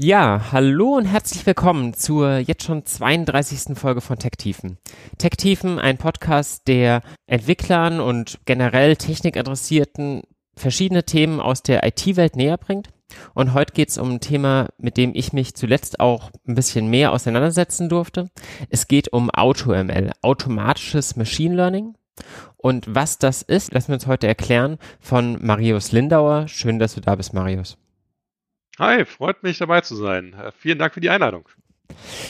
[0.00, 3.76] Ja, hallo und herzlich willkommen zur jetzt schon 32.
[3.76, 4.78] Folge von Tech Tiefen.
[5.18, 10.22] Tech Tiefen, ein Podcast, der Entwicklern und generell Technikinteressierten
[10.54, 12.90] verschiedene Themen aus der IT-Welt näher bringt.
[13.34, 16.88] Und heute geht es um ein Thema, mit dem ich mich zuletzt auch ein bisschen
[16.88, 18.30] mehr auseinandersetzen durfte.
[18.70, 21.96] Es geht um AutoML, automatisches Machine Learning.
[22.56, 26.46] Und was das ist, lassen wir uns heute erklären von Marius Lindauer.
[26.46, 27.76] Schön, dass du da bist, Marius.
[28.78, 30.34] Hi, freut mich dabei zu sein.
[30.34, 31.48] Äh, vielen Dank für die Einladung.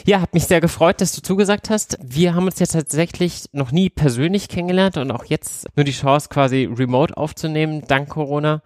[0.07, 1.99] Ja, hat mich sehr gefreut, dass du zugesagt hast.
[2.03, 6.31] Wir haben uns jetzt tatsächlich noch nie persönlich kennengelernt und auch jetzt nur die Chance
[6.31, 8.63] quasi remote aufzunehmen, dank Corona.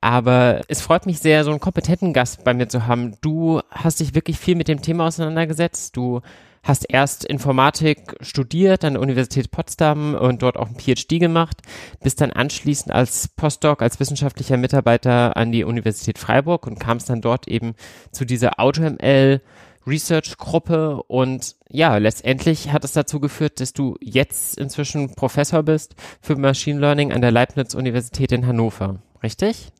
[0.00, 3.16] Aber es freut mich sehr, so einen kompetenten Gast bei mir zu haben.
[3.20, 5.96] Du hast dich wirklich viel mit dem Thema auseinandergesetzt.
[5.96, 6.22] Du
[6.62, 11.62] hast erst Informatik studiert an der Universität Potsdam und dort auch ein PhD gemacht,
[12.02, 17.20] bist dann anschließend als Postdoc, als wissenschaftlicher Mitarbeiter an die Universität Freiburg und kamst dann
[17.20, 17.74] dort eben
[18.12, 19.40] zu dieser AutoML
[19.86, 25.94] Research Gruppe und ja, letztendlich hat es dazu geführt, dass du jetzt inzwischen Professor bist
[26.20, 29.00] für Machine Learning an der Leibniz Universität in Hannover.
[29.22, 29.72] Richtig?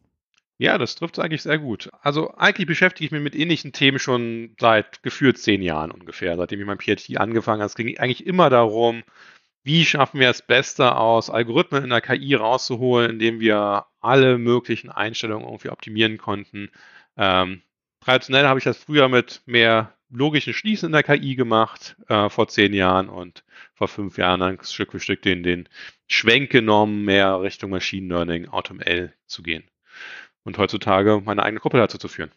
[0.61, 1.89] Ja, das trifft es eigentlich sehr gut.
[2.03, 6.61] Also eigentlich beschäftige ich mich mit ähnlichen Themen schon seit gefühlt zehn Jahren ungefähr, seitdem
[6.61, 7.66] ich mein PhD angefangen habe.
[7.69, 9.03] Es ging eigentlich immer darum,
[9.62, 14.91] wie schaffen wir es Beste aus Algorithmen in der KI rauszuholen, indem wir alle möglichen
[14.91, 16.70] Einstellungen irgendwie optimieren konnten.
[17.16, 17.62] Ähm,
[18.00, 22.48] traditionell habe ich das früher mit mehr logischen Schließen in der KI gemacht, äh, vor
[22.48, 25.70] zehn Jahren und vor fünf Jahren dann Stück für Stück den, den
[26.06, 29.69] Schwenk genommen, mehr Richtung Machine Learning, AutoML zu gehen
[30.50, 32.31] und heutzutage meine eigene Gruppe dazu zu führen.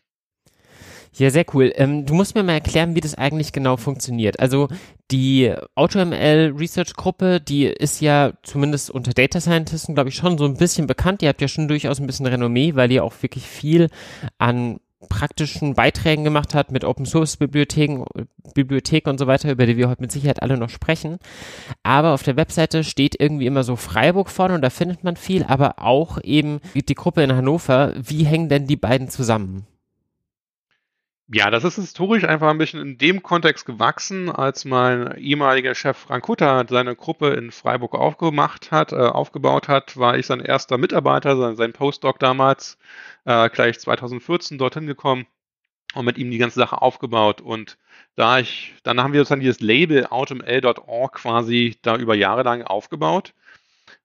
[1.16, 1.72] Ja, sehr cool.
[1.76, 4.40] Ähm, du musst mir mal erklären, wie das eigentlich genau funktioniert.
[4.40, 4.68] Also
[5.12, 10.46] die AutoML Research Gruppe, die ist ja zumindest unter Data Scientisten, glaube ich, schon so
[10.46, 11.22] ein bisschen bekannt.
[11.22, 13.90] Ihr habt ja schon durchaus ein bisschen Renommee, weil ihr auch wirklich viel
[14.40, 18.06] an praktischen Beiträgen gemacht hat mit Open Source Bibliotheken,
[18.54, 21.18] Bibliotheken und so weiter, über die wir heute mit Sicherheit alle noch sprechen.
[21.84, 25.44] Aber auf der Webseite steht irgendwie immer so Freiburg vorne und da findet man viel,
[25.44, 27.94] aber auch eben die Gruppe in Hannover.
[27.96, 29.66] Wie hängen denn die beiden zusammen?
[31.28, 35.98] Ja, das ist historisch einfach ein bisschen in dem Kontext gewachsen, als mein ehemaliger Chef
[35.98, 40.78] Frank Hutter seine Gruppe in Freiburg aufgemacht hat, äh, aufgebaut hat, war ich sein erster
[40.78, 42.78] Mitarbeiter, sein, sein Postdoc damals,
[43.26, 45.26] äh, gleich 2014 dorthin gekommen
[45.96, 47.42] und mit ihm die ganze Sache aufgebaut.
[47.42, 47.78] Und
[48.16, 53.34] da ich, dann haben wir dann dieses Label automl.org quasi da über Jahre lang aufgebaut.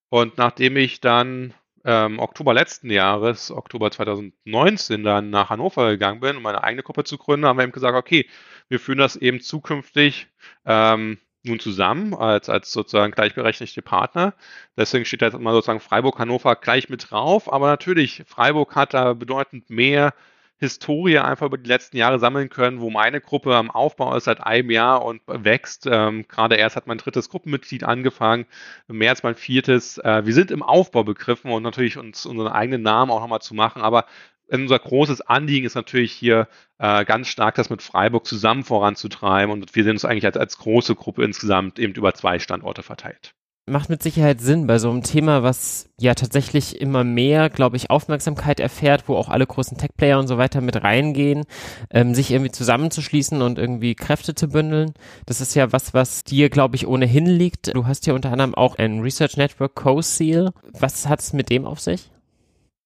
[0.08, 6.36] Und nachdem ich dann ähm, Oktober letzten Jahres, Oktober 2019, dann nach Hannover gegangen bin,
[6.36, 8.28] um meine eigene Gruppe zu gründen, haben wir eben gesagt, okay,
[8.68, 10.26] wir führen das eben zukünftig
[10.66, 14.34] ähm, nun zusammen als, als sozusagen gleichberechtigte Partner.
[14.76, 17.52] Deswegen steht da jetzt immer sozusagen Freiburg-Hannover gleich mit drauf.
[17.52, 20.14] Aber natürlich, Freiburg hat da bedeutend mehr
[20.58, 24.40] Historie einfach über die letzten Jahre sammeln können, wo meine Gruppe am Aufbau ist seit
[24.40, 25.86] einem Jahr und wächst.
[25.90, 28.46] Ähm, gerade erst hat mein drittes Gruppenmitglied angefangen,
[28.88, 29.98] mehr als mein viertes.
[29.98, 33.54] Äh, wir sind im Aufbau begriffen und natürlich uns unseren eigenen Namen auch nochmal zu
[33.54, 34.06] machen, aber
[34.50, 36.48] unser großes Anliegen ist natürlich hier
[36.78, 40.58] äh, ganz stark, das mit Freiburg zusammen voranzutreiben und wir sehen uns eigentlich als, als
[40.58, 43.34] große Gruppe insgesamt eben über zwei Standorte verteilt
[43.68, 47.90] macht mit Sicherheit Sinn bei so einem Thema, was ja tatsächlich immer mehr, glaube ich,
[47.90, 51.44] Aufmerksamkeit erfährt, wo auch alle großen Tech-Player und so weiter mit reingehen,
[51.90, 54.92] ähm, sich irgendwie zusammenzuschließen und irgendwie Kräfte zu bündeln.
[55.26, 57.74] Das ist ja was, was dir, glaube ich, ohnehin liegt.
[57.74, 60.52] Du hast ja unter anderem auch ein Research Network Co-Seal.
[60.78, 62.10] Was hat es mit dem auf sich?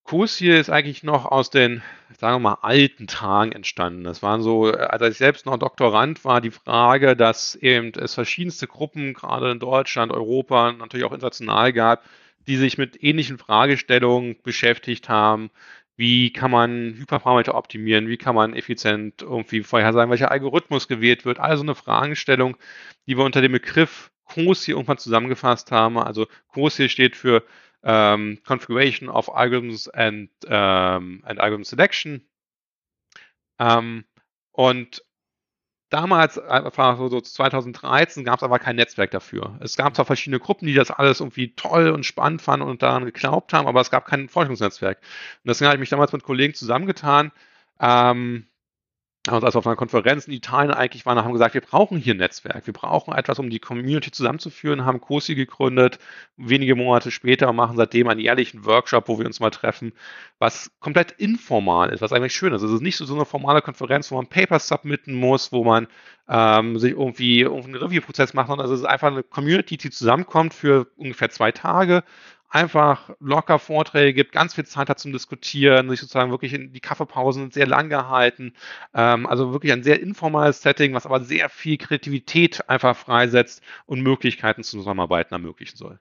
[0.05, 1.83] Kurs hier ist eigentlich noch aus den,
[2.19, 4.04] sagen wir mal, alten Tagen entstanden.
[4.04, 8.66] Das waren so, als ich selbst noch Doktorand war, die Frage, dass eben es verschiedenste
[8.66, 12.04] Gruppen, gerade in Deutschland, Europa, natürlich auch international gab,
[12.47, 15.51] die sich mit ähnlichen Fragestellungen beschäftigt haben.
[15.97, 18.09] Wie kann man Hyperparameter optimieren?
[18.09, 21.39] Wie kann man effizient irgendwie vorhersagen, welcher Algorithmus gewählt wird?
[21.39, 22.57] Also eine Fragestellung,
[23.07, 25.98] die wir unter dem Begriff COSI irgendwann zusammengefasst haben.
[25.98, 27.45] Also COSI steht für
[27.83, 32.23] um, configuration of algorithms and, um, and algorithm selection.
[33.59, 34.05] Um,
[34.53, 35.03] und
[35.91, 39.59] damals, einfach so 2013, gab es aber kein Netzwerk dafür.
[39.61, 43.05] Es gab zwar verschiedene Gruppen, die das alles irgendwie toll und spannend fanden und daran
[43.05, 44.99] geglaubt haben, aber es gab kein Forschungsnetzwerk.
[44.99, 47.33] Und deswegen habe ich mich damals mit Kollegen zusammengetan,
[47.81, 48.47] ähm,
[49.28, 52.15] also als wir auf einer Konferenz in Italien eigentlich waren, haben gesagt, wir brauchen hier
[52.15, 56.01] ein Netzwerk, wir brauchen etwas, um die Community zusammenzuführen, haben COSI gegründet,
[56.36, 59.92] wenige Monate später machen seitdem einen jährlichen Workshop, wo wir uns mal treffen,
[60.41, 62.63] was komplett informal ist, was eigentlich schön ist.
[62.63, 65.63] Also es ist nicht so, so eine formale Konferenz, wo man Papers submitten muss, wo
[65.63, 65.86] man
[66.28, 70.53] ähm, sich irgendwie, irgendwie einen Review-Prozess macht, sondern es ist einfach eine Community, die zusammenkommt
[70.53, 72.03] für ungefähr zwei Tage,
[72.53, 76.81] einfach locker Vorträge gibt, ganz viel Zeit hat zum Diskutieren, sich sozusagen wirklich in die
[76.81, 78.54] Kaffeepausen sehr lang gehalten.
[78.95, 84.03] Ähm, also wirklich ein sehr informales Setting, was aber sehr viel Kreativität einfach freisetzt und
[84.03, 85.99] Möglichkeiten zum Zusammenarbeiten ermöglichen soll.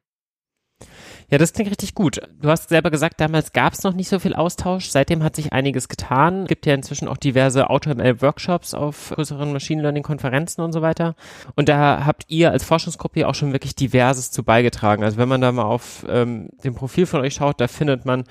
[1.31, 2.19] Ja, das klingt richtig gut.
[2.41, 4.89] Du hast selber gesagt, damals gab es noch nicht so viel Austausch.
[4.89, 6.43] Seitdem hat sich einiges getan.
[6.43, 11.15] Es gibt ja inzwischen auch diverse AutoML-Workshops auf größeren Machine Learning-Konferenzen und so weiter.
[11.55, 15.05] Und da habt ihr als Forschungsgruppe auch schon wirklich diverses zu beigetragen.
[15.05, 18.25] Also wenn man da mal auf ähm, dem Profil von euch schaut, da findet man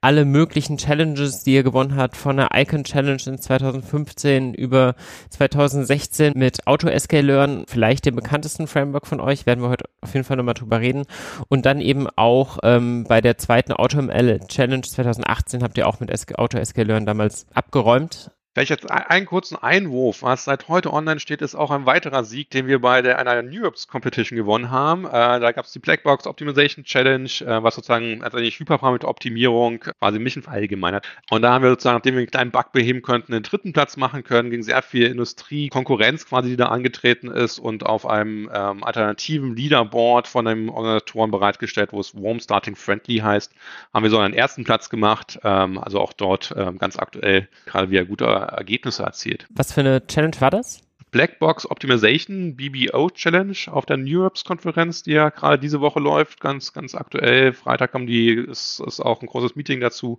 [0.00, 4.94] alle möglichen Challenges, die ihr gewonnen habt, von der Icon Challenge in 2015 über
[5.30, 10.36] 2016 mit AutoSK-Learn, vielleicht dem bekanntesten Framework von euch, werden wir heute auf jeden Fall
[10.36, 11.04] nochmal drüber reden.
[11.48, 16.00] Und dann eben auch auch ähm, bei der zweiten AutoML Challenge 2018 habt ihr auch
[16.00, 18.30] mit AutoSK-Learn damals abgeräumt.
[18.54, 20.22] Vielleicht jetzt einen kurzen Einwurf.
[20.22, 23.42] Was seit heute online steht, ist auch ein weiterer Sieg, den wir bei der, einer
[23.42, 25.06] New Ops Competition gewonnen haben.
[25.06, 30.20] Äh, da gab es die Blackbox Optimization Challenge, äh, was sozusagen also eine Hyperparameter-Optimierung quasi
[30.20, 31.04] Mission verallgemeinert.
[31.30, 33.96] Und da haben wir sozusagen, nachdem wir einen kleinen Bug beheben könnten, den dritten Platz
[33.96, 38.84] machen können, gegen sehr viel Industrie-Konkurrenz quasi, die da angetreten ist und auf einem ähm,
[38.84, 43.52] alternativen Leaderboard von einem Organisatoren bereitgestellt, wo es Warm Starting Friendly heißt,
[43.92, 45.40] haben wir so einen ersten Platz gemacht.
[45.42, 49.46] Ähm, also auch dort ähm, ganz aktuell gerade wieder guter Ergebnisse erzielt.
[49.50, 50.80] Was für eine Challenge war das?
[51.14, 56.40] Blackbox Optimization BBO Challenge auf der New Europs Konferenz, die ja gerade diese Woche läuft,
[56.40, 57.52] ganz, ganz aktuell.
[57.52, 60.18] Freitag kommen die, ist, ist auch ein großes Meeting dazu,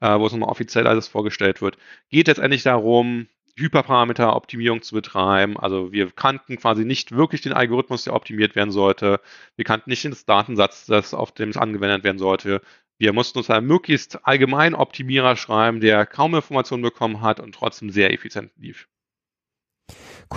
[0.00, 1.78] äh, wo es nochmal offiziell alles vorgestellt wird.
[2.10, 3.26] Geht letztendlich darum,
[3.56, 5.58] Hyperparameter-Optimierung zu betreiben.
[5.58, 9.20] Also wir kannten quasi nicht wirklich den Algorithmus, der optimiert werden sollte.
[9.56, 12.60] Wir kannten nicht den Datensatz, das auf dem es angewendet werden sollte.
[12.98, 17.90] Wir mussten uns einen möglichst allgemeinen Optimierer schreiben, der kaum Informationen bekommen hat und trotzdem
[17.90, 18.88] sehr effizient lief.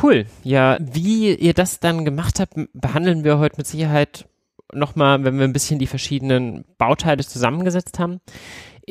[0.02, 0.26] Cool.
[0.44, 4.28] Ja, wie ihr das dann gemacht habt, behandeln wir heute mit Sicherheit
[4.72, 8.20] nochmal, wenn wir ein bisschen die verschiedenen Bauteile zusammengesetzt haben.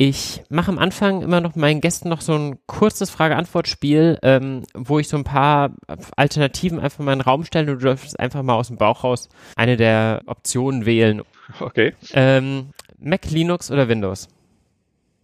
[0.01, 5.01] Ich mache am Anfang immer noch meinen Gästen noch so ein kurzes Frage-Antwort-Spiel, ähm, wo
[5.01, 5.73] ich so ein paar
[6.17, 9.03] Alternativen einfach mal in den Raum stelle und du darfst einfach mal aus dem Bauch
[9.03, 11.23] raus eine der Optionen wählen.
[11.59, 11.95] Okay.
[12.13, 14.29] Ähm, Mac, Linux oder Windows?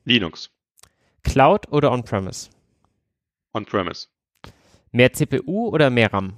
[0.05, 0.51] Linux.
[1.25, 2.51] Cloud oder On-Premise?
[3.53, 4.07] On-Premise.
[4.93, 6.35] Mehr CPU oder mehr RAM?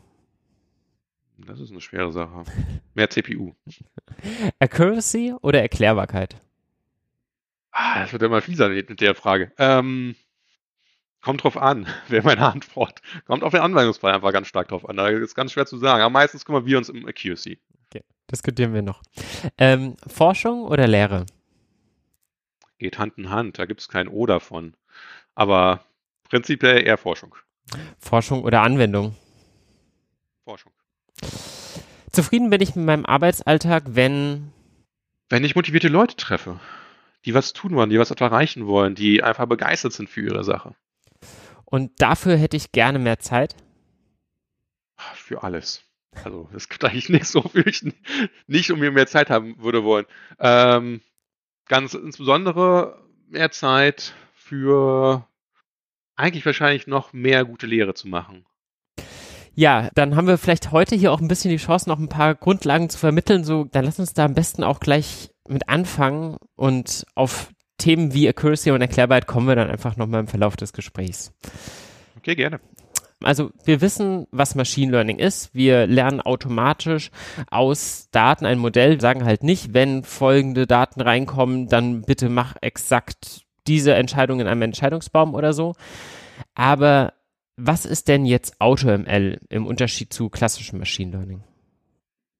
[1.37, 2.45] Das ist eine schwere Sache.
[2.95, 3.55] Mehr CPU.
[4.61, 6.41] Accuracy oder Erklärbarkeit?
[7.71, 9.53] Ah, das wird immer fieser mit der Frage.
[9.59, 10.17] Ähm,
[11.21, 13.03] kommt drauf an, wäre meine Antwort.
[13.27, 14.97] Kommt auf den Anwendungsfall einfach ganz stark drauf an.
[14.97, 16.01] Da ist ganz schwer zu sagen.
[16.03, 17.59] Aber meistens kümmern wir uns um Accuracy.
[17.87, 19.03] Okay, diskutieren wir noch.
[19.59, 21.27] Ähm, Forschung oder Lehre?
[22.79, 23.59] Geht Hand in Hand.
[23.59, 24.75] Da gibt es kein O davon.
[25.35, 25.85] Aber
[26.25, 27.35] prinzipiell eher Forschung.
[27.99, 29.17] Forschung oder Anwendung?
[30.45, 30.73] Forschung.
[32.13, 34.53] Zufrieden bin ich mit meinem Arbeitsalltag, wenn.
[35.29, 36.61] Wenn ich motivierte Leute treffe
[37.27, 40.75] die was tun wollen, die was erreichen wollen, die einfach begeistert sind für ihre Sache.
[41.65, 43.57] Und dafür hätte ich gerne mehr Zeit?
[44.97, 45.83] Für alles.
[46.25, 47.85] Also es gibt eigentlich nicht so viel, ich
[48.47, 50.07] nicht um mir mehr Zeit haben würde wollen.
[50.39, 51.01] Ähm,
[51.69, 55.27] ganz insbesondere mehr Zeit für
[56.17, 58.47] eigentlich wahrscheinlich noch mehr gute Lehre zu machen.
[59.55, 62.35] Ja, dann haben wir vielleicht heute hier auch ein bisschen die Chance, noch ein paar
[62.35, 63.43] Grundlagen zu vermitteln.
[63.43, 68.29] So, dann lass uns da am besten auch gleich mit anfangen und auf Themen wie
[68.29, 71.33] Accuracy und Erklärbarkeit kommen wir dann einfach nochmal im Verlauf des Gesprächs.
[72.19, 72.61] Okay, gerne.
[73.23, 75.55] Also wir wissen, was Machine Learning ist.
[75.55, 77.11] Wir lernen automatisch
[77.51, 83.47] aus Daten ein Modell, sagen halt nicht, wenn folgende Daten reinkommen, dann bitte mach exakt
[83.67, 85.75] diese Entscheidung in einem Entscheidungsbaum oder so.
[86.55, 87.15] Aber
[87.57, 91.43] was ist denn jetzt AutoML im Unterschied zu klassischem Machine Learning?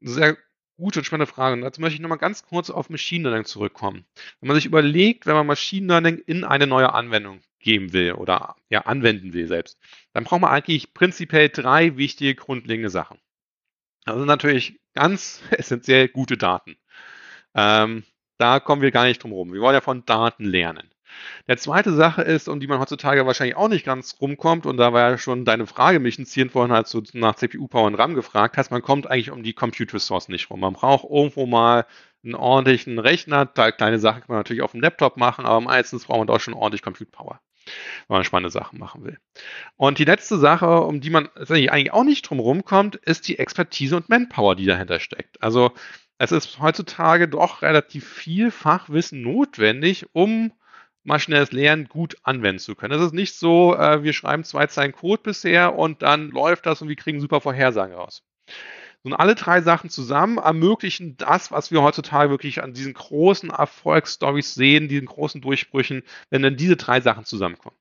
[0.01, 0.37] Sehr
[0.77, 1.61] gute und spannende Frage.
[1.61, 4.05] Dazu möchte ich nochmal ganz kurz auf Machine Learning zurückkommen.
[4.41, 8.57] Wenn man sich überlegt, wenn man Machine Learning in eine neue Anwendung geben will oder
[8.69, 9.79] ja, anwenden will selbst,
[10.17, 13.19] dann braucht man eigentlich prinzipiell drei wichtige grundlegende Sachen.
[14.07, 16.79] Das sind natürlich ganz essentiell gute Daten.
[17.55, 18.03] Ähm,
[18.39, 19.53] da kommen wir gar nicht drum herum.
[19.53, 20.89] Wir wollen ja von Daten lernen.
[21.49, 24.95] Der zweite Sache ist, um die man heutzutage wahrscheinlich auch nicht ganz rumkommt, und da
[24.95, 28.57] war ja schon deine Frage mich initiieren vorhin, als du nach CPU-Power und RAM gefragt
[28.57, 30.61] hast, man kommt eigentlich um die Compute Resource nicht rum.
[30.61, 31.85] Man braucht irgendwo mal
[32.25, 36.07] einen ordentlichen Rechner, da kleine Sachen kann man natürlich auf dem Laptop machen, aber meistens
[36.07, 37.39] braucht man doch schon ordentlich Compute Power,
[38.09, 39.19] wenn man spannende Sachen machen will.
[39.77, 43.97] Und die letzte Sache, um die man eigentlich auch nicht drum rumkommt, ist die Expertise
[43.97, 45.43] und Manpower, die dahinter steckt.
[45.43, 45.73] Also
[46.19, 50.53] es ist heutzutage doch relativ viel Fachwissen notwendig, um
[51.07, 52.99] maschinelles Lernen gut anwenden zu können.
[52.99, 56.83] Es ist nicht so, äh, wir schreiben zwei Zeilen Code bisher und dann läuft das
[56.83, 58.25] und wir kriegen super Vorhersagen raus.
[59.07, 64.55] Und alle drei Sachen zusammen ermöglichen das, was wir heutzutage wirklich an diesen großen Erfolgsstories
[64.55, 67.77] sehen, diesen großen Durchbrüchen, wenn dann diese drei Sachen zusammenkommen.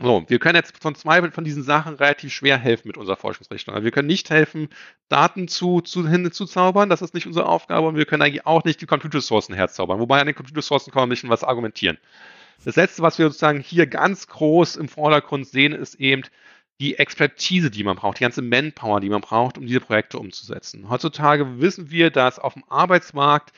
[0.00, 3.74] So, wir können jetzt von zwei von diesen Sachen relativ schwer helfen mit unserer Forschungsrichtung.
[3.74, 4.68] Also wir können nicht helfen,
[5.08, 8.80] Daten zu, zu hinzuzaubern, das ist nicht unsere Aufgabe und wir können eigentlich auch nicht
[8.80, 9.98] die Computersourcen herzaubern.
[10.00, 11.98] Wobei an den Computersourcen kann man ein bisschen was argumentieren.
[12.64, 16.22] Das letzte, was wir sozusagen hier ganz groß im Vordergrund sehen, ist eben
[16.80, 20.88] die Expertise, die man braucht, die ganze Manpower, die man braucht, um diese Projekte umzusetzen.
[20.88, 23.52] Heutzutage wissen wir, dass auf dem Arbeitsmarkt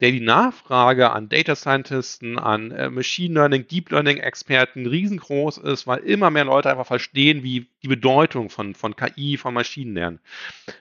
[0.00, 5.86] der die Nachfrage an Data Scientisten, an äh, Machine Learning, Deep Learning Experten riesengroß ist,
[5.86, 10.20] weil immer mehr Leute einfach verstehen, wie die Bedeutung von, von KI, von Maschinenlernen.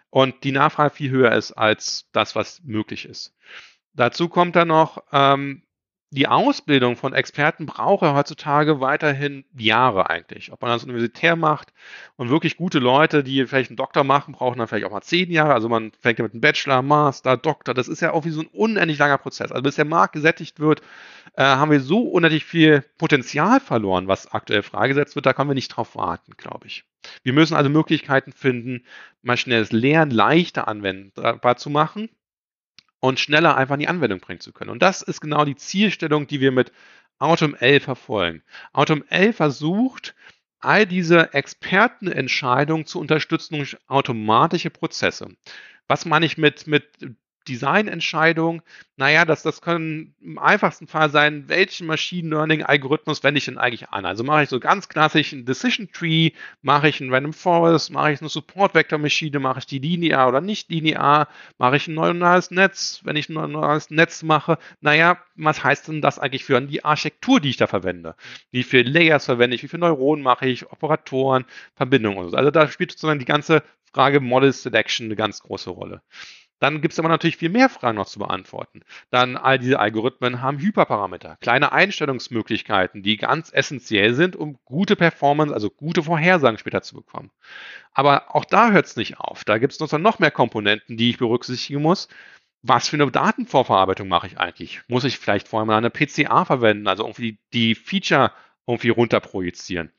[0.09, 3.33] Und die Nachfrage viel höher ist als das, was möglich ist.
[3.93, 5.63] Dazu kommt dann noch, ähm,
[6.11, 10.51] die Ausbildung von Experten braucht er heutzutage weiterhin Jahre eigentlich.
[10.51, 11.73] Ob man das universitär macht
[12.15, 15.31] und wirklich gute Leute, die vielleicht einen Doktor machen, brauchen dann vielleicht auch mal zehn
[15.31, 15.53] Jahre.
[15.53, 17.73] Also man fängt ja mit einem Bachelor, Master, Doktor.
[17.73, 19.51] Das ist ja auch wie so ein unendlich langer Prozess.
[19.51, 20.81] Also bis der Markt gesättigt wird,
[21.35, 25.25] äh, haben wir so unendlich viel Potenzial verloren, was aktuell freigesetzt wird.
[25.25, 26.85] Da können wir nicht drauf warten, glaube ich.
[27.23, 28.85] Wir müssen also Möglichkeiten finden,
[29.21, 32.09] maschinelles Lernen leichter anwendbar zu machen
[33.05, 34.71] und schneller einfach in die Anwendung bringen zu können.
[34.71, 36.71] Und das ist genau die Zielstellung, die wir mit
[37.19, 38.41] AutoML verfolgen.
[38.73, 40.15] AutoML versucht,
[40.59, 45.29] all diese Expertenentscheidungen zu unterstützen durch automatische Prozesse.
[45.87, 46.85] Was meine ich mit, mit
[47.47, 48.61] Designentscheidung,
[48.97, 53.57] naja, das, das können im einfachsten Fall sein, welchen Machine Learning Algorithmus wende ich denn
[53.57, 54.05] eigentlich an?
[54.05, 58.13] Also mache ich so ganz klassisch ein Decision Tree, mache ich ein Random Forest, mache
[58.13, 61.93] ich eine Support Vector Maschine, mache ich die linear oder nicht linear, mache ich ein
[61.93, 66.59] neuronales Netz, wenn ich ein neuronales Netz mache, naja, was heißt denn das eigentlich für
[66.61, 68.15] die Architektur, die ich da verwende?
[68.51, 72.37] Wie viele Layers verwende ich, wie viele Neuronen mache ich, Operatoren, Verbindungen und so.
[72.37, 76.01] Also da spielt sozusagen die ganze Frage Model Selection eine ganz große Rolle.
[76.59, 78.81] Dann gibt es aber natürlich viel mehr Fragen noch zu beantworten.
[79.11, 85.53] Dann all diese Algorithmen haben Hyperparameter, kleine Einstellungsmöglichkeiten, die ganz essentiell sind, um gute Performance,
[85.53, 87.31] also gute Vorhersagen später zu bekommen.
[87.93, 89.43] Aber auch da hört es nicht auf.
[89.43, 92.07] Da gibt es noch mehr Komponenten, die ich berücksichtigen muss.
[92.61, 94.81] Was für eine Datenvorverarbeitung mache ich eigentlich?
[94.87, 98.31] Muss ich vielleicht vorher mal eine PCA verwenden, also irgendwie die Feature
[98.65, 99.91] irgendwie runterprojizieren?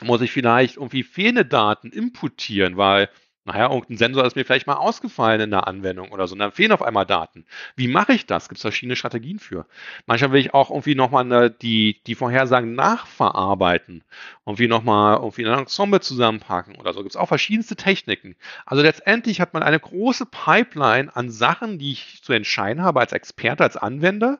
[0.00, 3.10] Muss ich vielleicht irgendwie fehlende Daten imputieren, weil
[3.52, 6.52] naja, irgendein Sensor ist mir vielleicht mal ausgefallen in der Anwendung oder so, und dann
[6.52, 7.44] fehlen auf einmal Daten.
[7.74, 8.48] Wie mache ich das?
[8.48, 9.66] Gibt es verschiedene Strategien für.
[10.06, 14.04] Manchmal will ich auch irgendwie nochmal die, die Vorhersagen nachverarbeiten,
[14.46, 17.00] irgendwie nochmal irgendwie ein Ensemble zusammenpacken oder so.
[17.00, 18.36] Gibt es auch verschiedenste Techniken.
[18.66, 23.12] Also letztendlich hat man eine große Pipeline an Sachen, die ich zu entscheiden habe als
[23.12, 24.38] Experte, als Anwender,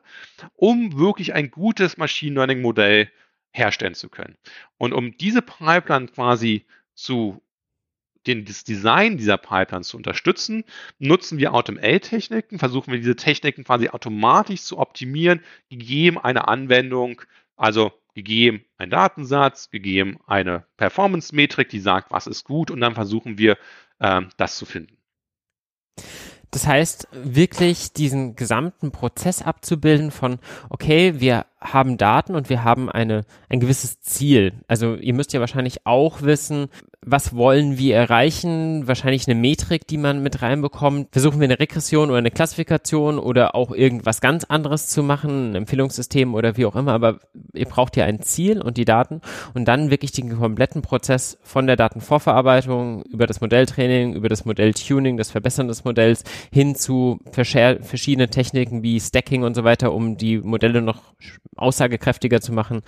[0.55, 3.11] um wirklich ein gutes Machine Learning Modell
[3.51, 4.37] herstellen zu können.
[4.77, 7.41] Und um diese Pipeline quasi zu
[8.27, 10.63] den, das Design dieser Pipelines zu unterstützen,
[10.99, 17.21] nutzen wir AutoML-Techniken, versuchen wir diese Techniken quasi automatisch zu optimieren, gegeben eine Anwendung,
[17.55, 23.37] also gegeben ein Datensatz, gegeben eine Performance-Metrik, die sagt, was ist gut, und dann versuchen
[23.37, 23.57] wir,
[23.99, 24.97] äh, das zu finden.
[26.51, 32.89] Das heißt, wirklich diesen gesamten Prozess abzubilden von, okay, wir haben Daten und wir haben
[32.89, 34.53] eine, ein gewisses Ziel.
[34.67, 36.69] Also ihr müsst ja wahrscheinlich auch wissen,
[37.03, 38.87] was wollen wir erreichen?
[38.87, 41.07] Wahrscheinlich eine Metrik, die man mit reinbekommt.
[41.11, 45.55] Versuchen wir eine Regression oder eine Klassifikation oder auch irgendwas ganz anderes zu machen, ein
[45.55, 46.93] Empfehlungssystem oder wie auch immer.
[46.93, 47.17] Aber
[47.53, 49.21] ihr braucht ja ein Ziel und die Daten
[49.55, 55.17] und dann wirklich den kompletten Prozess von der Datenvorverarbeitung über das Modelltraining, über das Modelltuning,
[55.17, 60.37] das Verbessern des Modells hin zu verschiedenen Techniken wie Stacking und so weiter, um die
[60.37, 61.01] Modelle noch
[61.61, 62.81] aussagekräftiger zu machen,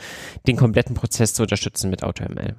[0.48, 2.56] den kompletten Prozess zu unterstützen mit AutoML.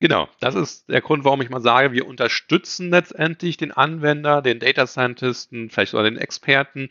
[0.00, 4.58] Genau, das ist der Grund, warum ich mal sage, wir unterstützen letztendlich den Anwender, den
[4.58, 6.90] Data Scientisten, vielleicht sogar den Experten,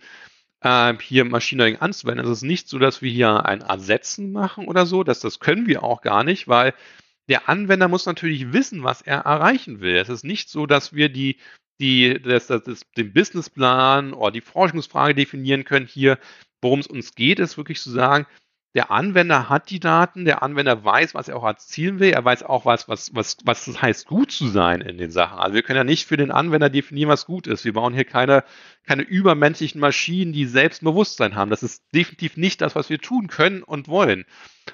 [0.61, 2.25] äh, hier Machine Learning anzuwenden.
[2.25, 5.67] Es ist nicht so, dass wir hier ein Ersetzen machen oder so, dass das können
[5.67, 6.73] wir auch gar nicht, weil
[7.29, 9.95] der Anwender muss natürlich wissen, was er erreichen will.
[9.95, 11.37] Es ist nicht so, dass wir die,
[11.83, 16.17] die, das, das, das, den Businessplan oder die Forschungsfrage definieren können hier.
[16.61, 18.25] Worum es uns geht, ist wirklich zu sagen,
[18.75, 22.41] der Anwender hat die Daten, der Anwender weiß, was er auch erzielen will, er weiß
[22.41, 25.37] auch, was, was, was, was es heißt, gut zu sein in den Sachen.
[25.37, 27.65] Also wir können ja nicht für den Anwender definieren, was gut ist.
[27.65, 28.43] Wir bauen hier keine,
[28.87, 31.51] keine übermenschlichen Maschinen, die Selbstbewusstsein haben.
[31.51, 34.25] Das ist definitiv nicht das, was wir tun können und wollen.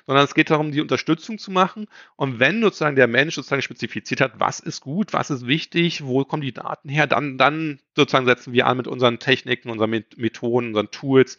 [0.06, 1.88] Sondern es geht darum, die Unterstützung zu machen.
[2.16, 6.24] Und wenn sozusagen der Mensch sozusagen spezifiziert hat, was ist gut, was ist wichtig, wo
[6.24, 10.68] kommen die Daten her, dann, dann sozusagen setzen wir an mit unseren Techniken, unseren Methoden,
[10.70, 11.38] unseren Tools,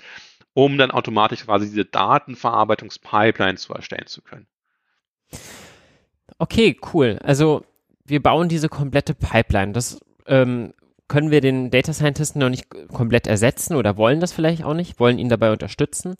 [0.54, 4.46] um dann automatisch quasi diese Datenverarbeitungspipeline zu erstellen zu können.
[6.38, 7.18] Okay, cool.
[7.22, 7.64] Also
[8.04, 9.72] wir bauen diese komplette Pipeline.
[9.72, 10.72] Das ähm,
[11.08, 14.98] können wir den Data Scientisten noch nicht komplett ersetzen oder wollen das vielleicht auch nicht,
[15.00, 16.14] wollen ihn dabei unterstützen.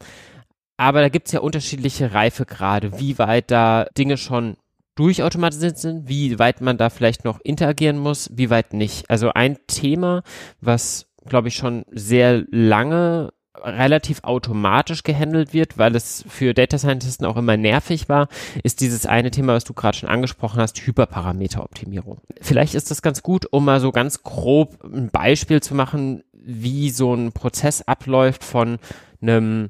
[0.77, 4.57] Aber da gibt es ja unterschiedliche Reifegrade, wie weit da Dinge schon
[4.95, 9.09] durchautomatisiert sind, wie weit man da vielleicht noch interagieren muss, wie weit nicht.
[9.09, 10.23] Also ein Thema,
[10.59, 13.31] was glaube ich schon sehr lange
[13.63, 18.27] relativ automatisch gehandelt wird, weil es für Data Scientisten auch immer nervig war,
[18.63, 22.21] ist dieses eine Thema, was du gerade schon angesprochen hast, Hyperparameteroptimierung.
[22.41, 26.89] Vielleicht ist das ganz gut, um mal so ganz grob ein Beispiel zu machen, wie
[26.89, 28.79] so ein Prozess abläuft von
[29.21, 29.69] einem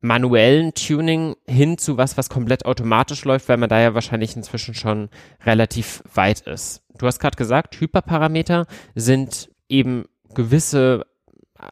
[0.00, 4.74] manuellen Tuning hin zu was, was komplett automatisch läuft, weil man da ja wahrscheinlich inzwischen
[4.74, 5.08] schon
[5.44, 6.82] relativ weit ist.
[6.98, 10.04] Du hast gerade gesagt, Hyperparameter sind eben
[10.34, 11.04] gewisse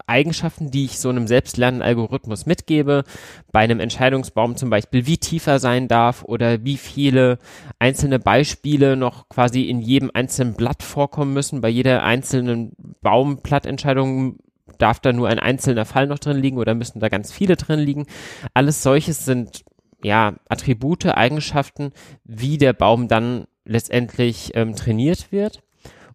[0.07, 3.05] Eigenschaften, die ich so einem selbstlernenden Algorithmus mitgebe,
[3.53, 7.39] bei einem Entscheidungsbaum zum Beispiel, wie tief er sein darf oder wie viele
[7.79, 11.61] einzelne Beispiele noch quasi in jedem einzelnen Blatt vorkommen müssen.
[11.61, 14.39] Bei jeder einzelnen Baumblattentscheidung
[14.79, 17.81] darf da nur ein einzelner Fall noch drin liegen oder müssen da ganz viele drin
[17.81, 18.07] liegen.
[18.55, 19.65] Alles solches sind
[20.03, 21.93] ja Attribute, Eigenschaften,
[22.25, 25.63] wie der Baum dann letztendlich ähm, trainiert wird.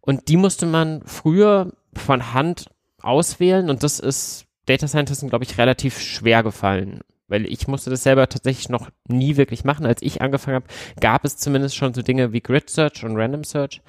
[0.02, 2.70] Und die musste man früher von Hand
[3.04, 7.02] auswählen und das ist Data Scientisten, glaube ich, relativ schwer gefallen.
[7.28, 9.86] Weil ich musste das selber tatsächlich noch nie wirklich machen.
[9.86, 10.68] Als ich angefangen habe,
[11.00, 13.82] gab es zumindest schon so Dinge wie Grid Search und Random Search.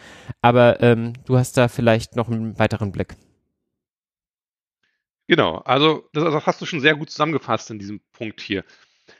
[0.42, 3.16] Aber ähm, du hast da vielleicht noch einen weiteren Blick.
[5.26, 8.64] Genau, also das, das hast du schon sehr gut zusammengefasst in diesem Punkt hier.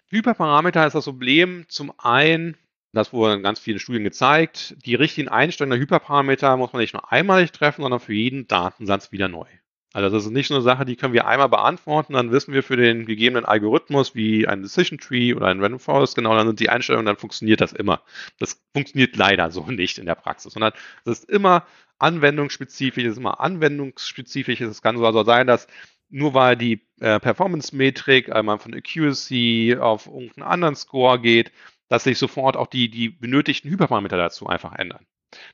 [0.08, 2.56] Hyperparameter ist das Problem zum einen,
[2.92, 6.92] das wurde in ganz vielen Studien gezeigt, die richtigen Einstellungen der Hyperparameter muss man nicht
[6.92, 9.46] nur einmalig treffen, sondern für jeden Datensatz wieder neu.
[9.92, 12.62] Also das ist nicht so eine Sache, die können wir einmal beantworten, dann wissen wir
[12.62, 16.60] für den gegebenen Algorithmus wie ein Decision Tree oder ein Random Forest, genau, dann sind
[16.60, 18.02] die Einstellungen, dann funktioniert das immer.
[18.38, 20.72] Das funktioniert leider so nicht in der Praxis, sondern
[21.04, 21.66] es ist immer
[21.98, 24.60] anwendungsspezifisch, es ist immer anwendungsspezifisch.
[24.60, 25.68] Es kann so also sein, dass
[26.08, 31.52] nur weil die äh, Performance-Metrik einmal von Accuracy auf irgendeinen anderen Score geht,
[31.88, 35.06] dass sich sofort auch die, die benötigten Hyperparameter dazu einfach ändern.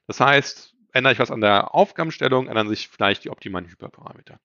[0.06, 4.38] Das heißt, ändere ich was an der Aufgabenstellung, ändern sich vielleicht die optimalen Hyperparameter.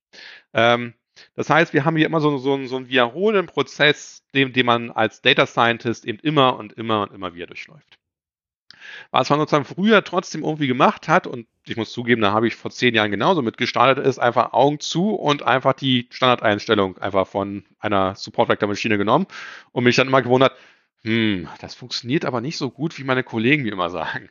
[0.53, 0.93] Ähm,
[1.35, 4.91] das heißt, wir haben hier immer so, so, so einen wiederholenden Prozess, den, den man
[4.91, 7.97] als Data Scientist eben immer und immer und immer wieder durchläuft.
[9.11, 12.55] Was man sozusagen früher trotzdem irgendwie gemacht hat, und ich muss zugeben, da habe ich
[12.55, 17.63] vor zehn Jahren genauso mitgestartet, ist einfach Augen zu und einfach die Standardeinstellung einfach von
[17.79, 19.27] einer Support Vector Maschine genommen
[19.71, 20.57] und mich dann immer gewundert,
[21.05, 24.29] hm, das funktioniert aber nicht so gut, wie meine Kollegen mir immer sagen.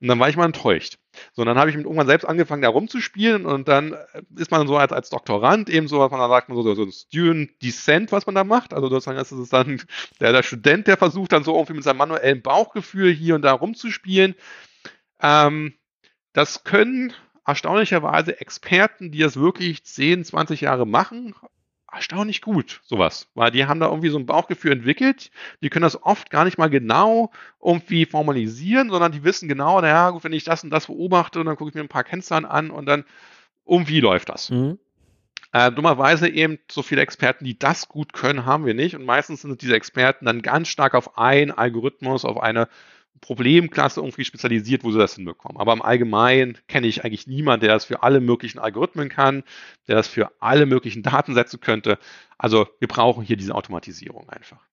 [0.00, 0.96] Und dann war ich mal enttäuscht.
[1.34, 4.50] So, und dann habe ich mit irgendwann selbst angefangen, da rumzuspielen und dann äh, ist
[4.50, 6.92] man so als, als Doktorand eben so, was man da sagt, man so, so ein
[6.92, 8.72] Student Descent, was man da macht.
[8.72, 9.82] Also sozusagen, ist dann
[10.20, 13.52] der, der Student, der versucht dann so irgendwie mit seinem manuellen Bauchgefühl hier und da
[13.52, 14.34] rumzuspielen.
[15.20, 15.74] Ähm,
[16.32, 17.12] das können
[17.46, 21.34] erstaunlicherweise Experten, die das wirklich 10, 20 Jahre machen,
[21.94, 23.28] erstaunlich gut, sowas.
[23.34, 25.30] Weil die haben da irgendwie so ein Bauchgefühl entwickelt.
[25.62, 27.30] Die können das oft gar nicht mal genau
[27.62, 31.46] irgendwie formalisieren, sondern die wissen genau, naja, gut, wenn ich das und das beobachte, und
[31.46, 33.04] dann gucke ich mir ein paar Kennzahlen an und dann
[33.66, 34.50] irgendwie läuft das.
[34.50, 34.78] Mhm.
[35.52, 38.96] Äh, dummerweise eben so viele Experten, die das gut können, haben wir nicht.
[38.96, 42.68] Und meistens sind diese Experten dann ganz stark auf einen Algorithmus, auf eine
[43.20, 45.58] Problemklasse irgendwie spezialisiert, wo sie das hinbekommen.
[45.58, 49.44] Aber im Allgemeinen kenne ich eigentlich niemanden, der das für alle möglichen Algorithmen kann,
[49.88, 51.98] der das für alle möglichen Daten setzen könnte.
[52.38, 54.66] Also wir brauchen hier diese Automatisierung einfach.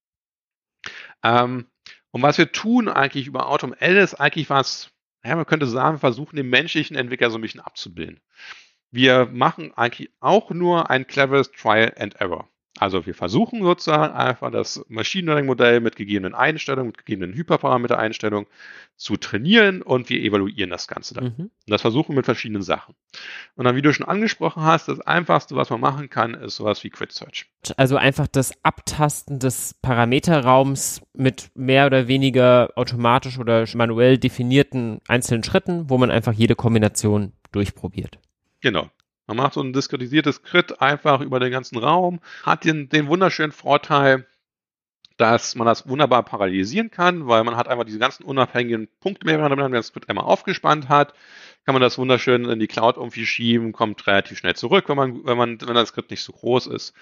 [1.22, 1.66] Ähm,
[2.10, 4.90] und was wir tun eigentlich über AutoML ist eigentlich was,
[5.24, 8.20] ja, man könnte sagen, wir versuchen den menschlichen Entwickler so ein bisschen abzubilden.
[8.90, 12.51] Wir machen eigentlich auch nur ein cleveres Trial and Error.
[12.78, 18.46] Also wir versuchen sozusagen einfach das Machine Learning Modell mit gegebenen Einstellungen, mit gegebenen Hyperparameter-Einstellungen
[18.96, 21.24] zu trainieren und wir evaluieren das Ganze dann.
[21.24, 21.42] Mhm.
[21.42, 22.94] Und das versuchen wir mit verschiedenen Sachen.
[23.56, 26.82] Und dann, wie du schon angesprochen hast, das einfachste, was man machen kann, ist sowas
[26.82, 27.46] wie Quit Search.
[27.76, 35.44] Also einfach das Abtasten des Parameterraums mit mehr oder weniger automatisch oder manuell definierten einzelnen
[35.44, 38.18] Schritten, wo man einfach jede Kombination durchprobiert.
[38.60, 38.88] Genau.
[39.26, 43.52] Man macht so ein diskretisiertes Crit einfach über den ganzen Raum, hat den, den wunderschönen
[43.52, 44.26] Vorteil,
[45.16, 49.40] dass man das wunderbar parallelisieren kann, weil man hat einfach diese ganzen unabhängigen Punkte mehr,
[49.42, 51.14] wenn man das einmal aufgespannt hat,
[51.64, 55.24] kann man das wunderschön in die Cloud irgendwie schieben, kommt relativ schnell zurück, wenn man,
[55.24, 56.94] wenn man, wenn das Skript nicht so groß ist,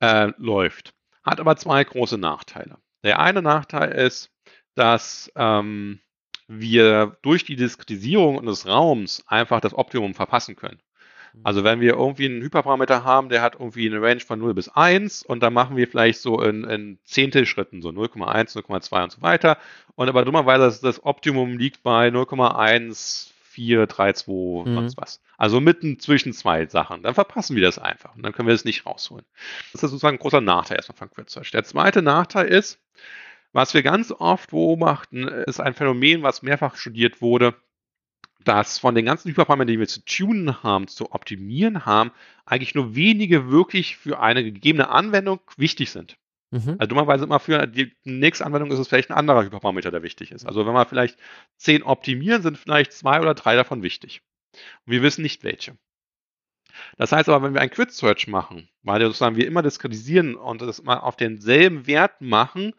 [0.00, 0.94] äh, läuft.
[1.22, 2.78] Hat aber zwei große Nachteile.
[3.04, 4.30] Der eine Nachteil ist,
[4.74, 6.00] dass ähm,
[6.48, 10.80] wir durch die Diskretisierung des Raums einfach das Optimum verpassen können.
[11.42, 14.68] Also wenn wir irgendwie einen Hyperparameter haben, der hat irgendwie eine Range von 0 bis
[14.68, 19.22] 1 und dann machen wir vielleicht so in, in Zehntelschritten, so 0,1, 0,2 und so
[19.22, 19.58] weiter.
[19.94, 24.74] Und aber dummerweise das, das Optimum liegt bei 0,1, 4, 3, 2, mhm.
[24.74, 25.20] sonst was.
[25.36, 27.02] Also mitten zwischen zwei Sachen.
[27.02, 29.24] Dann verpassen wir das einfach und dann können wir das nicht rausholen.
[29.72, 31.50] Das ist sozusagen ein großer Nachteil erstmal von QuickSearch.
[31.50, 32.78] Der zweite Nachteil ist,
[33.52, 37.54] was wir ganz oft beobachten, ist ein Phänomen, was mehrfach studiert wurde,
[38.44, 42.12] dass von den ganzen Hyperparametern, die wir zu tunen haben, zu optimieren haben,
[42.44, 46.16] eigentlich nur wenige wirklich für eine gegebene Anwendung wichtig sind.
[46.50, 46.76] Mhm.
[46.78, 50.30] Also dummerweise immer für die nächste Anwendung ist es vielleicht ein anderer Hyperparameter, der wichtig
[50.32, 50.46] ist.
[50.46, 51.18] Also wenn wir vielleicht
[51.56, 54.22] zehn optimieren, sind vielleicht zwei oder drei davon wichtig.
[54.86, 55.76] Und wir wissen nicht welche.
[56.96, 60.36] Das heißt aber, wenn wir ein Quit Search machen, weil wir sozusagen wir immer diskreditieren
[60.36, 62.72] und das mal auf denselben Wert machen,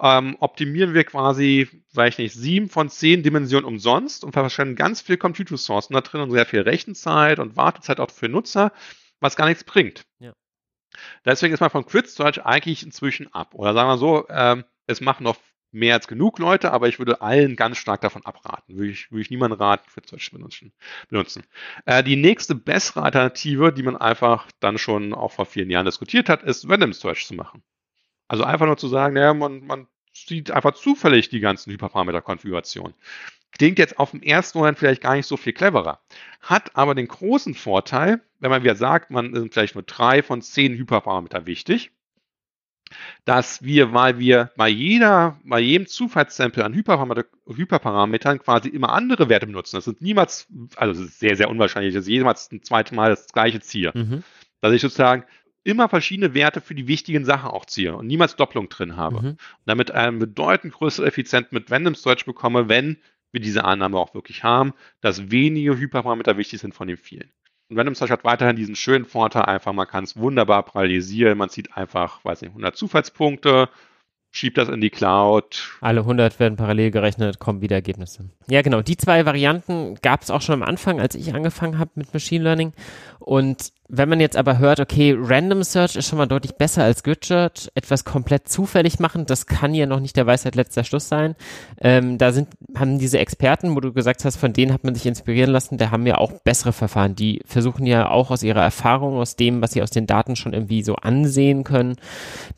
[0.00, 5.00] ähm, optimieren wir quasi, weiß ich nicht, sieben von zehn Dimensionen umsonst und verschwenden ganz
[5.00, 8.72] viel Compute-Ressourcen da drin und sehr viel Rechenzeit und Wartezeit auch für Nutzer,
[9.20, 10.06] was gar nichts bringt.
[10.18, 10.32] Ja.
[11.24, 13.54] Deswegen ist man von Quit Search eigentlich inzwischen ab.
[13.54, 15.36] Oder sagen wir so, ähm, es machen noch
[15.72, 18.76] mehr als genug Leute, aber ich würde allen ganz stark davon abraten.
[18.76, 20.72] Würde ich, würde ich niemanden raten, für Search benutzen.
[21.08, 21.44] benutzen.
[21.84, 26.28] Äh, die nächste bessere Alternative, die man einfach dann schon auch vor vielen Jahren diskutiert
[26.28, 27.62] hat, ist Random Search zu machen.
[28.30, 32.94] Also einfach nur zu sagen, naja, man, man sieht einfach zufällig die ganzen Hyperparameter-Konfigurationen.
[33.50, 35.98] Klingt jetzt auf dem ersten Moment vielleicht gar nicht so viel cleverer.
[36.40, 40.42] Hat aber den großen Vorteil, wenn man wieder sagt, man sind vielleicht nur drei von
[40.42, 41.90] zehn Hyperparametern wichtig,
[43.24, 49.28] dass wir, weil wir bei jeder, bei jedem Zufallssample an Hyperparameter, Hyperparametern quasi immer andere
[49.28, 49.74] Werte benutzen.
[49.74, 53.10] Das sind niemals, also es ist sehr, sehr unwahrscheinlich, dass ich jemals ein zweites Mal
[53.10, 53.90] das gleiche ziehe.
[53.92, 54.22] Mhm.
[54.60, 55.24] Dass ich sozusagen
[55.64, 59.20] immer verschiedene Werte für die wichtigen Sachen auch ziehe und niemals Doppelung drin habe.
[59.20, 59.28] Mhm.
[59.28, 62.98] Und damit eine bedeutend größere Effizienz mit Random Storage bekomme, wenn
[63.32, 67.30] wir diese Annahme auch wirklich haben, dass wenige Hyperparameter wichtig sind von den vielen.
[67.70, 71.38] Und Random Search hat weiterhin diesen schönen Vorteil, einfach, man kann es wunderbar parallelisieren.
[71.38, 73.68] Man sieht einfach, weiß nicht, 100 Zufallspunkte,
[74.32, 75.78] schiebt das in die Cloud.
[75.80, 78.28] Alle 100 werden parallel gerechnet, kommen wieder Ergebnisse.
[78.48, 78.82] Ja, genau.
[78.82, 82.42] Die zwei Varianten gab es auch schon am Anfang, als ich angefangen habe mit Machine
[82.42, 82.72] Learning.
[83.20, 87.02] Und wenn man jetzt aber hört, okay, Random Search ist schon mal deutlich besser als
[87.02, 91.08] Good Search, etwas komplett zufällig machen, das kann ja noch nicht der Weisheit letzter Schluss
[91.08, 91.34] sein.
[91.80, 95.06] Ähm, da sind, haben diese Experten, wo du gesagt hast, von denen hat man sich
[95.06, 97.14] inspirieren lassen, da haben ja auch bessere Verfahren.
[97.14, 100.52] Die versuchen ja auch aus ihrer Erfahrung, aus dem, was sie aus den Daten schon
[100.52, 101.96] irgendwie so ansehen können,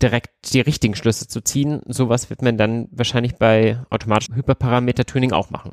[0.01, 1.81] direkt die richtigen Schlüsse zu ziehen.
[1.87, 5.73] Sowas wird man dann wahrscheinlich bei automatischem Hyperparameter-Tuning auch machen.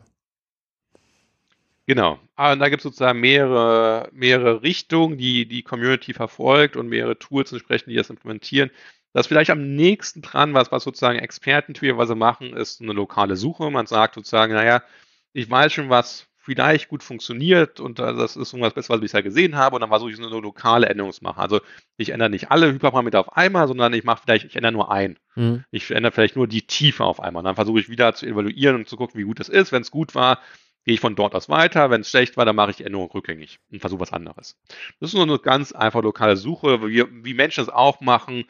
[1.89, 2.19] Genau.
[2.35, 7.51] Aber da gibt es sozusagen mehrere, mehrere Richtungen, die die Community verfolgt und mehrere Tools
[7.51, 8.69] entsprechend, die das implementieren.
[9.11, 13.71] Das vielleicht am nächsten dran, was, was sozusagen Experten teilweise machen, ist eine lokale Suche.
[13.71, 14.83] Man sagt sozusagen, naja,
[15.33, 19.23] ich weiß schon, was vielleicht gut funktioniert und das ist irgendwas Besseres, was ich bisher
[19.23, 21.39] gesehen habe und dann versuche ich so eine lokale Änderung zu machen.
[21.39, 21.59] Also
[21.97, 25.17] ich ändere nicht alle Hyperparameter auf einmal, sondern ich mache vielleicht, ich ändere nur einen.
[25.33, 25.63] Mhm.
[25.71, 27.41] Ich ändere vielleicht nur die Tiefe auf einmal.
[27.41, 29.71] Und dann versuche ich wieder zu evaluieren und zu gucken, wie gut das ist.
[29.71, 30.39] Wenn es gut war,
[30.85, 31.89] gehe ich von dort aus weiter.
[31.89, 34.57] Wenn es schlecht war, dann mache ich Änderungen rückgängig und versuche was anderes.
[34.99, 38.45] Das ist nur eine ganz einfache lokale Suche, wie, wie Menschen es auch machen.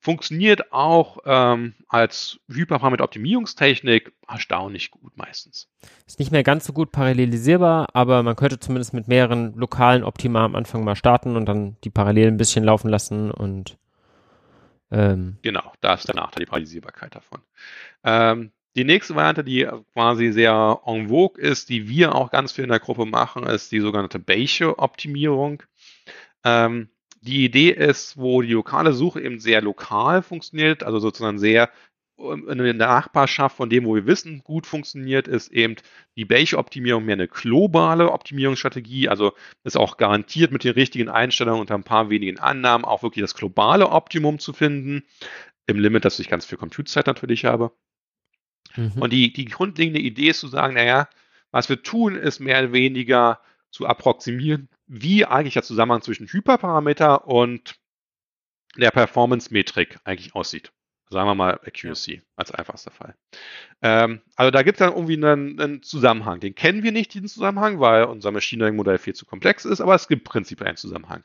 [0.00, 5.68] Funktioniert auch ähm, als Hyperparameter-Optimierungstechnik erstaunlich gut meistens.
[6.08, 10.44] Ist nicht mehr ganz so gut parallelisierbar, aber man könnte zumindest mit mehreren lokalen Optima
[10.44, 13.78] am Anfang mal starten und dann die parallel ein bisschen laufen lassen und
[14.90, 17.40] ähm, genau, da ist der Nachteil, die Parallelisierbarkeit davon.
[18.04, 22.64] Ähm, die nächste Variante, die quasi sehr en vogue ist, die wir auch ganz viel
[22.64, 25.62] in der Gruppe machen, ist die sogenannte Bayesian-Optimierung.
[26.44, 26.88] Ähm,
[27.20, 31.70] die Idee ist, wo die lokale Suche eben sehr lokal funktioniert, also sozusagen sehr
[32.18, 35.76] in der Nachbarschaft von dem, wo wir wissen, gut funktioniert, ist eben
[36.16, 39.32] die Bayesian-Optimierung mehr eine globale Optimierungsstrategie, also
[39.64, 43.34] ist auch garantiert mit den richtigen Einstellungen unter ein paar wenigen Annahmen auch wirklich das
[43.34, 45.04] globale Optimum zu finden,
[45.66, 47.72] im Limit, dass ich ganz viel Computerzeit natürlich habe.
[48.76, 48.92] Mhm.
[49.00, 51.08] Und die, die grundlegende Idee ist zu sagen, naja,
[51.50, 57.26] was wir tun, ist mehr oder weniger zu approximieren, wie eigentlich der Zusammenhang zwischen Hyperparameter
[57.26, 57.76] und
[58.76, 60.72] der Performance-Metrik eigentlich aussieht.
[61.12, 63.14] Sagen wir mal Accuracy als einfachster Fall.
[63.82, 66.40] Ähm, also da gibt es dann irgendwie einen, einen, Zusammenhang.
[66.40, 69.80] Den kennen wir nicht, diesen Zusammenhang, weil unser Machine Learning Modell viel zu komplex ist,
[69.80, 71.22] aber es gibt prinzipiell einen Zusammenhang.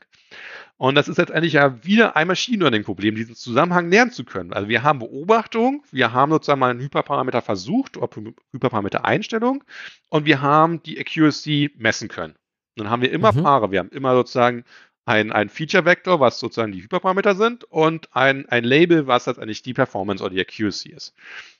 [0.76, 4.52] Und das ist letztendlich ja wieder ein Machine Learning Problem, diesen Zusammenhang lernen zu können.
[4.52, 8.08] Also wir haben Beobachtung, wir haben sozusagen mal einen Hyperparameter versucht, oder
[8.52, 9.64] Hyperparameter Einstellung,
[10.10, 12.34] und wir haben die Accuracy messen können.
[12.78, 13.42] Und dann haben wir immer mhm.
[13.42, 13.72] Paare.
[13.72, 14.64] Wir haben immer sozusagen
[15.08, 19.72] ein, ein Feature-Vektor, was sozusagen die Hyperparameter sind, und ein, ein Label, was letztendlich die
[19.72, 21.14] Performance oder die Accuracy ist.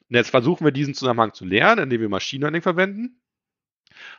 [0.09, 3.21] Und jetzt versuchen wir diesen Zusammenhang zu lernen, indem wir Machine Learning verwenden.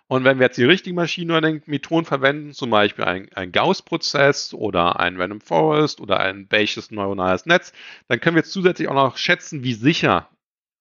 [0.08, 5.22] Und wenn wir jetzt die richtigen Machine Learning-Methoden verwenden, zum Beispiel ein, Gauss-Prozess oder ein
[5.22, 7.72] Random Forest oder ein Bayesian neuronales Netz,
[8.08, 10.28] dann können wir zusätzlich auch noch schätzen, wie sicher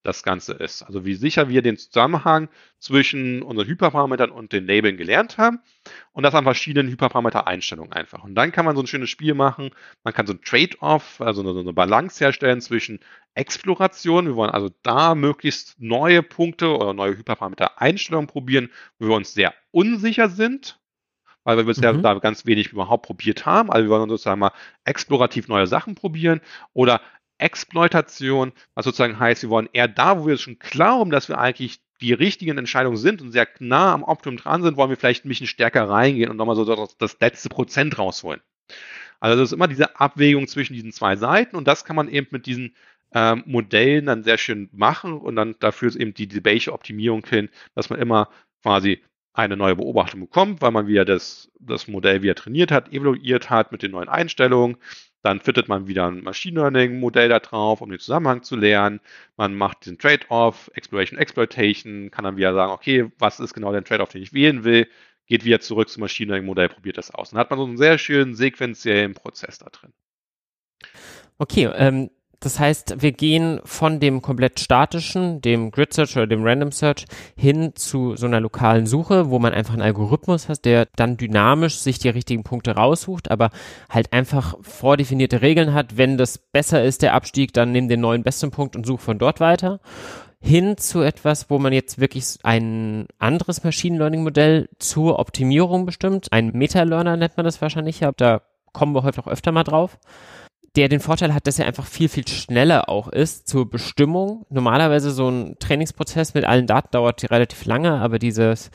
[0.03, 0.83] das Ganze ist.
[0.83, 5.61] Also wie sicher wir den Zusammenhang zwischen unseren Hyperparametern und den Labeln gelernt haben
[6.13, 8.25] und das an verschiedenen Hyperparameter-Einstellungen einfach.
[8.25, 9.71] Und dann kann man so ein schönes Spiel machen.
[10.05, 13.01] Man kann so ein Trade-off, also so eine Balance herstellen zwischen
[13.35, 14.27] Exploration.
[14.27, 19.53] Wir wollen also da möglichst neue Punkte oder neue Hyperparameter-Einstellungen probieren, wo wir uns sehr
[19.71, 20.79] unsicher sind,
[21.45, 22.03] weil wir bisher mhm.
[22.03, 23.71] da ganz wenig überhaupt probiert haben.
[23.71, 24.53] Also wir wollen sozusagen mal
[24.85, 26.41] explorativ neue Sachen probieren
[26.73, 27.01] oder
[27.39, 31.81] Exploitation, was sozusagen heißt, wir wollen eher da, wo wir schon glauben, dass wir eigentlich
[32.01, 35.29] die richtigen Entscheidungen sind und sehr nah am Optimum dran sind, wollen wir vielleicht ein
[35.29, 36.65] bisschen stärker reingehen und nochmal so
[36.99, 38.41] das, letzte Prozent rausholen.
[39.21, 42.29] Also das ist immer diese Abwägung zwischen diesen zwei Seiten und das kann man eben
[42.31, 42.77] mit diesen
[43.13, 47.27] ähm, Modellen dann sehr schön machen und dann dafür ist eben die, die Bayesian Optimierung
[47.27, 48.29] hin, dass man immer
[48.63, 53.51] quasi eine neue Beobachtung bekommt, weil man wieder das, das Modell wieder trainiert hat, evaluiert
[53.51, 54.77] hat mit den neuen Einstellungen
[55.23, 59.01] dann fittet man wieder ein Machine Learning Modell da drauf, um den Zusammenhang zu lernen.
[59.37, 63.85] Man macht den Trade-off, Exploration, Exploitation, kann dann wieder sagen, okay, was ist genau der
[63.85, 64.89] Trade-off, den ich wählen will,
[65.27, 67.31] geht wieder zurück zum Machine Learning Modell, probiert das aus.
[67.31, 69.93] Dann hat man so einen sehr schönen sequenziellen Prozess da drin.
[71.39, 76.45] Okay, ähm, das heißt, wir gehen von dem komplett statischen, dem Grid Search oder dem
[76.45, 80.87] Random Search hin zu so einer lokalen Suche, wo man einfach einen Algorithmus hat, der
[80.95, 83.51] dann dynamisch sich die richtigen Punkte raussucht, aber
[83.91, 85.97] halt einfach vordefinierte Regeln hat.
[85.97, 89.19] Wenn das besser ist, der Abstieg, dann nimm den neuen besten Punkt und such von
[89.19, 89.81] dort weiter.
[90.41, 96.29] Hin zu etwas, wo man jetzt wirklich ein anderes Machine Learning Modell zur Optimierung bestimmt.
[96.31, 99.99] Ein Meta-Learner nennt man das wahrscheinlich, da kommen wir heute auch öfter mal drauf
[100.77, 104.47] der den Vorteil hat, dass er einfach viel, viel schneller auch ist zur Bestimmung.
[104.51, 108.71] Normalerweise so ein Trainingsprozess mit allen Daten dauert relativ lange, aber dieses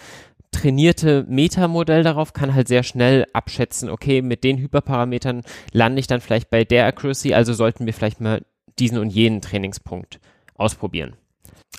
[0.51, 6.21] trainierte Metamodell darauf kann halt sehr schnell abschätzen, okay, mit den Hyperparametern lande ich dann
[6.21, 8.43] vielleicht bei der Accuracy, also sollten wir vielleicht mal
[8.79, 10.19] diesen und jenen Trainingspunkt
[10.55, 11.15] ausprobieren.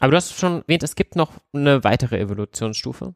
[0.01, 3.15] Aber du hast schon erwähnt, es gibt noch eine weitere Evolutionsstufe.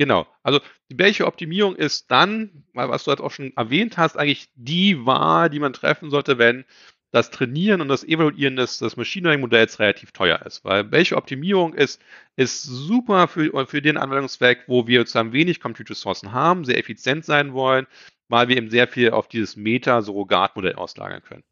[0.00, 0.26] Genau.
[0.42, 0.60] Also
[0.90, 5.50] die Bayesche Optimierung ist dann, was du halt auch schon erwähnt hast, eigentlich die Wahl,
[5.50, 6.64] die man treffen sollte, wenn
[7.10, 10.64] das Trainieren und das Evaluieren des, des Machine Learning Modells relativ teuer ist.
[10.64, 12.00] Weil Bayesche Optimierung ist,
[12.36, 17.52] ist super für, für den Anwendungszweck, wo wir sozusagen wenig Compute-Ressourcen haben, sehr effizient sein
[17.52, 17.86] wollen,
[18.28, 21.44] weil wir eben sehr viel auf dieses Meta-Surrogat-Modell auslagern können.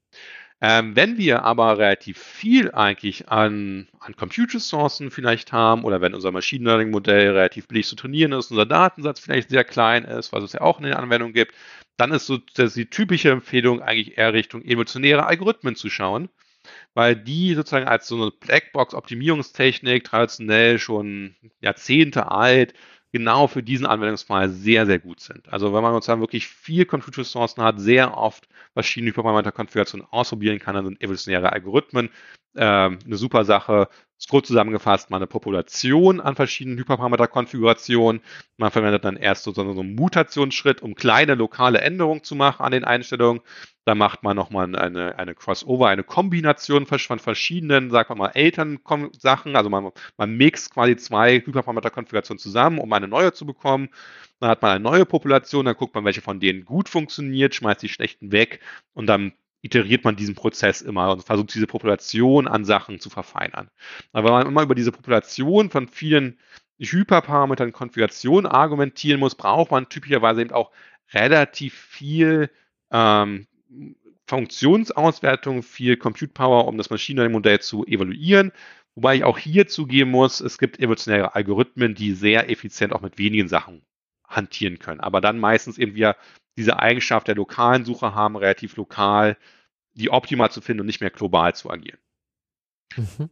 [0.61, 6.33] Ähm, wenn wir aber relativ viel eigentlich an, an Compute-Ressourcen vielleicht haben oder wenn unser
[6.33, 10.55] Machine Learning-Modell relativ billig zu trainieren ist, unser Datensatz vielleicht sehr klein ist, was es
[10.55, 11.55] ja auch in den Anwendungen gibt,
[11.97, 16.29] dann ist so das die typische Empfehlung eigentlich eher Richtung evolutionäre Algorithmen zu schauen,
[16.95, 22.75] weil die sozusagen als so eine Blackbox-Optimierungstechnik traditionell schon Jahrzehnte alt
[23.13, 25.49] genau für diesen Anwendungsfall sehr, sehr gut sind.
[25.49, 30.85] Also wenn man sozusagen wirklich viel Compute-Ressourcen hat, sehr oft verschiedene Hyperparameter-Konfigurationen ausprobieren kann, dann
[30.85, 32.11] sind evolutionäre Algorithmen
[32.55, 33.89] äh, eine super Sache.
[34.29, 38.21] Kurz zusammengefasst, mal eine Population an verschiedenen Hyperparameter-Konfigurationen.
[38.57, 42.73] Man verwendet dann erst sozusagen so einen Mutationsschritt, um kleine lokale Änderungen zu machen an
[42.73, 43.43] den Einstellungen.
[43.89, 49.57] Da macht man nochmal eine, eine Crossover, eine Kombination von verschiedenen, sagen wir mal, Eltern-Sachen.
[49.57, 53.89] Also man, man mixt quasi zwei Hyperparameter-Konfigurationen zusammen, um eine neue zu bekommen.
[54.41, 57.81] Dann hat man eine neue Population, dann guckt man, welche von denen gut funktioniert, schmeißt
[57.81, 58.61] die schlechten weg
[58.93, 63.71] und dann iteriert man diesen Prozess immer und versucht diese Population an Sachen zu verfeinern.
[64.13, 66.39] Aber wenn man immer über diese Population von vielen
[66.79, 70.73] Hyperparametern Konfiguration argumentieren muss, braucht man typischerweise eben auch
[71.15, 72.51] relativ viel
[72.93, 73.47] ähm,
[74.27, 78.53] Funktionsauswertung, viel Compute Power, um das Machine Learning Modell zu evaluieren.
[78.95, 83.19] Wobei ich auch hier zugeben muss, es gibt evolutionäre Algorithmen, die sehr effizient auch mit
[83.19, 83.83] wenigen Sachen
[84.27, 85.01] hantieren können.
[85.01, 86.17] Aber dann meistens eben wir
[86.57, 89.37] diese Eigenschaft der lokalen Suche haben, relativ lokal
[89.99, 91.99] die optimal zu finden und nicht mehr global zu agieren.
[92.97, 93.31] Mhm.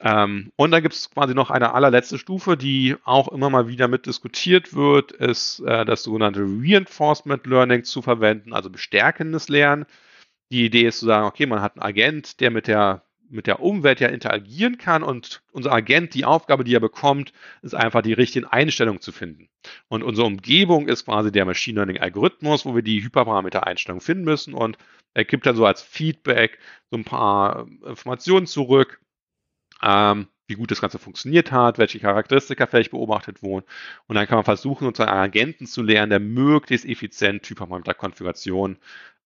[0.00, 3.88] Ähm, und dann gibt es quasi noch eine allerletzte Stufe, die auch immer mal wieder
[3.88, 9.86] mit diskutiert wird, ist äh, das sogenannte Reinforcement Learning zu verwenden, also bestärkendes Lernen.
[10.50, 13.60] Die Idee ist zu sagen, okay, man hat einen Agent, der mit der mit der
[13.60, 17.32] Umwelt ja interagieren kann und unser Agent, die Aufgabe, die er bekommt,
[17.62, 19.48] ist einfach die richtigen Einstellungen zu finden.
[19.88, 24.54] Und unsere Umgebung ist quasi der Machine Learning Algorithmus, wo wir die Hyperparameter-Einstellungen finden müssen
[24.54, 24.78] und
[25.14, 26.58] er gibt dann so als Feedback
[26.90, 29.00] so ein paar Informationen zurück,
[29.82, 33.66] ähm, wie gut das Ganze funktioniert hat, welche Charakteristika vielleicht beobachtet wurden.
[34.06, 38.78] Und dann kann man versuchen, uns einen Agenten zu lernen, der möglichst effizient Hyperparameter-Konfiguration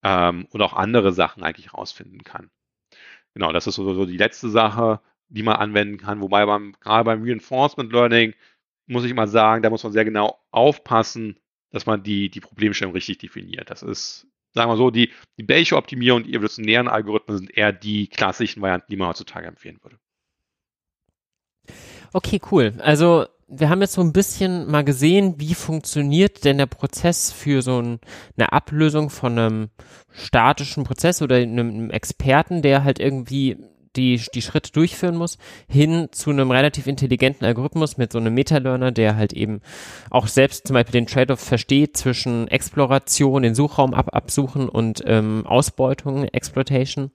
[0.03, 2.51] ähm, und auch andere Sachen eigentlich rausfinden kann.
[3.35, 6.21] Genau, das ist so, so die letzte Sache, die man anwenden kann.
[6.21, 8.35] Wobei beim, gerade beim Reinforcement Learning
[8.87, 11.39] muss ich mal sagen, da muss man sehr genau aufpassen,
[11.71, 13.71] dass man die, die Problemstellung richtig definiert.
[13.71, 18.63] Das ist, sagen wir so, die, die Bayesian-Optimierung, die evolutionären Algorithmen sind eher die klassischen
[18.63, 19.99] Varianten, die man heutzutage empfehlen würde.
[22.13, 22.75] Okay, cool.
[22.79, 27.63] Also wir haben jetzt so ein bisschen mal gesehen, wie funktioniert denn der Prozess für
[27.63, 27.99] so ein,
[28.37, 29.69] eine Ablösung von einem
[30.13, 33.57] statischen Prozess oder einem, Experten, der halt irgendwie
[33.97, 35.37] die, die Schritte durchführen muss,
[35.69, 39.61] hin zu einem relativ intelligenten Algorithmus mit so einem Meta-Learner, der halt eben
[40.11, 45.45] auch selbst zum Beispiel den Trade-off versteht zwischen Exploration, den Suchraum ab, absuchen und ähm,
[45.45, 47.11] Ausbeutung, Exploitation.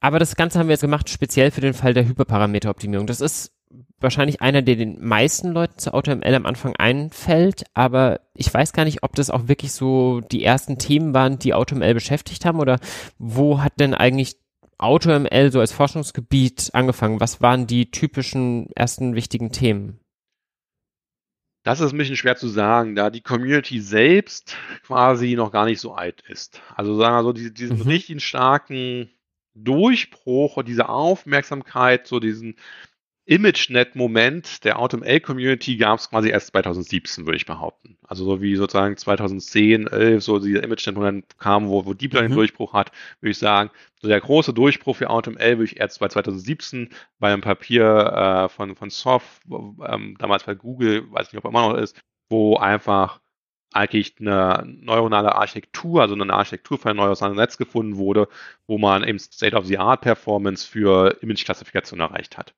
[0.00, 3.06] Aber das Ganze haben wir jetzt gemacht, speziell für den Fall der Hyperparameteroptimierung.
[3.06, 3.52] Das ist
[4.00, 8.84] wahrscheinlich einer, der den meisten Leuten zu AutoML am Anfang einfällt, aber ich weiß gar
[8.84, 12.78] nicht, ob das auch wirklich so die ersten Themen waren, die AutoML beschäftigt haben oder
[13.18, 14.36] wo hat denn eigentlich
[14.78, 17.20] AutoML so als Forschungsgebiet angefangen?
[17.20, 20.00] Was waren die typischen ersten wichtigen Themen?
[21.64, 25.80] Das ist ein bisschen schwer zu sagen, da die Community selbst quasi noch gar nicht
[25.80, 26.62] so alt ist.
[26.74, 27.88] Also sagen wir so, diesen, diesen mhm.
[27.88, 29.10] richtigen starken
[29.54, 32.54] Durchbruch und diese Aufmerksamkeit, so diesen
[33.28, 37.98] ImageNet-Moment der AutoML-Community gab es quasi erst 2017, würde ich behaupten.
[38.06, 42.36] Also so wie sozusagen 2010, 11, so dieser ImageNet-Moment kam, wo, wo Deep Learning mhm.
[42.36, 46.08] Durchbruch hat, würde ich sagen, so der große Durchbruch für AutoML würde ich erst bei
[46.08, 46.88] 2017
[47.18, 51.50] bei einem Papier äh, von, von Soft, ähm, damals bei Google, weiß nicht, ob er
[51.50, 53.20] immer noch ist, wo einfach
[53.74, 58.26] eigentlich eine neuronale Architektur, also eine Architektur für ein neuronales Netz gefunden wurde,
[58.66, 62.54] wo man eben State-of-the-Art-Performance für Image-Klassifikation erreicht hat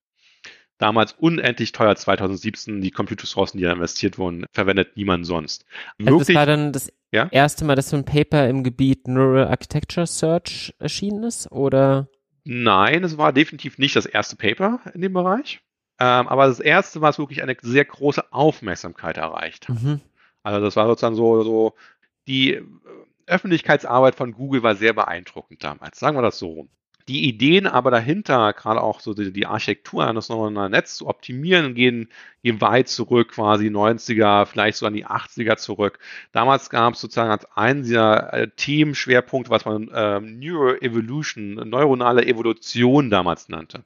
[0.81, 5.65] damals unendlich teuer 2017 die Computerressourcen, die da investiert wurden, verwendet niemand sonst.
[5.99, 7.29] Also das war dann das ja?
[7.31, 12.09] erste Mal, dass so ein Paper im Gebiet Neural Architecture Search erschienen ist, oder?
[12.45, 15.61] Nein, es war definitiv nicht das erste Paper in dem Bereich.
[15.99, 19.83] Ähm, aber das erste, was wirklich eine sehr große Aufmerksamkeit erreicht hat.
[19.83, 20.01] Mhm.
[20.43, 21.75] Also das war sozusagen so, so
[22.27, 22.63] die
[23.27, 25.99] Öffentlichkeitsarbeit von Google war sehr beeindruckend damals.
[25.99, 26.69] Sagen wir das so rum
[27.09, 31.75] die Ideen aber dahinter, gerade auch so die, die Architektur eines neuronalen Netzes zu optimieren,
[31.75, 32.09] gehen,
[32.43, 35.99] gehen weit zurück, quasi 90er, vielleicht so an die 80er zurück.
[36.33, 43.11] Damals gab es sozusagen als einen dieser äh, Themenschwerpunkte, was man äh, Neuroevolution, neuronale Evolution
[43.11, 43.85] damals nannte.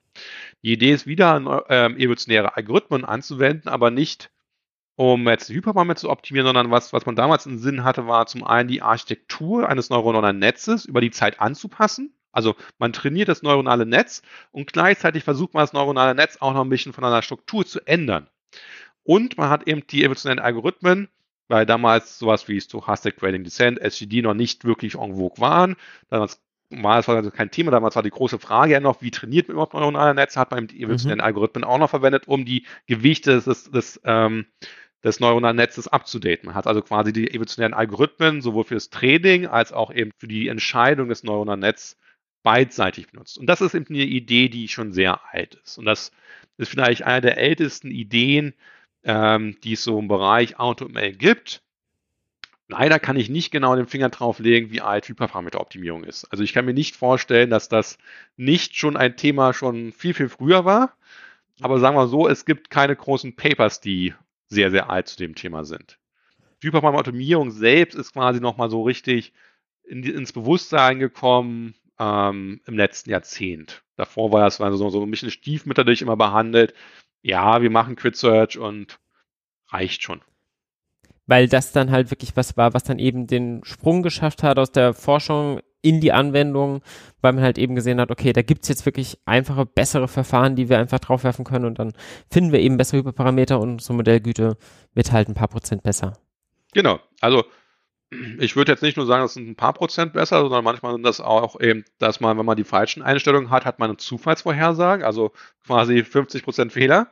[0.62, 4.30] Die Idee ist wieder, äh, evolutionäre Algorithmen anzuwenden, aber nicht
[4.96, 8.44] um jetzt Hyperparameter zu optimieren, sondern was, was man damals im Sinn hatte, war zum
[8.44, 13.86] einen die Architektur eines neuronalen Netzes über die Zeit anzupassen also man trainiert das neuronale
[13.86, 17.64] Netz und gleichzeitig versucht man das neuronale Netz auch noch ein bisschen von einer Struktur
[17.64, 18.28] zu ändern.
[19.04, 21.08] Und man hat eben die evolutionären Algorithmen,
[21.48, 25.76] weil damals sowas wie Stochastic Gradient Descent, SGD noch nicht wirklich en vogue waren.
[26.08, 29.48] Damals war es also kein Thema, damals war die große Frage ja noch, wie trainiert
[29.48, 31.24] man überhaupt neuronale Netze, hat man die evolutionären mhm.
[31.24, 34.46] Algorithmen auch noch verwendet, um die Gewichte des, des, ähm,
[35.04, 36.46] des neuronalen Netzes abzudaten.
[36.46, 40.26] Man hat also quasi die evolutionären Algorithmen sowohl für das Training als auch eben für
[40.26, 41.98] die Entscheidung des neuronalen Netzes
[42.44, 43.38] beidseitig benutzt.
[43.38, 45.78] Und das ist eben eine Idee, die schon sehr alt ist.
[45.78, 46.12] Und das
[46.58, 48.54] ist vielleicht eine der ältesten Ideen,
[49.02, 51.62] ähm, die es so im Bereich AutoML gibt.
[52.68, 56.26] Leider kann ich nicht genau den Finger drauf legen, wie alt Hyperparameteroptimierung ist.
[56.26, 57.98] Also ich kann mir nicht vorstellen, dass das
[58.36, 60.96] nicht schon ein Thema schon viel, viel früher war.
[61.60, 64.14] Aber sagen wir so, es gibt keine großen Papers, die
[64.48, 65.98] sehr, sehr alt zu dem Thema sind.
[66.62, 69.32] Hyperparameteroptimierung selbst ist quasi nochmal so richtig
[69.84, 73.82] in, ins Bewusstsein gekommen, ähm, im letzten Jahrzehnt.
[73.96, 76.74] Davor war das so, so ein bisschen stiefmütterlich immer behandelt.
[77.22, 79.00] Ja, wir machen Quit Search und
[79.68, 80.20] reicht schon.
[81.26, 84.72] Weil das dann halt wirklich was war, was dann eben den Sprung geschafft hat aus
[84.72, 86.82] der Forschung in die Anwendung,
[87.20, 90.68] weil man halt eben gesehen hat, okay, da gibt's jetzt wirklich einfache, bessere Verfahren, die
[90.68, 91.92] wir einfach draufwerfen können und dann
[92.30, 94.56] finden wir eben bessere Hyperparameter und unsere Modellgüte
[94.94, 96.14] wird halt ein paar Prozent besser.
[96.72, 97.44] Genau, also
[98.38, 101.04] ich würde jetzt nicht nur sagen, das sind ein paar Prozent besser, sondern manchmal sind
[101.04, 105.06] das auch eben, dass man, wenn man die falschen Einstellungen hat, hat man eine Zufallsvorhersage,
[105.06, 105.32] also
[105.66, 107.08] quasi 50 Prozent Fehler.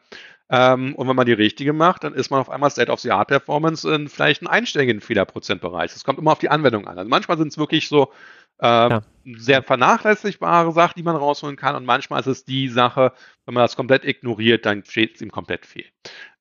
[0.51, 3.11] Ähm, und wenn man die richtige macht, dann ist man auf einmal State of the
[3.11, 5.95] Art Performance in vielleicht einen einstelligen Fehlerprozentbereich.
[5.95, 6.99] Es kommt immer auf die Anwendung an.
[6.99, 8.13] Also manchmal sind es wirklich so
[8.59, 11.75] äh, sehr vernachlässigbare Sache, die man rausholen kann.
[11.75, 13.13] Und manchmal ist es die Sache,
[13.47, 15.87] wenn man das komplett ignoriert, dann steht es ihm komplett fehl.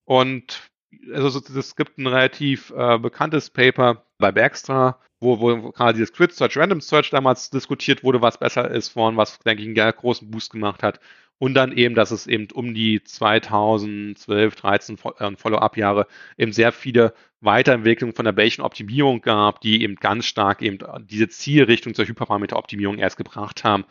[0.04, 0.71] Und
[1.14, 6.34] also es gibt ein relativ äh, bekanntes Paper bei Baxter, wo, wo gerade dieses Quit
[6.34, 10.30] Search, Random Search damals diskutiert wurde, was besser ist von, was, denke ich, einen großen
[10.30, 11.00] Boost gemacht hat.
[11.38, 16.06] Und dann eben, dass es eben um die 2012, 13 äh, Follow-up-Jahre
[16.38, 21.30] eben sehr viele Weiterentwicklungen von der Bayesian Optimierung gab, die eben ganz stark eben diese
[21.30, 23.86] Zielrichtung zur Hyperparameteroptimierung erst gebracht haben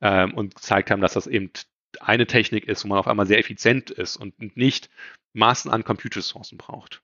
[0.00, 1.52] ähm, und gezeigt haben, dass das eben
[2.02, 4.90] eine Technik ist, wo man auf einmal sehr effizient ist und nicht
[5.32, 7.02] Massen an Computerressourcen braucht.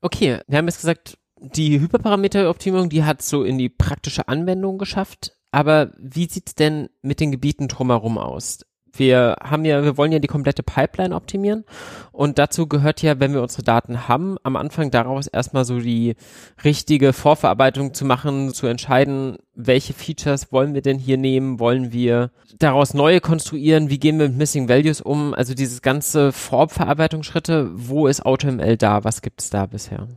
[0.00, 5.32] Okay, wir haben jetzt gesagt, die Hyperparameteroptimierung, die hat so in die praktische Anwendung geschafft.
[5.50, 8.64] Aber wie sieht's denn mit den Gebieten drumherum aus?
[8.98, 11.64] Wir haben ja, wir wollen ja die komplette Pipeline optimieren.
[12.12, 16.16] Und dazu gehört ja, wenn wir unsere Daten haben, am Anfang daraus erstmal so die
[16.64, 22.30] richtige Vorverarbeitung zu machen, zu entscheiden, welche Features wollen wir denn hier nehmen, wollen wir
[22.58, 28.06] daraus neue konstruieren, wie gehen wir mit Missing Values um, also dieses ganze Vorverarbeitungsschritte, wo
[28.06, 30.08] ist AutoML da, was gibt es da bisher?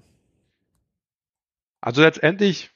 [1.81, 2.71] Also letztendlich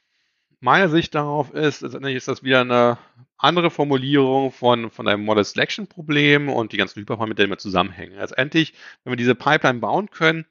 [0.60, 2.98] meine Sicht darauf ist, letztendlich ist das wieder eine
[3.44, 8.18] andere Formulierung von, von einem Model Selection Problem und die ganzen Hyperparameter, die damit zusammenhängen.
[8.18, 8.74] Letztendlich,
[9.04, 10.46] wenn wir diese Pipeline bauen können,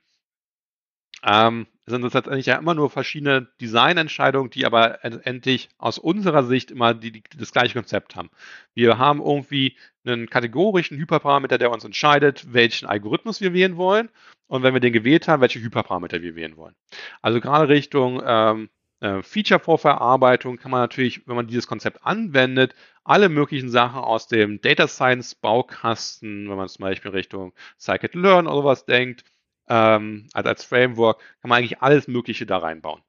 [1.25, 6.71] ähm, sind das letztendlich ja immer nur verschiedene Designentscheidungen, die aber letztendlich aus unserer Sicht
[6.71, 8.31] immer die, die, das gleiche Konzept haben.
[8.75, 14.11] Wir haben irgendwie einen kategorischen Hyperparameter, der uns entscheidet, welchen Algorithmus wir wählen wollen
[14.49, 16.75] und wenn wir den gewählt haben, welche Hyperparameter wir wählen wollen.
[17.21, 18.69] Also gerade Richtung ähm,
[19.03, 22.75] äh, Feature-Vorverarbeitung kann man natürlich, wenn man dieses Konzept anwendet,
[23.05, 28.57] alle möglichen Sachen aus dem Data Science Baukasten, wenn man zum Beispiel Richtung Scikit-Learn oder
[28.57, 29.25] sowas denkt,
[29.69, 33.03] ähm, als, als Framework, kann man eigentlich alles Mögliche da reinbauen.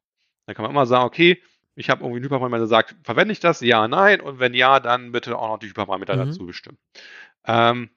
[0.48, 1.41] Dann kann man immer sagen, okay,
[1.76, 3.62] ich habe irgendwie einen Hyperparameter, sagt, verwende ich das?
[3.62, 4.20] Ja, nein.
[4.22, 6.26] Und wenn ja, dann bitte auch noch die Hyperparameter mhm.
[6.26, 6.78] dazu bestimmen.
[7.46, 7.89] Ähm,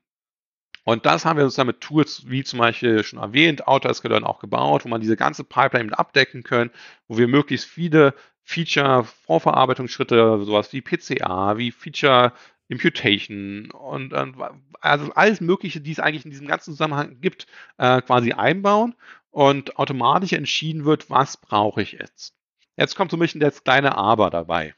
[0.86, 4.38] und das haben wir uns dann mit Tools wie zum Beispiel schon erwähnt, AutoScaler auch
[4.38, 6.70] gebaut, wo man diese ganze Pipeline mit abdecken können,
[7.08, 8.14] wo wir möglichst viele
[8.44, 12.32] Feature-Vorverarbeitungsschritte, sowas wie PCA, wie Feature
[12.68, 14.36] Imputation und, und,
[14.80, 18.94] also alles Mögliche, die es eigentlich in diesem ganzen Zusammenhang gibt, äh, quasi einbauen
[19.30, 22.36] und automatisch entschieden wird, was brauche ich jetzt.
[22.76, 24.76] Jetzt kommt so ein bisschen das kleine Aber dabei.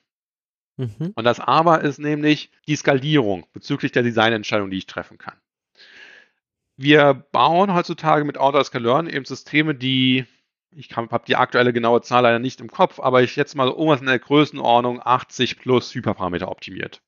[0.78, 1.12] Mhm.
[1.14, 5.36] Und das Aber ist nämlich die Skalierung bezüglich der Designentscheidung, die ich treffen kann
[6.78, 10.24] wir bauen heutzutage mit Autodesk Learn eben Systeme, die,
[10.70, 13.74] ich habe die aktuelle genaue Zahl leider nicht im Kopf, aber ich jetzt mal so
[13.74, 17.02] irgendwas in der Größenordnung 80 plus Hyperparameter optimiert.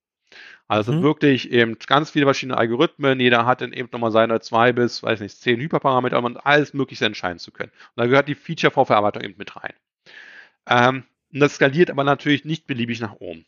[0.66, 1.02] Also mhm.
[1.02, 3.18] wirklich eben ganz viele verschiedene Algorithmen.
[3.20, 7.06] Jeder hat dann eben nochmal seine zwei bis, weiß nicht, zehn Hyperparameter, um alles Mögliche
[7.06, 7.72] entscheiden zu können.
[7.94, 9.72] Und da gehört die Feature-Vorverarbeitung eben mit rein.
[10.68, 13.46] Ähm, und das skaliert aber natürlich nicht beliebig nach oben.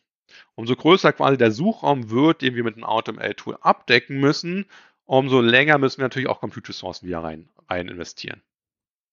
[0.55, 4.65] Umso größer quasi der Suchraum wird, den wir mit einem AutoML-Tool abdecken müssen,
[5.05, 8.41] umso länger müssen wir natürlich auch Computer-Ressourcen wieder rein, rein investieren.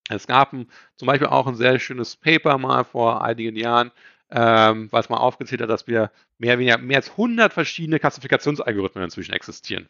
[0.09, 3.93] Es gab ein, zum Beispiel auch ein sehr schönes Paper mal vor einigen Jahren,
[4.30, 9.32] ähm, was mal aufgezählt hat, dass wir mehr, weniger, mehr als 100 verschiedene Klassifikationsalgorithmen inzwischen
[9.32, 9.88] existieren,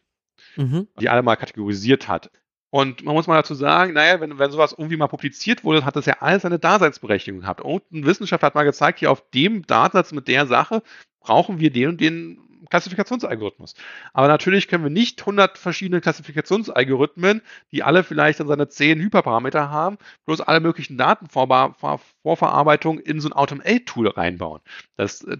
[0.55, 0.87] mhm.
[0.99, 2.31] die alle mal kategorisiert hat.
[2.71, 5.97] Und man muss mal dazu sagen, naja, wenn, wenn sowas irgendwie mal publiziert wurde, hat
[5.97, 7.61] das ja alles eine Daseinsberechtigung gehabt.
[7.61, 10.81] Und ein Wissenschaftler hat mal gezeigt, hier auf dem Datensatz mit der Sache
[11.19, 12.39] brauchen wir den und den
[12.69, 13.75] Klassifikationsalgorithmus.
[14.13, 17.41] Aber natürlich können wir nicht 100 verschiedene Klassifikationsalgorithmen,
[17.71, 23.33] die alle vielleicht dann seine 10 Hyperparameter haben, bloß alle möglichen Datenvorverarbeitungen in so ein
[23.33, 24.61] AutomL-Tool reinbauen.
[24.97, 25.37] Das, äh,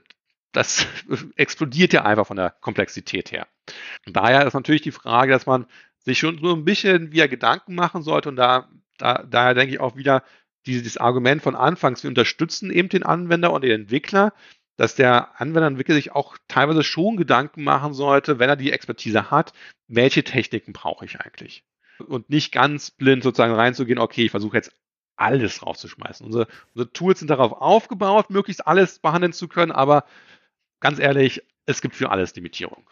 [0.52, 0.86] das
[1.36, 3.48] explodiert ja einfach von der Komplexität her.
[4.06, 5.66] Und daher ist natürlich die Frage, dass man
[6.00, 9.80] sich schon so ein bisschen wieder Gedanken machen sollte und da, da daher denke ich
[9.80, 10.24] auch wieder,
[10.66, 14.34] dieses Argument von Anfangs, wir unterstützen eben den Anwender und den Entwickler,
[14.82, 19.54] dass der Anwender sich auch teilweise schon Gedanken machen sollte, wenn er die Expertise hat,
[19.88, 21.64] welche Techniken brauche ich eigentlich?
[22.00, 24.74] Und nicht ganz blind sozusagen reinzugehen, okay, ich versuche jetzt
[25.18, 26.26] alles rauszuschmeißen.
[26.26, 30.04] Unsere, unsere Tools sind darauf aufgebaut, möglichst alles behandeln zu können, aber
[30.80, 32.90] ganz ehrlich, es gibt für alles Limitierung.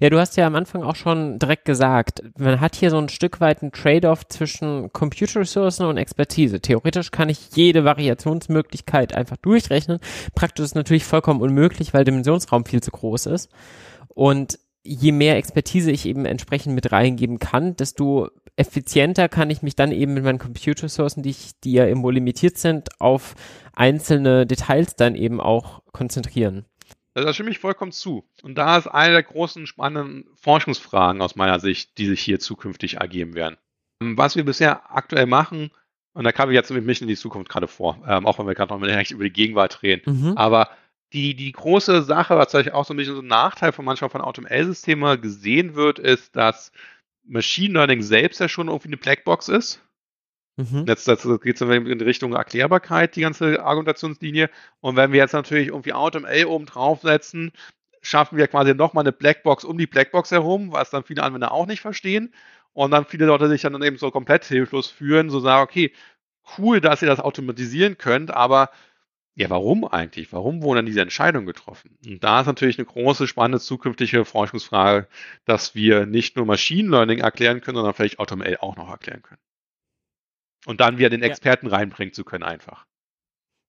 [0.00, 0.10] Ja.
[0.10, 3.40] Du hast ja am Anfang auch schon direkt gesagt, man hat hier so ein Stück
[3.40, 6.60] weit einen Trade-off zwischen Computerressourcen und Expertise.
[6.60, 9.98] Theoretisch kann ich jede Variationsmöglichkeit einfach durchrechnen.
[10.34, 13.50] Praktisch ist natürlich vollkommen unmöglich, weil Dimensionsraum viel zu groß ist.
[14.08, 19.76] Und je mehr Expertise ich eben entsprechend mit reingeben kann, desto effizienter kann ich mich
[19.76, 23.34] dann eben mit meinen Computerressourcen, die, die ja irgendwo limitiert sind, auf
[23.74, 26.64] einzelne Details dann eben auch konzentrieren.
[27.24, 28.28] Da stimme ich vollkommen zu.
[28.42, 32.98] Und da ist eine der großen spannenden Forschungsfragen aus meiner Sicht, die sich hier zukünftig
[32.98, 33.56] ergeben werden.
[34.00, 35.70] Was wir bisher aktuell machen,
[36.12, 38.46] und da kam ich jetzt mit mich in die Zukunft gerade vor, ähm, auch wenn
[38.46, 40.36] wir gerade noch direkt über die Gegenwart reden, mhm.
[40.36, 40.68] aber
[41.14, 44.10] die, die große Sache, was vielleicht auch so ein bisschen so ein Nachteil von manchmal
[44.10, 46.70] von AutoML-Systemen gesehen wird, ist, dass
[47.24, 49.80] Machine Learning selbst ja schon irgendwie eine Blackbox ist.
[50.56, 50.84] Mhm.
[50.86, 54.50] Jetzt, jetzt geht es in Richtung Erklärbarkeit, die ganze Argumentationslinie.
[54.80, 57.52] Und wenn wir jetzt natürlich irgendwie AutoML oben draufsetzen,
[58.00, 61.66] schaffen wir quasi nochmal eine Blackbox um die Blackbox herum, was dann viele Anwender auch
[61.66, 62.32] nicht verstehen.
[62.72, 65.92] Und dann viele Leute sich dann eben so komplett hilflos fühlen, so sagen, okay,
[66.58, 68.70] cool, dass ihr das automatisieren könnt, aber
[69.34, 70.32] ja, warum eigentlich?
[70.32, 71.98] Warum wurden dann diese Entscheidungen getroffen?
[72.06, 75.08] Und da ist natürlich eine große, spannende zukünftige Forschungsfrage,
[75.44, 79.40] dass wir nicht nur Machine Learning erklären können, sondern vielleicht AutoML auch noch erklären können.
[80.66, 81.76] Und dann wieder den Experten ja.
[81.76, 82.84] reinbringen zu können einfach.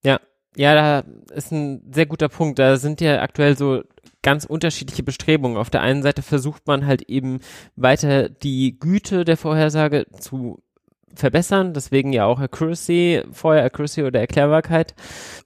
[0.03, 0.19] Ja,
[0.55, 2.59] ja, da ist ein sehr guter Punkt.
[2.59, 3.83] Da sind ja aktuell so
[4.23, 5.57] ganz unterschiedliche Bestrebungen.
[5.57, 7.39] Auf der einen Seite versucht man halt eben
[7.75, 10.61] weiter die Güte der Vorhersage zu
[11.13, 14.95] verbessern, deswegen ja auch Accuracy, vorher Accuracy oder Erklärbarkeit.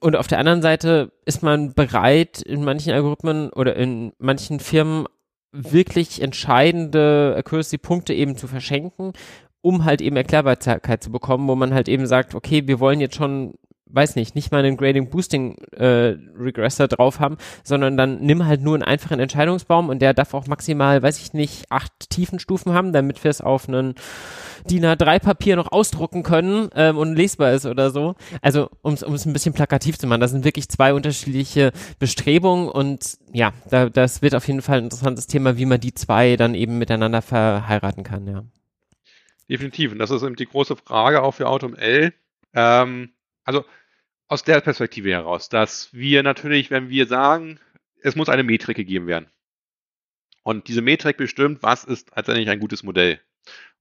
[0.00, 5.06] Und auf der anderen Seite ist man bereit, in manchen Algorithmen oder in manchen Firmen
[5.52, 9.12] wirklich entscheidende Accuracy-Punkte eben zu verschenken,
[9.62, 13.16] um halt eben Erklärbarkeit zu bekommen, wo man halt eben sagt, okay, wir wollen jetzt
[13.16, 13.54] schon
[13.92, 18.62] weiß nicht, nicht mal einen Grading Boosting äh, Regressor drauf haben, sondern dann nimm halt
[18.62, 22.92] nur einen einfachen Entscheidungsbaum und der darf auch maximal, weiß ich nicht, acht Tiefenstufen haben,
[22.92, 23.94] damit wir es auf einen
[24.70, 28.14] DIN A3 Papier noch ausdrucken können ähm, und lesbar ist oder so.
[28.40, 33.18] Also um es ein bisschen plakativ zu machen, das sind wirklich zwei unterschiedliche Bestrebungen und
[33.32, 36.54] ja, da, das wird auf jeden Fall ein interessantes Thema, wie man die zwei dann
[36.54, 38.44] eben miteinander verheiraten kann, ja.
[39.52, 39.92] Definitiv.
[39.92, 42.14] Und das ist eben die große Frage auch für AutoML.
[42.54, 43.12] Ähm,
[43.44, 43.66] also
[44.26, 47.60] aus der Perspektive heraus, dass wir natürlich, wenn wir sagen,
[48.00, 49.26] es muss eine Metrik gegeben werden.
[50.42, 53.20] Und diese Metrik bestimmt, was ist letztendlich ein gutes Modell.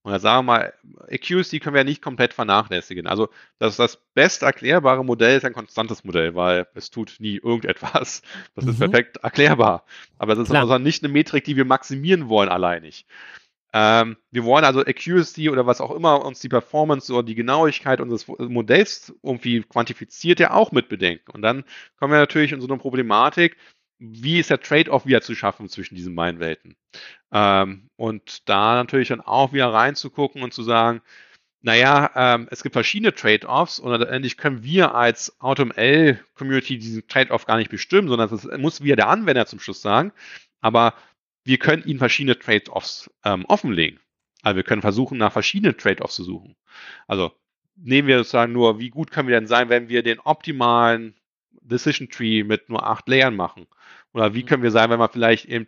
[0.01, 0.73] Und da sagen wir mal,
[1.09, 3.07] Accuracy können wir ja nicht komplett vernachlässigen.
[3.07, 8.23] Also das, das best erklärbare Modell ist ein konstantes Modell, weil es tut nie irgendetwas.
[8.55, 8.71] Das mhm.
[8.71, 9.85] ist perfekt erklärbar.
[10.17, 13.05] Aber es ist also nicht eine Metrik, die wir maximieren wollen alleinig.
[13.73, 18.01] Ähm, wir wollen also Accuracy oder was auch immer uns die Performance oder die Genauigkeit
[18.01, 21.31] unseres Modells irgendwie quantifiziert, ja auch mit bedenken.
[21.31, 21.63] Und dann
[21.97, 23.57] kommen wir natürlich in so eine Problematik,
[23.99, 26.75] wie ist der Trade-off wieder zu schaffen zwischen diesen beiden Welten?
[27.31, 31.01] Ähm, und da natürlich dann auch wieder reinzugucken und zu sagen,
[31.61, 37.57] naja, ähm, es gibt verschiedene Trade-offs und letztendlich können wir als AutoML-Community diesen Trade-off gar
[37.57, 40.11] nicht bestimmen, sondern das muss wieder der Anwender zum Schluss sagen.
[40.61, 40.95] Aber
[41.43, 43.99] wir können ihnen verschiedene Trade-offs ähm, offenlegen.
[44.41, 46.55] Also wir können versuchen, nach verschiedenen Trade-offs zu suchen.
[47.07, 47.31] Also
[47.75, 51.15] nehmen wir sozusagen nur, wie gut können wir denn sein, wenn wir den optimalen
[51.61, 53.67] Decision Tree mit nur acht Layern machen?
[54.13, 54.47] Oder wie mhm.
[54.47, 55.67] können wir sein, wenn wir vielleicht eben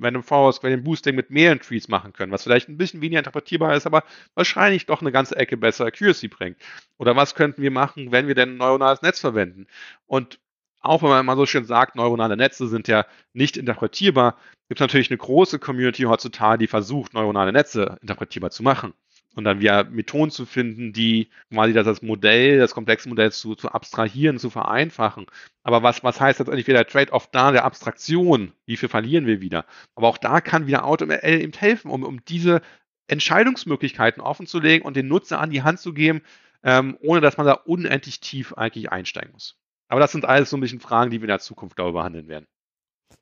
[0.00, 3.74] Random Forest Gradient Boosting mit mehreren Trees machen können, was vielleicht ein bisschen weniger interpretierbar
[3.74, 4.04] ist, aber
[4.34, 6.56] wahrscheinlich doch eine ganze Ecke besser Accuracy bringt.
[6.98, 9.66] Oder was könnten wir machen, wenn wir denn ein neuronales Netz verwenden?
[10.06, 10.38] Und
[10.80, 14.36] auch wenn man immer so schön sagt, neuronale Netze sind ja nicht interpretierbar,
[14.70, 18.94] gibt natürlich eine große Community heutzutage, die versucht, neuronale Netze interpretierbar zu machen.
[19.34, 23.72] Und dann wieder Methoden zu finden, die quasi das Modell, das komplexe Modell zu, zu
[23.72, 25.26] abstrahieren, zu vereinfachen.
[25.64, 28.52] Aber was, was heißt letztendlich wieder der Trade-off da der Abstraktion?
[28.64, 29.66] Wie viel verlieren wir wieder?
[29.96, 32.62] Aber auch da kann wieder AutoML eben helfen, um, um diese
[33.08, 36.22] Entscheidungsmöglichkeiten offenzulegen und den Nutzer an die Hand zu geben,
[36.62, 39.56] ähm, ohne dass man da unendlich tief eigentlich einsteigen muss.
[39.88, 42.28] Aber das sind alles so ein bisschen Fragen, die wir in der Zukunft, ich, behandeln
[42.28, 42.46] werden.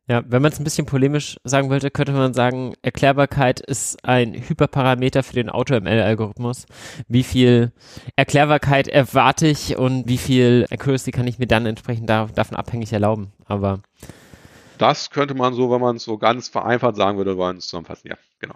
[0.09, 4.33] Ja, wenn man es ein bisschen polemisch sagen wollte, könnte man sagen, Erklärbarkeit ist ein
[4.33, 6.65] Hyperparameter für den AutoML-Algorithmus.
[7.09, 7.73] Wie viel
[8.17, 12.91] Erklärbarkeit erwarte ich und wie viel Accuracy kann ich mir dann entsprechend da, davon abhängig
[12.91, 13.33] erlauben?
[13.45, 13.81] Aber
[14.79, 18.09] das könnte man so, wenn man es so ganz vereinfacht sagen würde, wollen es zusammenfassen.
[18.09, 18.55] Ja, genau.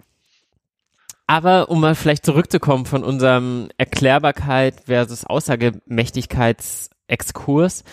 [1.26, 7.84] Aber um mal vielleicht zurückzukommen von unserem Erklärbarkeit versus Aussagemächtigkeits Exkurs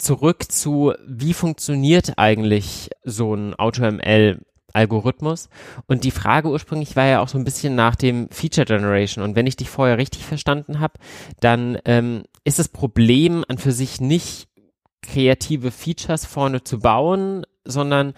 [0.00, 4.40] zurück zu, wie funktioniert eigentlich so ein AutoML
[4.72, 5.48] Algorithmus.
[5.86, 9.24] Und die Frage ursprünglich war ja auch so ein bisschen nach dem Feature Generation.
[9.24, 10.94] Und wenn ich dich vorher richtig verstanden habe,
[11.40, 14.48] dann ähm, ist das Problem an für sich nicht
[15.02, 18.14] kreative Features vorne zu bauen, sondern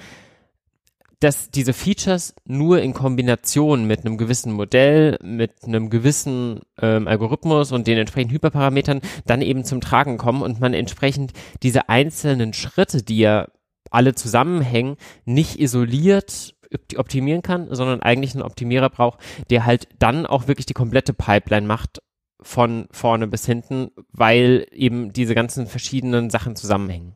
[1.23, 7.71] dass diese Features nur in Kombination mit einem gewissen Modell, mit einem gewissen ähm, Algorithmus
[7.71, 13.03] und den entsprechenden Hyperparametern dann eben zum Tragen kommen und man entsprechend diese einzelnen Schritte,
[13.03, 13.47] die ja
[13.91, 16.57] alle zusammenhängen, nicht isoliert
[16.97, 19.21] optimieren kann, sondern eigentlich einen Optimierer braucht,
[19.51, 22.03] der halt dann auch wirklich die komplette Pipeline macht
[22.41, 27.15] von vorne bis hinten, weil eben diese ganzen verschiedenen Sachen zusammenhängen.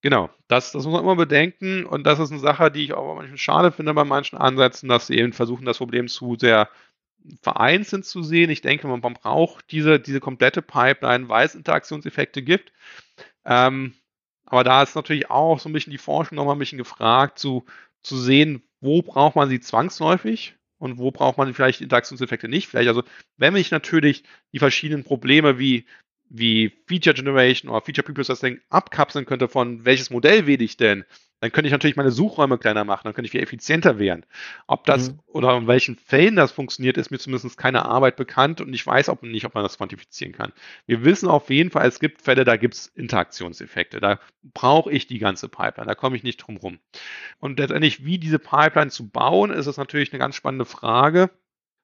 [0.00, 3.16] Genau, das, das muss man immer bedenken und das ist eine Sache, die ich auch
[3.16, 6.68] manchmal schade finde bei manchen Ansätzen, dass sie eben versuchen, das Problem zu sehr
[7.42, 8.50] vereinzelt zu sehen.
[8.50, 12.72] Ich denke, man, braucht diese, diese komplette Pipeline, weil es Interaktionseffekte gibt.
[13.44, 13.94] Ähm,
[14.46, 17.64] Aber da ist natürlich auch so ein bisschen die Forschung nochmal ein bisschen gefragt, zu,
[18.02, 22.68] zu sehen, wo braucht man sie zwangsläufig und wo braucht man vielleicht Interaktionseffekte nicht.
[22.68, 23.02] Vielleicht also,
[23.36, 25.86] wenn ich natürlich die verschiedenen Probleme wie
[26.28, 31.04] wie Feature Generation oder Feature Preprocessing abkapseln könnte von welches Modell wähle ich denn,
[31.40, 34.24] dann könnte ich natürlich meine Suchräume kleiner machen, dann könnte ich viel effizienter werden.
[34.66, 35.20] Ob das mhm.
[35.26, 39.10] oder in welchen Fällen das funktioniert, ist mir zumindest keine Arbeit bekannt und ich weiß
[39.10, 40.52] auch nicht, ob man das quantifizieren kann.
[40.86, 44.00] Wir wissen auf jeden Fall, es gibt Fälle, da gibt es Interaktionseffekte.
[44.00, 46.78] Da brauche ich die ganze Pipeline, da komme ich nicht drum rum.
[47.38, 51.30] Und letztendlich, wie diese Pipeline zu bauen, ist es natürlich eine ganz spannende Frage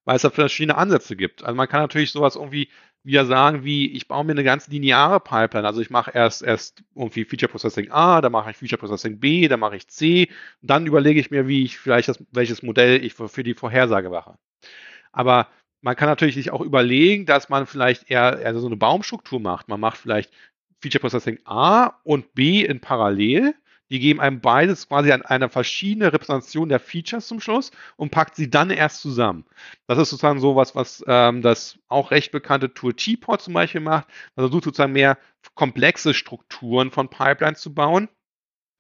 [0.05, 1.45] weil es da verschiedene Ansätze gibt.
[1.45, 2.68] Also man kann natürlich sowas irgendwie
[3.05, 5.66] wieder sagen, wie ich baue mir eine ganz lineare Pipeline.
[5.66, 9.48] Also ich mache erst erst irgendwie Feature Processing A, dann mache ich Feature Processing B,
[9.48, 10.28] dann mache ich C,
[10.62, 14.11] dann überlege ich mir, wie ich vielleicht das, welches Modell ich für, für die Vorhersage
[14.11, 14.38] mache.
[15.12, 15.48] Aber
[15.80, 19.68] man kann natürlich sich auch überlegen, dass man vielleicht eher, eher so eine Baumstruktur macht.
[19.68, 20.32] Man macht vielleicht
[20.80, 23.55] Feature Processing A und B in parallel
[23.93, 28.36] die geben einem beides quasi an eine verschiedene Repräsentation der Features zum Schluss und packt
[28.36, 29.45] sie dann erst zusammen.
[29.86, 34.09] Das ist sozusagen sowas, was ähm, das auch recht bekannte Tool T-Pod zum Beispiel macht.
[34.34, 35.18] Man versucht sozusagen mehr
[35.55, 38.09] komplexe Strukturen von Pipelines zu bauen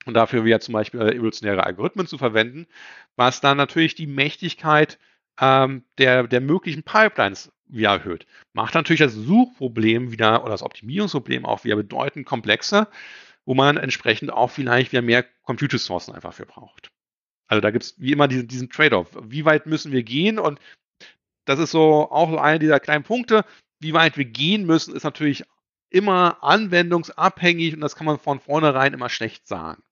[0.06, 2.66] und dafür wieder zum Beispiel evolutionäre Algorithmen zu verwenden,
[3.14, 4.98] was dann natürlich die Mächtigkeit
[5.38, 8.26] ähm, der, der möglichen Pipelines wieder erhöht.
[8.54, 12.88] Macht natürlich das Suchproblem wieder oder das Optimierungsproblem auch wieder bedeutend komplexer,
[13.44, 16.90] wo man entsprechend auch vielleicht wieder mehr Computer-Sourcen einfach für braucht.
[17.48, 19.08] Also da gibt es wie immer diesen, diesen Trade-off.
[19.22, 20.38] Wie weit müssen wir gehen?
[20.38, 20.58] Und
[21.44, 23.44] das ist so auch so einer dieser kleinen Punkte.
[23.80, 25.44] Wie weit wir gehen müssen, ist natürlich
[25.90, 29.82] immer anwendungsabhängig und das kann man von vornherein immer schlecht sagen.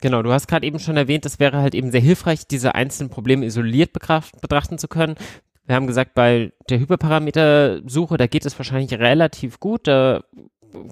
[0.00, 3.10] Genau, du hast gerade eben schon erwähnt, es wäre halt eben sehr hilfreich, diese einzelnen
[3.10, 5.16] Probleme isoliert betrachten zu können.
[5.66, 9.86] Wir haben gesagt, bei der Hyperparametersuche, da geht es wahrscheinlich relativ gut.
[9.86, 10.24] Da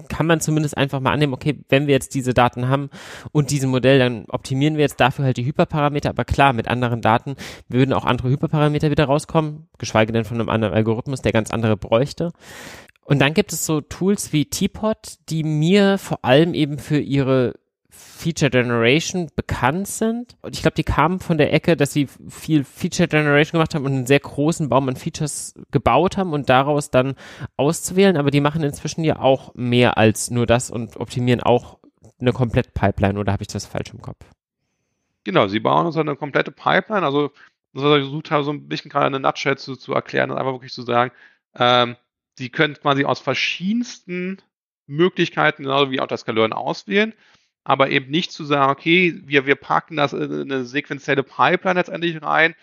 [0.09, 2.89] kann man zumindest einfach mal annehmen, okay, wenn wir jetzt diese Daten haben
[3.31, 6.09] und diesen Modell, dann optimieren wir jetzt dafür halt die Hyperparameter.
[6.09, 7.35] Aber klar, mit anderen Daten
[7.67, 11.77] würden auch andere Hyperparameter wieder rauskommen, geschweige denn von einem anderen Algorithmus, der ganz andere
[11.77, 12.31] bräuchte.
[13.03, 17.55] Und dann gibt es so Tools wie Teapot, die mir vor allem eben für ihre
[17.89, 20.37] Feature Generation bekannt sind.
[20.41, 23.85] Und ich glaube, die kamen von der Ecke, dass sie viel Feature Generation gemacht haben
[23.85, 27.15] und einen sehr großen Baum an Features gebaut haben und daraus dann
[27.57, 28.17] auszuwählen.
[28.17, 31.79] Aber die machen inzwischen ja auch mehr als nur das und optimieren auch
[32.19, 33.19] eine komplette Pipeline.
[33.19, 34.23] Oder habe ich das falsch im Kopf?
[35.23, 37.05] Genau, sie bauen uns eine komplette Pipeline.
[37.05, 37.31] Also,
[37.73, 40.53] was ich versucht habe, so ein bisschen gerade eine Nutshell zu, zu erklären, ist einfach
[40.53, 41.11] wirklich zu sagen,
[41.55, 41.95] ähm,
[42.37, 44.41] sie können quasi aus verschiedensten
[44.85, 47.13] Möglichkeiten, genauso wie auch das Skalieren auswählen
[47.63, 52.21] aber eben nicht zu sagen, okay, wir, wir packen das in eine sequenzielle Pipeline letztendlich
[52.21, 52.55] rein,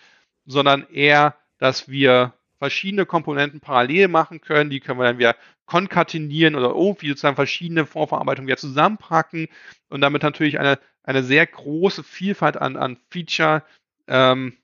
[0.45, 5.35] sondern eher, dass wir verschiedene Komponenten parallel machen können, die können wir dann wieder
[5.65, 9.47] konkatenieren oder irgendwie sozusagen verschiedene Vorverarbeitungen wieder zusammenpacken
[9.89, 13.63] und damit natürlich eine, eine sehr große Vielfalt an, an Feature
[14.07, 14.57] ähm,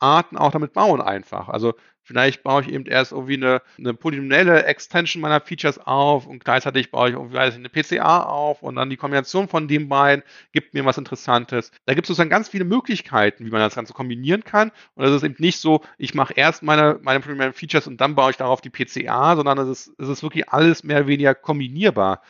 [0.00, 1.48] Arten auch damit bauen einfach.
[1.48, 1.74] Also
[2.08, 6.90] Vielleicht baue ich eben erst irgendwie eine, eine polynomielle Extension meiner Features auf und gleichzeitig
[6.90, 10.86] baue ich irgendwie eine PCA auf und dann die Kombination von den beiden gibt mir
[10.86, 11.70] was Interessantes.
[11.84, 14.72] Da gibt es sozusagen ganz viele Möglichkeiten, wie man das Ganze kombinieren kann.
[14.94, 18.14] Und es ist eben nicht so, ich mache erst meine, meine polynomialen Features und dann
[18.14, 21.34] baue ich darauf die PCA, sondern es ist, es ist wirklich alles mehr oder weniger
[21.34, 22.22] kombinierbar,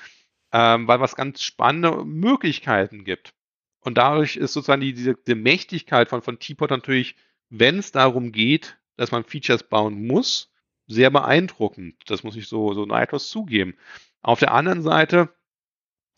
[0.50, 3.32] ähm, weil was ganz spannende Möglichkeiten gibt.
[3.78, 7.14] Und dadurch ist sozusagen die, diese die Mächtigkeit von, von T-Pod natürlich,
[7.48, 10.50] wenn es darum geht, dass man Features bauen muss,
[10.86, 11.94] sehr beeindruckend.
[12.06, 13.74] Das muss ich so, so neidlos zugeben.
[14.20, 15.30] Auf der anderen Seite,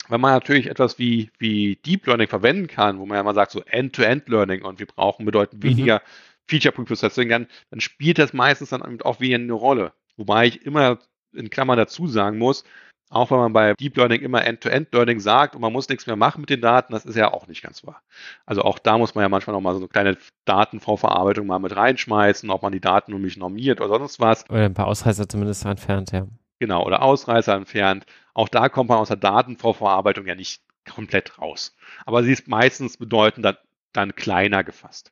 [0.09, 3.51] wenn man natürlich etwas wie, wie Deep Learning verwenden kann, wo man ja mal sagt,
[3.51, 5.69] so End-to-End-Learning und wir brauchen bedeutend mhm.
[5.69, 6.01] weniger
[6.47, 9.93] Feature Preprocessing, dann, dann spielt das meistens dann auch weniger eine Rolle.
[10.17, 10.99] Wobei ich immer
[11.33, 12.65] in Klammern dazu sagen muss,
[13.11, 16.41] auch wenn man bei Deep Learning immer End-to-End-Learning sagt und man muss nichts mehr machen
[16.41, 18.01] mit den Daten, das ist ja auch nicht ganz wahr.
[18.45, 21.75] Also auch da muss man ja manchmal noch mal so eine kleine Datenvorverarbeitung mal mit
[21.75, 24.49] reinschmeißen, ob man die Daten nämlich normiert oder sonst was.
[24.49, 26.25] Oder ein paar Ausreißer zumindest entfernt, ja.
[26.59, 28.05] Genau, oder Ausreißer entfernt.
[28.33, 31.75] Auch da kommt man aus der Datenvorverarbeitung ja nicht komplett raus.
[32.05, 33.57] Aber sie ist meistens bedeutend dann,
[33.91, 35.11] dann kleiner gefasst.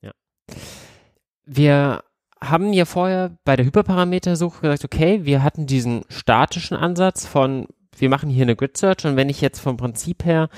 [0.00, 0.10] Ja.
[1.44, 2.02] Wir
[2.42, 8.08] haben ja vorher bei der Hyperparametersuche gesagt, okay, wir hatten diesen statischen Ansatz von, wir
[8.08, 10.48] machen hier eine Grid Search und wenn ich jetzt vom Prinzip her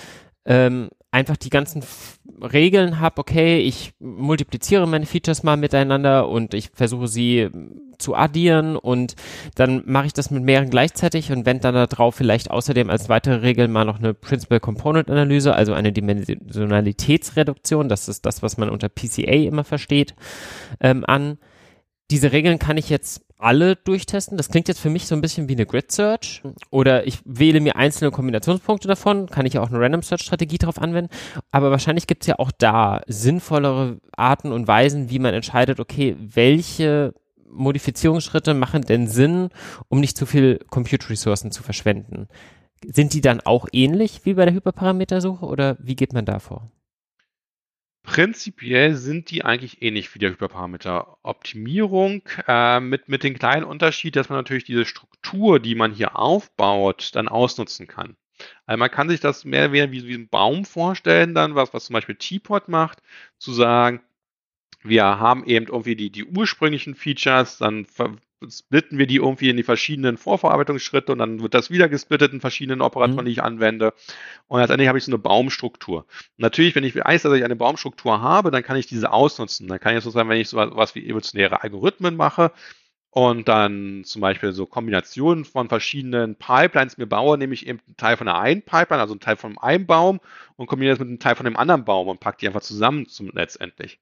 [0.46, 6.52] ähm, einfach die ganzen F Regeln habe, okay, ich multipliziere meine Features mal miteinander und
[6.52, 9.14] ich versuche sie ähm, zu addieren und
[9.54, 13.36] dann mache ich das mit mehreren gleichzeitig und wende dann darauf vielleicht außerdem als weitere
[13.36, 18.68] Regel mal noch eine Principal Component Analyse, also eine Dimensionalitätsreduktion, das ist das, was man
[18.68, 20.14] unter PCA immer versteht,
[20.80, 21.38] ähm, an
[22.10, 24.36] diese Regeln kann ich jetzt alle durchtesten?
[24.36, 26.42] Das klingt jetzt für mich so ein bisschen wie eine Grid Search.
[26.70, 30.58] Oder ich wähle mir einzelne Kombinationspunkte davon, kann ich ja auch eine Random Search Strategie
[30.58, 31.10] darauf anwenden.
[31.50, 36.16] Aber wahrscheinlich gibt es ja auch da sinnvollere Arten und Weisen, wie man entscheidet, okay,
[36.18, 37.14] welche
[37.48, 39.50] Modifizierungsschritte machen denn Sinn,
[39.88, 42.28] um nicht zu viel Compute-Ressourcen zu verschwenden?
[42.86, 46.70] Sind die dann auch ähnlich wie bei der Hyperparametersuche oder wie geht man da vor?
[48.04, 54.28] Prinzipiell sind die eigentlich ähnlich wie der Hyperparameter-Optimierung, äh, mit, mit dem kleinen Unterschied, dass
[54.28, 58.16] man natürlich diese Struktur, die man hier aufbaut, dann ausnutzen kann.
[58.66, 61.86] Also man kann sich das mehr oder wie, wie ein Baum vorstellen, dann, was, was
[61.86, 63.00] zum Beispiel Teapot macht,
[63.38, 64.02] zu sagen,
[64.82, 67.86] wir haben eben irgendwie die, die ursprünglichen Features, dann
[68.48, 72.40] splitten wir die irgendwie in die verschiedenen Vorverarbeitungsschritte und dann wird das wieder gesplittet in
[72.40, 73.26] verschiedenen Operatoren, mhm.
[73.26, 73.94] die ich anwende.
[74.48, 76.00] Und letztendlich habe ich so eine Baumstruktur.
[76.00, 79.68] Und natürlich, wenn ich weiß, dass ich eine Baumstruktur habe, dann kann ich diese ausnutzen.
[79.68, 82.52] Dann kann ich sozusagen, wenn ich so was wie evolutionäre Algorithmen mache,
[83.14, 87.96] und dann zum Beispiel so Kombinationen von verschiedenen Pipelines mir baue, nehme ich eben einen
[87.96, 90.18] Teil von der einen Pipeline, also einen Teil von einem Baum
[90.56, 93.06] und kombiniere das mit einem Teil von dem anderen Baum und packe die einfach zusammen
[93.06, 94.00] zum, letztendlich.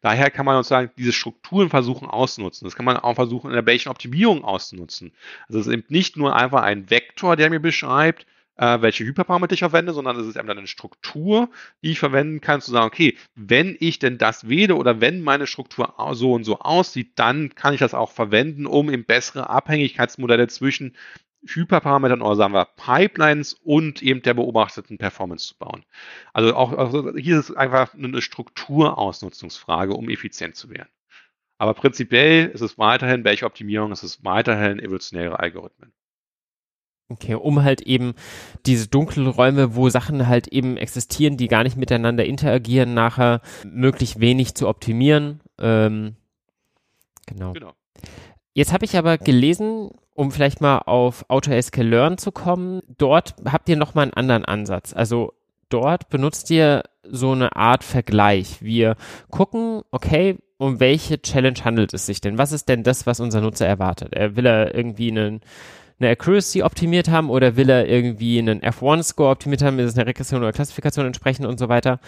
[0.00, 2.64] Daher kann man uns sagen, diese Strukturen versuchen auszunutzen.
[2.64, 5.12] Das kann man auch versuchen, in der Bayesian Optimierung auszunutzen.
[5.48, 9.54] Also es ist eben nicht nur einfach ein Vektor, der mir beschreibt, äh, welche Hyperparameter
[9.54, 11.48] ich verwende, sondern es ist eben dann eine Struktur,
[11.82, 15.46] die ich verwenden kann, zu sagen, okay, wenn ich denn das wähle oder wenn meine
[15.46, 20.48] Struktur so und so aussieht, dann kann ich das auch verwenden, um eben bessere Abhängigkeitsmodelle
[20.48, 20.96] zwischen
[21.44, 25.84] Hyperparametern oder sagen wir Pipelines und eben der beobachteten Performance zu bauen.
[26.32, 30.88] Also auch also hier ist es einfach eine Strukturausnutzungsfrage, um effizient zu werden.
[31.58, 35.92] Aber prinzipiell ist es weiterhin welche Optimierung, ist es weiterhin evolutionäre Algorithmen.
[37.08, 38.14] Okay, um halt eben
[38.64, 44.20] diese dunklen Räume, wo Sachen halt eben existieren, die gar nicht miteinander interagieren, nachher möglichst
[44.20, 45.40] wenig zu optimieren.
[45.58, 46.16] Ähm,
[47.26, 47.52] genau.
[47.52, 47.72] genau.
[48.54, 53.68] Jetzt habe ich aber gelesen, um vielleicht mal auf AutoSK Learn zu kommen, dort habt
[53.68, 54.92] ihr nochmal einen anderen Ansatz.
[54.94, 55.32] Also
[55.68, 58.62] dort benutzt ihr so eine Art Vergleich.
[58.62, 58.96] Wir
[59.30, 62.38] gucken, okay, um welche Challenge handelt es sich denn?
[62.38, 64.12] Was ist denn das, was unser Nutzer erwartet?
[64.12, 65.40] Er will er irgendwie einen
[66.02, 70.06] eine Accuracy optimiert haben oder will er irgendwie einen F1-Score optimiert haben, ist es eine
[70.06, 72.00] Regression oder Klassifikation entsprechend und so weiter.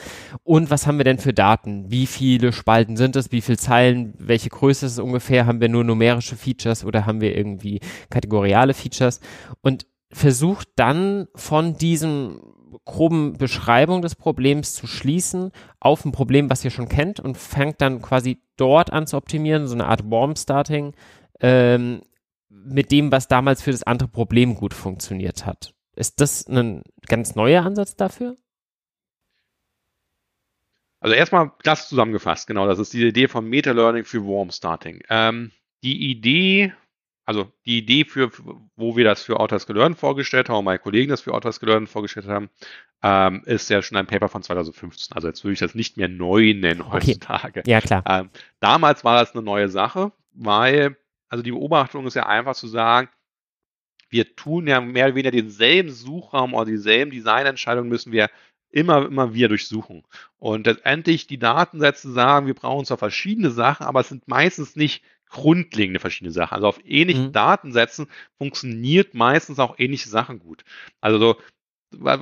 [0.43, 1.91] Und was haben wir denn für Daten?
[1.91, 3.33] Wie viele Spalten sind es?
[3.33, 4.15] Wie viele Zeilen?
[4.19, 5.47] Welche Größe ist es ungefähr?
[5.47, 7.81] Haben wir nur numerische Features oder haben wir irgendwie
[8.11, 9.21] kategoriale Features?
[9.63, 12.41] Und versucht dann von diesem
[12.85, 17.81] groben Beschreibung des Problems zu schließen auf ein Problem, was ihr schon kennt und fängt
[17.81, 20.93] dann quasi dort an zu optimieren, so eine Art Warm-Starting
[21.41, 22.03] ähm,
[22.65, 25.75] mit dem, was damals für das andere Problem gut funktioniert hat.
[25.97, 28.37] Ist das ein ganz neuer Ansatz dafür?
[31.01, 35.03] Also erstmal das zusammengefasst, genau, das ist die Idee von Meta-Learning für Warm Starting.
[35.11, 35.51] Ähm,
[35.83, 36.73] die Idee,
[37.27, 38.31] also die Idee für,
[38.75, 42.49] wo wir das für Autoscape vorgestellt haben, meine Kollegen das für Autoscape vorgestellt haben,
[43.03, 45.15] ähm, ist ja schon ein Paper von 2015.
[45.15, 47.61] Also jetzt würde ich das nicht mehr neu nennen heutzutage.
[47.61, 47.71] Okay.
[47.71, 48.03] Ja, klar.
[48.09, 48.31] Ähm,
[48.61, 50.97] damals war das eine neue Sache, weil
[51.35, 53.09] also die Beobachtung ist ja einfach zu sagen,
[54.09, 58.31] wir tun ja mehr oder weniger denselben Suchraum oder dieselben Designentscheidungen müssen wir
[58.71, 60.05] immer, immer wieder durchsuchen.
[60.39, 65.03] Und letztendlich die Datensätze sagen, wir brauchen zwar verschiedene Sachen, aber es sind meistens nicht
[65.29, 66.55] grundlegende verschiedene Sachen.
[66.55, 67.33] Also auf ähnlichen mhm.
[67.33, 68.07] Datensätzen
[68.39, 70.63] funktioniert meistens auch ähnliche Sachen gut.
[71.01, 71.37] Also so,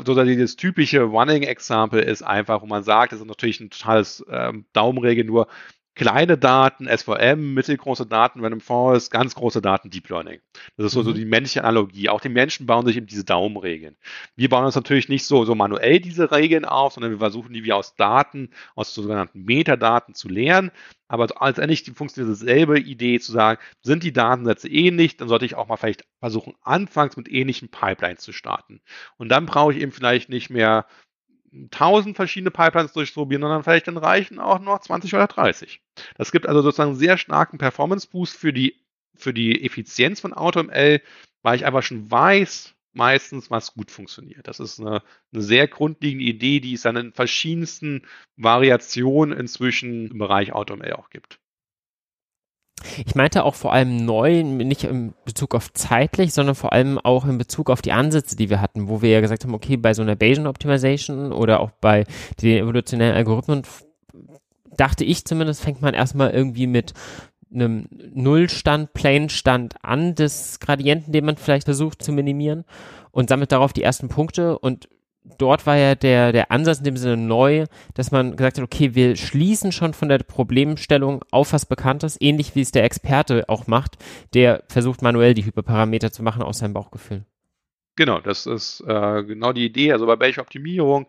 [0.07, 4.65] so dieses typische Running-Example ist einfach, wo man sagt, das ist natürlich ein totales ähm,
[4.73, 5.49] Daumenregel nur,
[5.95, 10.41] kleine Daten, SVM, mittelgroße Daten Random Forest, ganz große Daten Deep Learning.
[10.77, 11.05] Das ist so, mhm.
[11.05, 12.09] so die menschliche Analogie.
[12.09, 13.97] Auch die Menschen bauen sich eben diese Daumenregeln.
[14.35, 17.65] Wir bauen uns natürlich nicht so, so manuell diese Regeln auf, sondern wir versuchen die
[17.65, 20.71] wie aus Daten, aus sogenannten Metadaten zu lernen.
[21.09, 25.69] Aber letztendlich funktioniert dieselbe Idee zu sagen, sind die Datensätze ähnlich, dann sollte ich auch
[25.69, 28.81] mal vielleicht versuchen, anfangs mit ähnlichen Pipelines zu starten.
[29.19, 30.87] Und dann brauche ich eben vielleicht nicht mehr
[31.71, 35.81] tausend verschiedene Pipelines durchprobieren, sondern vielleicht dann reichen auch noch 20 oder 30.
[36.17, 38.77] Das gibt also sozusagen einen sehr starken Performance Boost für die,
[39.15, 41.03] für die Effizienz von AutoML,
[41.43, 44.47] weil ich einfach schon weiß, meistens, was gut funktioniert.
[44.49, 50.19] Das ist eine, eine sehr grundlegende Idee, die es dann in verschiedensten Variationen inzwischen im
[50.19, 51.39] Bereich AutoML auch gibt.
[53.07, 57.25] Ich meinte auch vor allem neu, nicht in Bezug auf zeitlich, sondern vor allem auch
[57.25, 59.95] in Bezug auf die Ansätze, die wir hatten, wo wir ja gesagt haben, okay, bei
[59.95, 62.05] so einer Bayesian Optimization oder auch bei
[62.41, 63.63] den evolutionären Algorithmen
[64.77, 66.93] dachte ich zumindest, fängt man erstmal irgendwie mit
[67.55, 72.65] einem Nullstand, Plane-Stand an des Gradienten, den man vielleicht versucht zu minimieren
[73.11, 74.89] und sammelt darauf die ersten Punkte und
[75.39, 78.95] dort war ja der, der Ansatz in dem Sinne neu, dass man gesagt hat, okay,
[78.95, 83.67] wir schließen schon von der Problemstellung auf was Bekanntes, ähnlich wie es der Experte auch
[83.67, 83.97] macht,
[84.35, 87.25] der versucht manuell die Hyperparameter zu machen aus seinem Bauchgefühl.
[87.97, 89.93] Genau, das ist äh, genau die Idee.
[89.93, 91.07] Also bei welcher Optimierung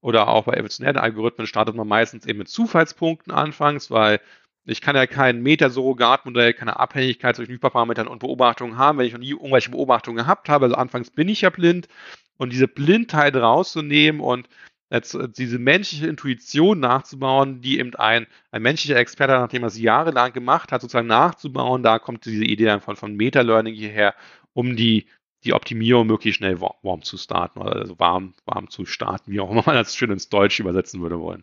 [0.00, 4.20] oder auch bei evolutionären Algorithmen startet man meistens eben mit Zufallspunkten anfangs, weil
[4.66, 9.20] ich kann ja kein Meta-Surrogatmodell, keine Abhängigkeit zwischen Hyperparametern und Beobachtungen haben, wenn ich noch
[9.20, 10.66] nie irgendwelche Beobachtungen gehabt habe.
[10.66, 11.88] Also anfangs bin ich ja blind
[12.36, 14.48] und diese Blindheit rauszunehmen und
[14.90, 19.78] jetzt äh, diese menschliche Intuition nachzubauen, die eben ein, ein menschlicher Experte, nachdem er es
[19.78, 24.14] jahrelang gemacht hat, sozusagen nachzubauen, da kommt diese Idee dann von, von Meta-Learning hierher,
[24.52, 25.06] um die,
[25.44, 29.50] die Optimierung möglichst schnell warm zu starten, oder also warm, warm zu starten, wie auch
[29.50, 31.42] immer man das schön ins Deutsch übersetzen würde wollen.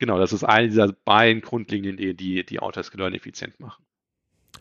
[0.00, 3.84] Genau, das ist eine dieser beiden grundlegenden Ideen, die, die Autodesk Learn effizient machen.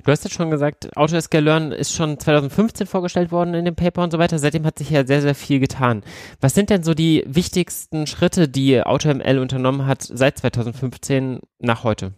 [0.04, 4.04] Du hast jetzt schon gesagt, Autodesk Learn ist schon 2015 vorgestellt worden in dem Paper
[4.04, 4.38] und so weiter.
[4.38, 6.04] Seitdem hat sich ja sehr, sehr viel getan.
[6.42, 12.14] Was sind denn so die wichtigsten Schritte, die AutoML unternommen hat seit 2015 nach heute?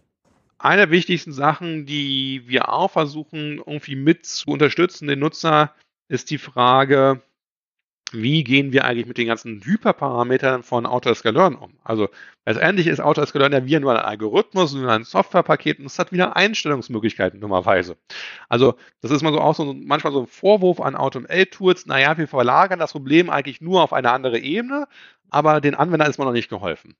[0.58, 5.72] Eine der wichtigsten Sachen, die wir auch versuchen, irgendwie mit zu unterstützen, den Nutzer,
[6.08, 7.22] ist die Frage,
[8.12, 11.74] wie gehen wir eigentlich mit den ganzen Hyperparametern von Autodesk Learn um?
[11.84, 12.08] Also
[12.46, 16.12] letztendlich ist Autodesk Learn ja wie nur ein Algorithmus, nur ein Softwarepaket und es hat
[16.12, 17.96] wieder Einstellungsmöglichkeiten dummerweise.
[18.48, 22.28] Also das ist mal so auch so manchmal so ein Vorwurf an AutoML-Tools, naja, wir
[22.28, 24.86] verlagern das Problem eigentlich nur auf eine andere Ebene,
[25.30, 26.96] aber den Anwender ist man noch nicht geholfen.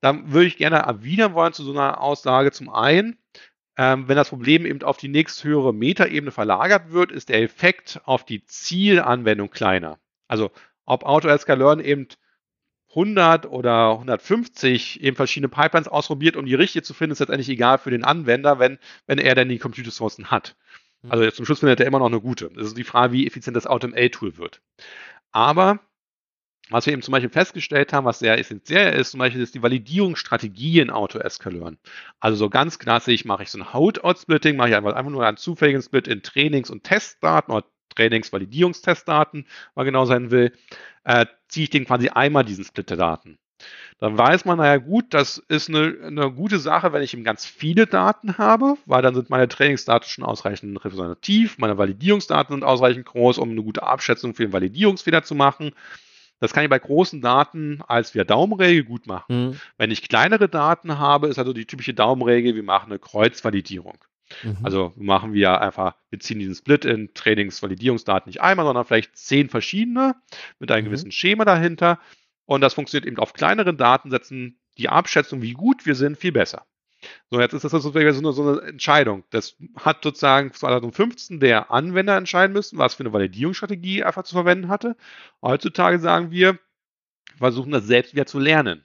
[0.00, 3.18] Da würde ich gerne erwidern wollen zu so einer Aussage zum einen,
[3.76, 8.24] ähm, wenn das Problem eben auf die nächsthöhere Metaebene verlagert wird, ist der Effekt auf
[8.24, 9.98] die Zielanwendung kleiner.
[10.28, 10.50] Also
[10.84, 12.08] ob AutoSK Learn eben
[12.90, 17.78] 100 oder 150 eben verschiedene Pipelines ausprobiert, um die richtige zu finden, ist letztendlich egal
[17.78, 20.56] für den Anwender, wenn, wenn er denn die Computersourcen hat.
[21.02, 21.10] Mhm.
[21.10, 22.50] Also zum Schluss findet er immer noch eine gute.
[22.50, 24.62] Das ist die Frage, wie effizient das AutoML-Tool wird.
[25.32, 25.80] Aber
[26.70, 29.62] was wir eben zum Beispiel festgestellt haben, was sehr essentiell ist, zum Beispiel ist die
[29.62, 31.78] Validierungsstrategie in AutoScaLearn.
[32.20, 35.36] Also so ganz klassisch mache ich so ein Houtout-Splitting, mache ich einfach, einfach nur einen
[35.36, 40.52] zufälligen Split in Trainings- und Testdaten oder Trainings-Validierungstestdaten mal genau sein will,
[41.04, 43.38] äh, ziehe ich den quasi einmal diesen Split der Daten.
[43.98, 47.46] Dann weiß man, naja gut, das ist eine, eine gute Sache, wenn ich eben ganz
[47.46, 53.06] viele Daten habe, weil dann sind meine Trainingsdaten schon ausreichend repräsentativ, meine Validierungsdaten sind ausreichend
[53.06, 55.70] groß, um eine gute Abschätzung für den Validierungsfehler zu machen.
[56.40, 59.50] Das kann ich bei großen Daten als wir Daumenregel gut machen.
[59.50, 59.60] Mhm.
[59.78, 63.96] Wenn ich kleinere Daten habe, ist also die typische Daumenregel, wir machen eine Kreuzvalidierung.
[64.42, 64.58] Mhm.
[64.62, 69.48] Also machen wir einfach, wir ziehen diesen Split in Trainingsvalidierungsdaten nicht einmal, sondern vielleicht zehn
[69.48, 70.16] verschiedene
[70.58, 70.88] mit einem mhm.
[70.90, 71.98] gewissen Schema dahinter.
[72.46, 74.58] Und das funktioniert eben auf kleineren Datensätzen.
[74.76, 76.66] Die Abschätzung, wie gut wir sind, viel besser.
[77.30, 79.24] So, jetzt ist das sozusagen so eine, so eine Entscheidung.
[79.30, 84.34] Das hat sozusagen 2015 der Anwender entscheiden müssen, was für eine Validierungsstrategie er einfach zu
[84.34, 84.96] verwenden hatte.
[85.42, 86.58] Heutzutage sagen wir,
[87.36, 88.84] versuchen das selbst wieder zu lernen.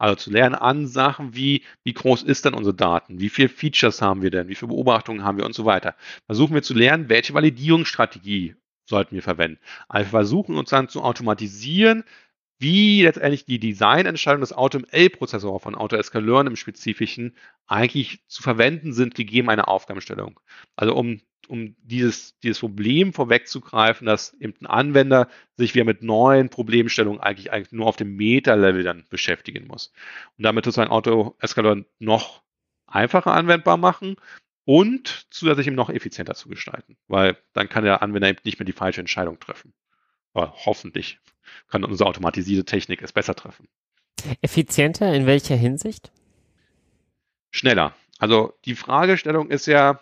[0.00, 3.20] Also zu lernen an Sachen wie, wie groß ist denn unsere Daten?
[3.20, 4.48] Wie viele Features haben wir denn?
[4.48, 5.94] Wie viele Beobachtungen haben wir und so weiter?
[6.24, 9.60] Versuchen wir zu lernen, welche Validierungsstrategie sollten wir verwenden.
[9.88, 12.04] Also versuchen uns dann zu automatisieren,
[12.58, 17.36] wie letztendlich die Designentscheidungen des AutoML-Prozessors von AutoSK Learn im Spezifischen
[17.66, 20.40] eigentlich zu verwenden sind, gegeben eine Aufgabenstellung.
[20.76, 21.20] Also um
[21.50, 27.52] um dieses, dieses Problem vorwegzugreifen, dass eben ein Anwender sich wieder mit neuen Problemstellungen eigentlich,
[27.52, 29.92] eigentlich nur auf dem Meta-Level dann beschäftigen muss.
[30.38, 32.42] Und damit sozusagen Auto-Eskalator noch
[32.86, 34.16] einfacher anwendbar machen
[34.64, 38.66] und zusätzlich eben noch effizienter zu gestalten, weil dann kann der Anwender eben nicht mehr
[38.66, 39.72] die falsche Entscheidung treffen.
[40.32, 41.18] Aber hoffentlich
[41.68, 43.66] kann unsere automatisierte Technik es besser treffen.
[44.40, 46.12] Effizienter in welcher Hinsicht?
[47.50, 47.96] Schneller.
[48.18, 50.00] Also die Fragestellung ist ja,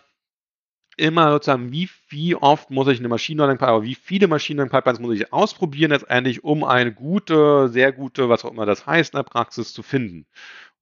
[0.99, 4.71] immer sozusagen, wie, wie oft muss ich eine Machine Learning Pipeline, wie viele Machine Learning
[4.71, 9.13] Pipelines muss ich ausprobieren letztendlich, um eine gute, sehr gute, was auch immer das heißt,
[9.13, 10.25] in der Praxis zu finden.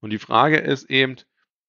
[0.01, 1.15] Und die Frage ist eben,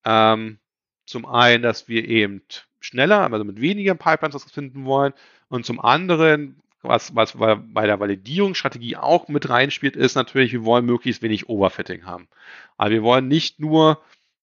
[0.04, 0.58] ähm,
[1.06, 2.42] zum einen, dass wir eben
[2.80, 5.12] schneller, also mit weniger Pipelines das finden wollen
[5.48, 10.86] und zum anderen, was, was bei der Validierungsstrategie auch mit reinspielt, ist natürlich, wir wollen
[10.86, 12.28] möglichst wenig Overfitting haben.
[12.76, 14.00] Also wir wollen nicht nur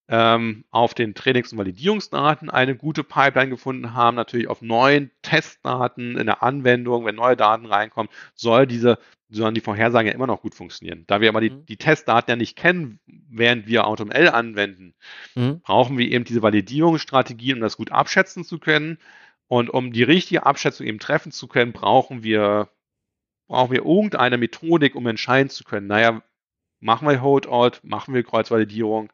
[0.08, 6.18] ähm, auf den Trainings- und Validierungsdaten eine gute Pipeline gefunden haben, natürlich auf neuen Testdaten
[6.18, 9.00] in der Anwendung, wenn neue Daten reinkommen, soll diese,
[9.30, 11.06] sollen die Vorhersagen ja immer noch gut funktionieren.
[11.08, 11.66] Da wir aber die, mhm.
[11.66, 14.94] die Testdaten ja nicht kennen, während wir AutoML anwenden,
[15.34, 15.62] mhm.
[15.62, 19.00] brauchen wir eben diese Validierungsstrategien, um das gut abschätzen zu können.
[19.48, 22.70] Und um die richtige Abschätzung eben treffen zu können, brauchen wir,
[23.48, 26.22] brauchen wir irgendeine Methodik, um entscheiden zu können, naja,
[26.80, 29.12] machen wir Holdout, machen wir Kreuzvalidierung,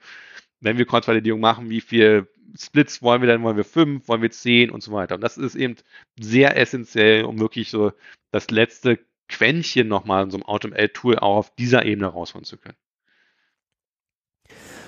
[0.61, 3.43] wenn wir Kreuzvalidierung machen, wie viel Splits wollen wir denn?
[3.43, 4.07] Wollen wir fünf?
[4.07, 5.15] Wollen wir zehn und so weiter?
[5.15, 5.75] Und das ist eben
[6.19, 7.91] sehr essentiell, um wirklich so
[8.31, 12.77] das letzte Quäntchen nochmal in so einem AutoML-Tool auch auf dieser Ebene rausholen zu können.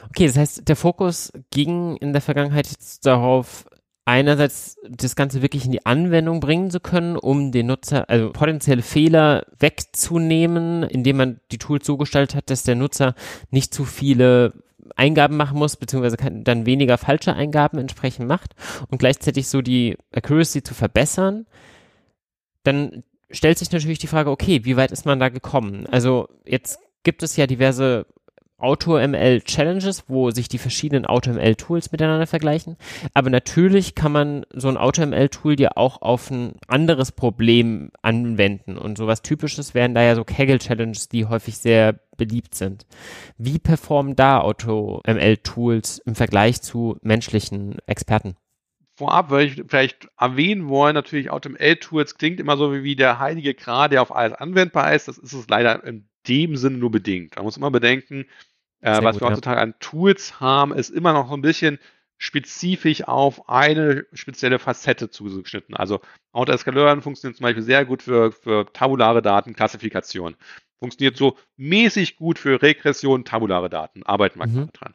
[0.09, 2.67] Okay, das heißt, der Fokus ging in der Vergangenheit
[3.05, 3.65] darauf,
[4.05, 8.81] einerseits das Ganze wirklich in die Anwendung bringen zu können, um den Nutzer, also potenzielle
[8.81, 13.15] Fehler wegzunehmen, indem man die Tools so gestaltet hat, dass der Nutzer
[13.49, 14.62] nicht zu viele
[14.95, 18.55] Eingaben machen muss, beziehungsweise kann, dann weniger falsche Eingaben entsprechend macht
[18.89, 21.45] und gleichzeitig so die Accuracy zu verbessern,
[22.63, 25.87] dann stellt sich natürlich die Frage, okay, wie weit ist man da gekommen?
[25.87, 28.05] Also jetzt gibt es ja diverse
[28.63, 32.77] AutoML-Challenges, wo sich die verschiedenen AutoML-Tools miteinander vergleichen.
[33.13, 38.77] Aber natürlich kann man so ein AutoML-Tool ja auch auf ein anderes Problem anwenden.
[38.77, 42.85] Und sowas Typisches wären da ja so Kaggle-Challenges, die häufig sehr beliebt sind.
[43.37, 48.35] Wie performen da AutoML-Tools im Vergleich zu menschlichen Experten?
[48.95, 53.89] Vorab würde ich vielleicht erwähnen wollen, natürlich AutoML-Tools klingt immer so wie der heilige Gral,
[53.89, 55.07] der auf alles anwendbar ist.
[55.07, 57.35] Das ist es leider in dem Sinne nur bedingt.
[57.35, 58.25] Man muss immer bedenken,
[58.83, 59.63] äh, was gut, wir heutzutage ja.
[59.63, 61.79] an Tools haben, ist immer noch so ein bisschen
[62.17, 65.75] spezifisch auf eine spezielle Facette zugeschnitten.
[65.75, 65.99] Also
[66.31, 70.35] Autoeskaleuren funktioniert zum Beispiel sehr gut für, für tabulare Daten, Klassifikation.
[70.79, 74.03] Funktioniert so mäßig gut für Regression, tabulare Daten.
[74.03, 74.69] Arbeiten wir mhm.
[74.73, 74.93] dran.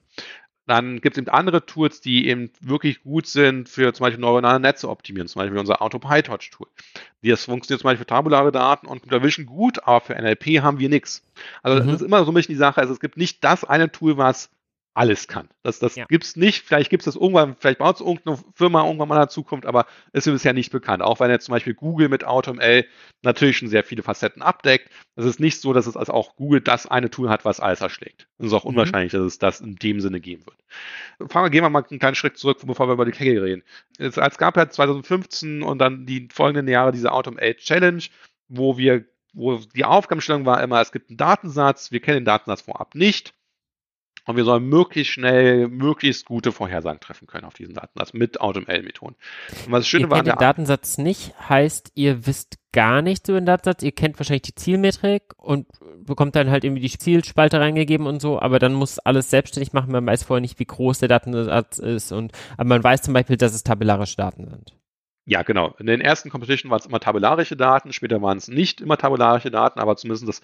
[0.69, 4.61] Dann gibt es eben andere Tools, die eben wirklich gut sind für zum Beispiel neuronale
[4.61, 6.67] Netze optimieren, zum Beispiel unser AutoPyTorch-Tool.
[7.23, 10.79] Das funktioniert zum Beispiel für tabulare Daten und Computer Vision gut, aber für NLP haben
[10.79, 11.25] wir nichts.
[11.63, 11.87] Also mhm.
[11.87, 14.19] das ist immer so ein bisschen die Sache, also es gibt nicht das eine Tool,
[14.19, 14.51] was
[14.99, 15.49] alles kann.
[15.63, 16.07] Das, das ja.
[16.11, 16.65] es nicht.
[16.65, 19.65] Vielleicht gibt es das irgendwann, vielleicht baut es irgendeine Firma irgendwann mal in der Zukunft,
[19.65, 21.05] aber ist mir bisher nicht bekannt.
[21.05, 22.85] Auch wenn jetzt zum Beispiel Google mit AutoML
[23.23, 24.91] natürlich schon sehr viele Facetten abdeckt.
[25.15, 27.81] Es ist nicht so, dass es also auch Google das eine Tool hat, was alles
[27.81, 28.27] erschlägt.
[28.39, 28.71] Es ist auch mhm.
[28.71, 31.31] unwahrscheinlich, dass es das in dem Sinne geben wird.
[31.31, 33.63] Fangen wir, gehen wir mal einen kleinen Schritt zurück, bevor wir über die Kegel reden.
[33.99, 38.03] Es, es gab ja 2015 und dann die folgenden Jahre diese AutoML Challenge,
[38.49, 42.63] wo wir wo die Aufgabenstellung war immer, es gibt einen Datensatz, wir kennen den Datensatz
[42.63, 43.35] vorab nicht
[44.29, 49.17] und wir sollen möglichst schnell, möglichst gute Vorhersagen treffen können auf diesen Datensatz mit AutoML-Methoden.
[49.65, 53.27] Und was das Schöne ihr war, kennt den Datensatz nicht, heißt, ihr wisst gar nichts
[53.31, 55.67] über den Datensatz, ihr kennt wahrscheinlich die Zielmetrik und
[56.05, 59.93] bekommt dann halt irgendwie die Zielspalte reingegeben und so, aber dann muss alles selbstständig machen,
[59.93, 63.39] man weiß vorher nicht, wie groß der Datensatz ist und, aber man weiß zum Beispiel,
[63.39, 64.75] dass es tabellarische Daten sind.
[65.25, 65.75] Ja, genau.
[65.79, 69.51] In den ersten Competition waren es immer tabellarische Daten, später waren es nicht immer tabellarische
[69.51, 70.43] Daten, aber zumindest das,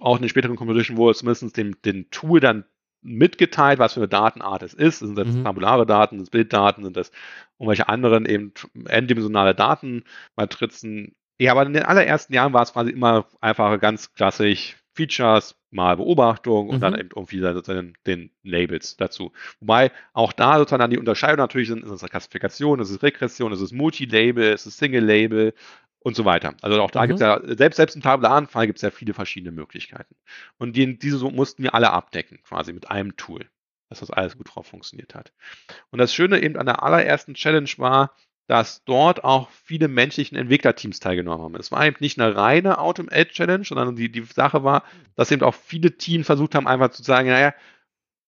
[0.00, 2.64] auch in den späteren Competition wurde zumindest dem, dem Tool dann
[3.02, 5.00] mitgeteilt, was für eine Datenart es ist.
[5.00, 5.44] Sind das mhm.
[5.44, 7.10] tabulare Daten, sind das Bilddaten, sind das
[7.58, 8.52] irgendwelche anderen eben
[8.88, 11.14] n-dimensionale Datenmatrizen.
[11.38, 15.96] Ja, aber in den allerersten Jahren war es quasi immer einfach ganz klassisch Features, mal
[15.96, 16.80] Beobachtung und mhm.
[16.80, 19.32] dann eben irgendwie den, den, Labels dazu.
[19.60, 23.52] Wobei auch da sozusagen dann die Unterscheidung natürlich sind, ist es Klassifikation, ist es Regression,
[23.52, 25.54] ist es Multilabel, ist es Single-Label
[26.02, 26.54] und so weiter.
[26.62, 27.08] Also auch da mhm.
[27.08, 30.14] gibt es ja, selbst, selbst im tabellaren Fall gibt es ja viele verschiedene Möglichkeiten.
[30.58, 33.48] Und die, diese so mussten wir alle abdecken, quasi mit einem Tool,
[33.88, 35.32] dass das alles gut drauf funktioniert hat.
[35.90, 38.14] Und das Schöne eben an der allerersten Challenge war,
[38.48, 41.54] dass dort auch viele menschlichen Entwicklerteams teilgenommen haben.
[41.54, 44.82] Es war eben nicht eine reine Autumn-Edge-Challenge, sondern die, die Sache war,
[45.14, 47.54] dass eben auch viele Teams versucht haben, einfach zu sagen, naja,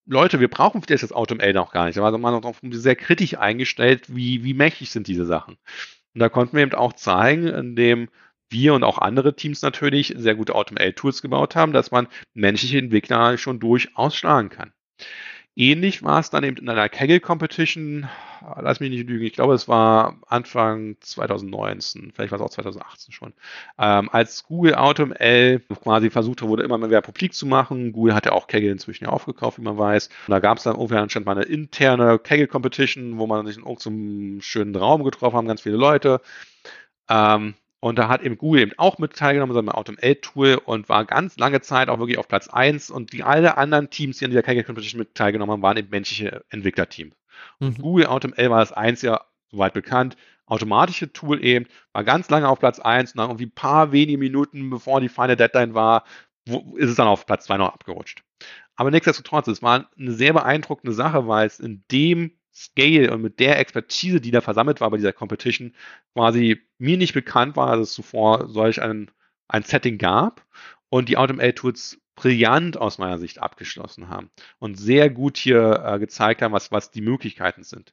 [0.07, 1.99] Leute, wir brauchen vielleicht das Autumn-L noch gar nicht.
[1.99, 5.57] Aber man hat auch sehr kritisch eingestellt, wie, wie mächtig sind diese Sachen.
[6.15, 8.09] Und da konnten wir eben auch zeigen, indem
[8.49, 13.37] wir und auch andere Teams natürlich sehr gute AutoML-Tools gebaut haben, dass man menschliche Entwickler
[13.37, 14.73] schon durchaus schlagen kann.
[15.57, 18.09] Ähnlich war es dann eben in einer Kaggle Competition,
[18.57, 23.13] lass mich nicht lügen, ich glaube, es war Anfang 2019, vielleicht war es auch 2018
[23.13, 23.33] schon,
[23.79, 27.93] ähm, als Google AutoML quasi versucht wurde, immer mehr publik zu machen.
[27.93, 30.09] Google hat ja auch Kaggle inzwischen ja aufgekauft, wie man weiß.
[30.27, 33.57] Und da gab es dann irgendwie anscheinend mal eine interne Kaggle Competition, wo man sich
[33.57, 36.21] in irgendeinem schönen Raum getroffen haben, ganz viele Leute.
[37.09, 37.55] Ähm,
[37.85, 41.61] und da hat eben Google eben auch mit teilgenommen, seinem AutomL-Tool und war ganz lange
[41.61, 42.89] Zeit auch wirklich auf Platz 1.
[42.89, 45.91] Und die alle anderen Teams, die an dieser Kaggle Competition mit teilgenommen haben, waren eben
[45.91, 47.15] menschliche Entwicklerteams.
[47.61, 47.75] Mhm.
[47.75, 49.21] Google AutomL war das einzige,
[49.51, 50.17] soweit bekannt,
[50.47, 54.17] automatische Tool eben, war ganz lange auf Platz 1 und dann irgendwie ein paar wenige
[54.17, 56.05] Minuten, bevor die Final Deadline war,
[56.49, 58.25] wo, ist es dann auf Platz 2 noch abgerutscht.
[58.77, 63.41] Aber nichtsdestotrotz, es war eine sehr beeindruckende Sache, weil es in dem Scale und mit
[63.41, 65.75] der Expertise, die da versammelt war bei dieser Competition,
[66.15, 69.11] quasi mir nicht bekannt war, dass es zuvor solch ein,
[69.49, 70.47] ein Setting gab
[70.89, 74.31] und die AutomL-Tools brillant aus meiner Sicht abgeschlossen haben
[74.61, 77.93] und sehr gut hier äh, gezeigt haben, was, was die Möglichkeiten sind.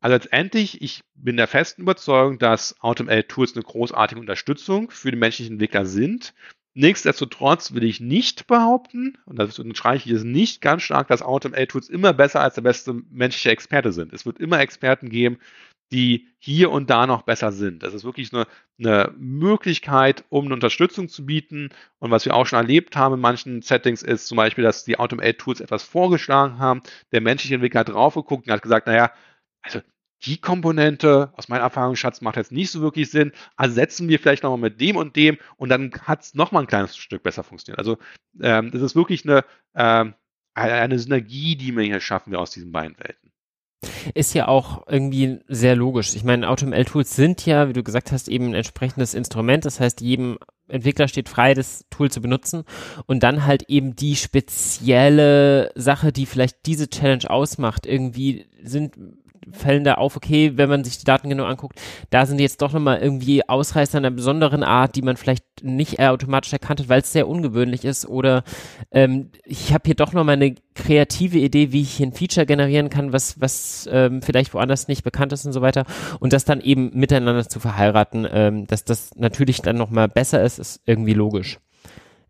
[0.00, 5.54] Also letztendlich, ich bin der festen Überzeugung, dass AutomL-Tools eine großartige Unterstützung für die menschlichen
[5.54, 6.32] Entwickler sind
[6.74, 11.88] Nichtsdestotrotz will ich nicht behaupten, und das unterstreiche ich es nicht ganz stark, dass AutoML-Tools
[11.88, 14.12] immer besser als der beste menschliche Experte sind.
[14.12, 15.38] Es wird immer Experten geben,
[15.92, 17.82] die hier und da noch besser sind.
[17.82, 18.46] Das ist wirklich eine,
[18.78, 21.70] eine Möglichkeit, um eine Unterstützung zu bieten.
[21.98, 24.98] Und was wir auch schon erlebt haben in manchen Settings ist zum Beispiel, dass die
[24.98, 26.82] Automate-Tools etwas vorgeschlagen haben.
[27.12, 29.12] Der menschliche Entwickler hat drauf geguckt und hat gesagt, naja,
[29.62, 29.80] also
[30.24, 33.32] die Komponente aus meinem Erfahrungsschatz macht jetzt nicht so wirklich Sinn.
[33.56, 36.68] Also setzen wir vielleicht nochmal mit dem und dem und dann hat es nochmal ein
[36.68, 37.78] kleines Stück besser funktioniert.
[37.78, 37.98] Also
[38.40, 39.44] ähm, das ist wirklich eine,
[39.74, 40.14] ähm,
[40.54, 43.30] eine Synergie, die wir hier schaffen wir aus diesen beiden Welten.
[44.12, 46.14] Ist ja auch irgendwie sehr logisch.
[46.14, 49.64] Ich meine, AutoML-Tools sind ja, wie du gesagt hast, eben ein entsprechendes Instrument.
[49.64, 52.64] Das heißt, jedem Entwickler steht frei, das Tool zu benutzen
[53.06, 57.86] und dann halt eben die spezielle Sache, die vielleicht diese Challenge ausmacht.
[57.86, 58.98] Irgendwie sind
[59.52, 61.80] Fällen da auf, okay, wenn man sich die Daten genau anguckt,
[62.10, 66.52] da sind jetzt doch nochmal irgendwie Ausreißer einer besonderen Art, die man vielleicht nicht automatisch
[66.52, 68.06] erkannt hat, weil es sehr ungewöhnlich ist.
[68.06, 68.44] Oder
[68.90, 72.90] ähm, ich habe hier doch nochmal eine kreative Idee, wie ich hier ein Feature generieren
[72.90, 75.84] kann, was, was ähm, vielleicht woanders nicht bekannt ist und so weiter.
[76.20, 80.58] Und das dann eben miteinander zu verheiraten, ähm, dass das natürlich dann nochmal besser ist,
[80.58, 81.58] ist irgendwie logisch.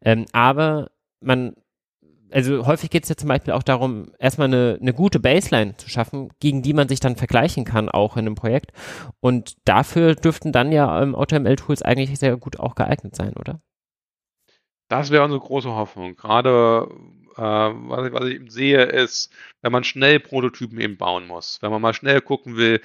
[0.02, 0.90] Ähm, aber
[1.20, 1.54] man
[2.32, 5.88] also häufig geht es ja zum Beispiel auch darum, erstmal eine, eine gute Baseline zu
[5.88, 8.72] schaffen, gegen die man sich dann vergleichen kann, auch in einem Projekt.
[9.20, 13.60] Und dafür dürften dann ja ähm, AutoML-Tools eigentlich sehr gut auch geeignet sein, oder?
[14.88, 16.16] Das wäre unsere große Hoffnung.
[16.16, 16.88] Gerade
[17.36, 21.58] äh, was, ich, was ich eben sehe, ist, wenn man schnell Prototypen eben bauen muss,
[21.62, 22.80] wenn man mal schnell gucken will,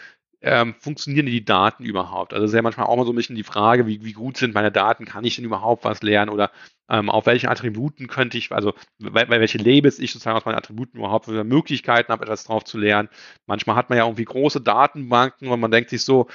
[0.45, 2.33] ähm, funktionieren die Daten überhaupt?
[2.33, 4.71] Also sehr manchmal auch mal so ein bisschen die Frage, wie, wie gut sind meine
[4.71, 6.51] Daten, kann ich denn überhaupt was lernen oder
[6.87, 11.25] ähm, auf welchen Attributen könnte ich, also welche Labels ich sozusagen aus meinen Attributen überhaupt
[11.25, 13.09] für Möglichkeiten habe, etwas drauf zu lernen.
[13.47, 16.27] Manchmal hat man ja irgendwie große Datenbanken und man denkt sich so,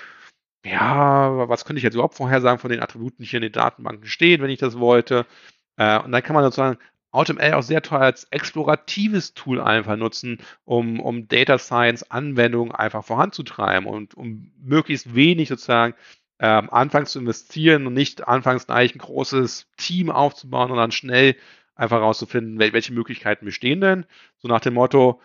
[0.64, 4.06] ja, was könnte ich jetzt überhaupt vorhersagen von den Attributen, die hier in den Datenbanken
[4.06, 5.26] stehen, wenn ich das wollte?
[5.76, 6.78] Äh, und dann kann man sozusagen
[7.12, 13.04] AutoML auch sehr toll als exploratives Tool einfach nutzen, um, um Data Science Anwendungen einfach
[13.04, 15.94] voranzutreiben und um möglichst wenig sozusagen
[16.38, 21.36] ähm, anfangs zu investieren und nicht anfangs eigentlich ein großes Team aufzubauen und dann schnell
[21.74, 24.06] einfach herauszufinden, welche Möglichkeiten bestehen denn.
[24.38, 25.20] So nach dem Motto,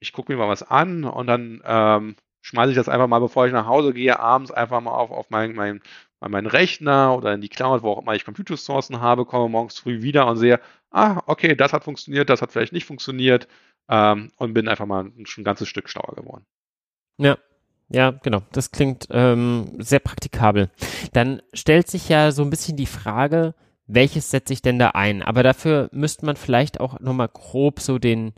[0.00, 3.46] ich gucke mir mal was an und dann ähm, schmeiße ich das einfach mal, bevor
[3.46, 5.82] ich nach Hause gehe, abends einfach mal auf, auf mein, mein,
[6.28, 10.02] meinen Rechner oder in die Cloud, wo auch immer ich Computersourcen habe, komme morgens früh
[10.02, 10.60] wieder und sehe,
[10.90, 13.48] ah, okay, das hat funktioniert, das hat vielleicht nicht funktioniert
[13.88, 16.44] ähm, und bin einfach mal ein, ein ganzes Stück schlauer geworden.
[17.16, 17.38] Ja,
[17.88, 18.42] ja, genau.
[18.52, 20.70] Das klingt ähm, sehr praktikabel.
[21.12, 23.54] Dann stellt sich ja so ein bisschen die Frage,
[23.92, 25.22] welches setze ich denn da ein?
[25.22, 28.32] Aber dafür müsste man vielleicht auch nochmal grob so den,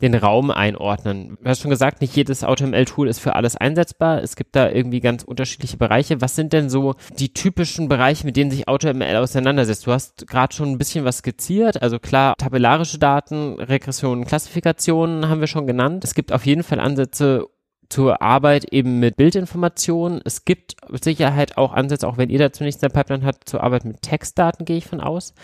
[0.00, 1.36] den Raum einordnen.
[1.42, 4.22] Du hast schon gesagt, nicht jedes AutoML-Tool ist für alles einsetzbar.
[4.22, 6.20] Es gibt da irgendwie ganz unterschiedliche Bereiche.
[6.20, 9.86] Was sind denn so die typischen Bereiche, mit denen sich AutoML auseinandersetzt?
[9.86, 11.82] Du hast gerade schon ein bisschen was skizziert.
[11.82, 16.04] Also klar, tabellarische Daten, Regressionen, Klassifikationen haben wir schon genannt.
[16.04, 17.46] Es gibt auf jeden Fall Ansätze,
[17.88, 20.20] zur Arbeit eben mit Bildinformationen.
[20.24, 23.48] Es gibt mit Sicherheit auch Ansätze, auch wenn ihr dazu nichts in der Pipeline habt,
[23.48, 25.34] zur Arbeit mit Textdaten, gehe ich von aus.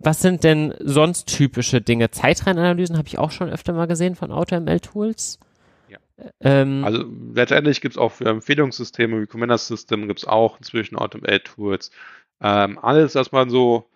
[0.00, 2.10] Was sind denn sonst typische Dinge?
[2.10, 5.38] Zeitreihenanalysen habe ich auch schon öfter mal gesehen von AutoML-Tools.
[5.88, 5.98] Ja.
[6.40, 10.96] Ähm, also letztendlich gibt es auch für Empfehlungssysteme wie Commander System gibt es auch inzwischen
[10.96, 11.90] AutoML-Tools.
[12.40, 13.88] Ähm, alles, was man so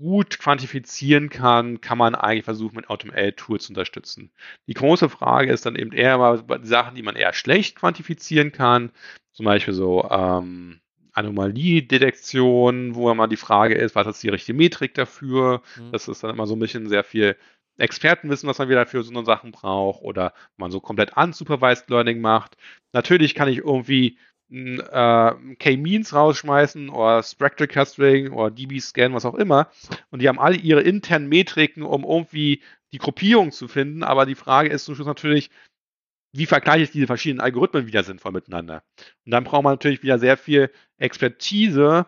[0.00, 4.32] gut quantifizieren kann, kann man eigentlich versuchen, mit AutoML-Tools zu unterstützen.
[4.66, 8.92] Die große Frage ist dann eben eher mal Sachen, die man eher schlecht quantifizieren kann,
[9.32, 10.80] zum Beispiel so ähm,
[11.12, 15.62] Anomaliedetektion, wo immer die Frage ist, was ist die richtige Metrik dafür?
[15.76, 15.92] Mhm.
[15.92, 17.36] Das ist dann immer so ein bisschen sehr viel
[17.76, 22.20] Expertenwissen, was man wieder für so eine Sachen braucht, oder man so komplett unsupervised Learning
[22.20, 22.56] macht.
[22.92, 24.18] Natürlich kann ich irgendwie
[24.50, 29.70] äh, K-Means rausschmeißen oder Spectral Clustering oder DB-Scan, was auch immer.
[30.10, 34.02] Und die haben alle ihre internen Metriken, um irgendwie die Gruppierung zu finden.
[34.02, 35.50] Aber die Frage ist zum Schluss natürlich,
[36.32, 38.82] wie vergleiche ich diese verschiedenen Algorithmen wieder sinnvoll miteinander?
[39.24, 42.06] Und dann braucht man natürlich wieder sehr viel Expertise,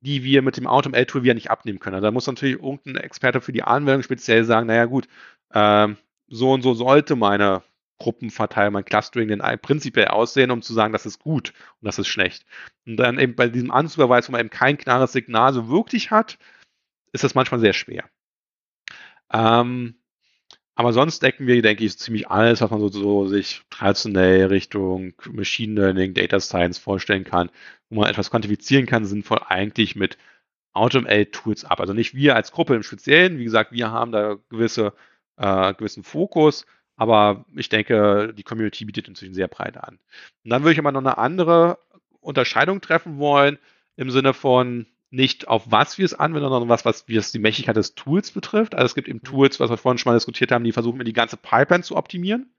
[0.00, 1.96] die wir mit dem AutoML-Tool wieder nicht abnehmen können.
[1.96, 5.08] Also da muss natürlich irgendein Experte für die Anwendung speziell sagen, naja gut,
[5.50, 5.88] äh,
[6.28, 7.62] so und so sollte meine
[7.98, 12.44] Gruppenverteilung, Clustering denn prinzipiell aussehen, um zu sagen, das ist gut und das ist schlecht.
[12.86, 16.38] Und dann eben bei diesem Unsupervised, wo man eben kein klares Signal so wirklich hat,
[17.12, 18.04] ist das manchmal sehr schwer.
[19.32, 19.96] Ähm,
[20.74, 25.14] aber sonst decken wir, denke ich, ziemlich alles, was man so, so sich traditionell Richtung
[25.28, 27.50] Machine Learning, Data Science vorstellen kann,
[27.90, 30.18] wo man etwas quantifizieren kann, sinnvoll eigentlich mit
[30.74, 31.80] AutoML-Tools ab.
[31.80, 34.92] Also nicht wir als Gruppe im Speziellen, wie gesagt, wir haben da gewisse,
[35.36, 36.64] äh, gewissen Fokus,
[36.98, 39.98] aber ich denke, die Community bietet inzwischen sehr breit an.
[40.44, 41.78] Und dann würde ich aber noch eine andere
[42.20, 43.58] Unterscheidung treffen wollen,
[43.96, 47.38] im Sinne von nicht auf was wir es anwenden, sondern was, was wie es die
[47.38, 48.74] Mächtigkeit des Tools betrifft.
[48.74, 51.12] Also es gibt eben Tools, was wir vorhin schon mal diskutiert haben, die versuchen, die
[51.14, 52.52] ganze Pipeline zu optimieren.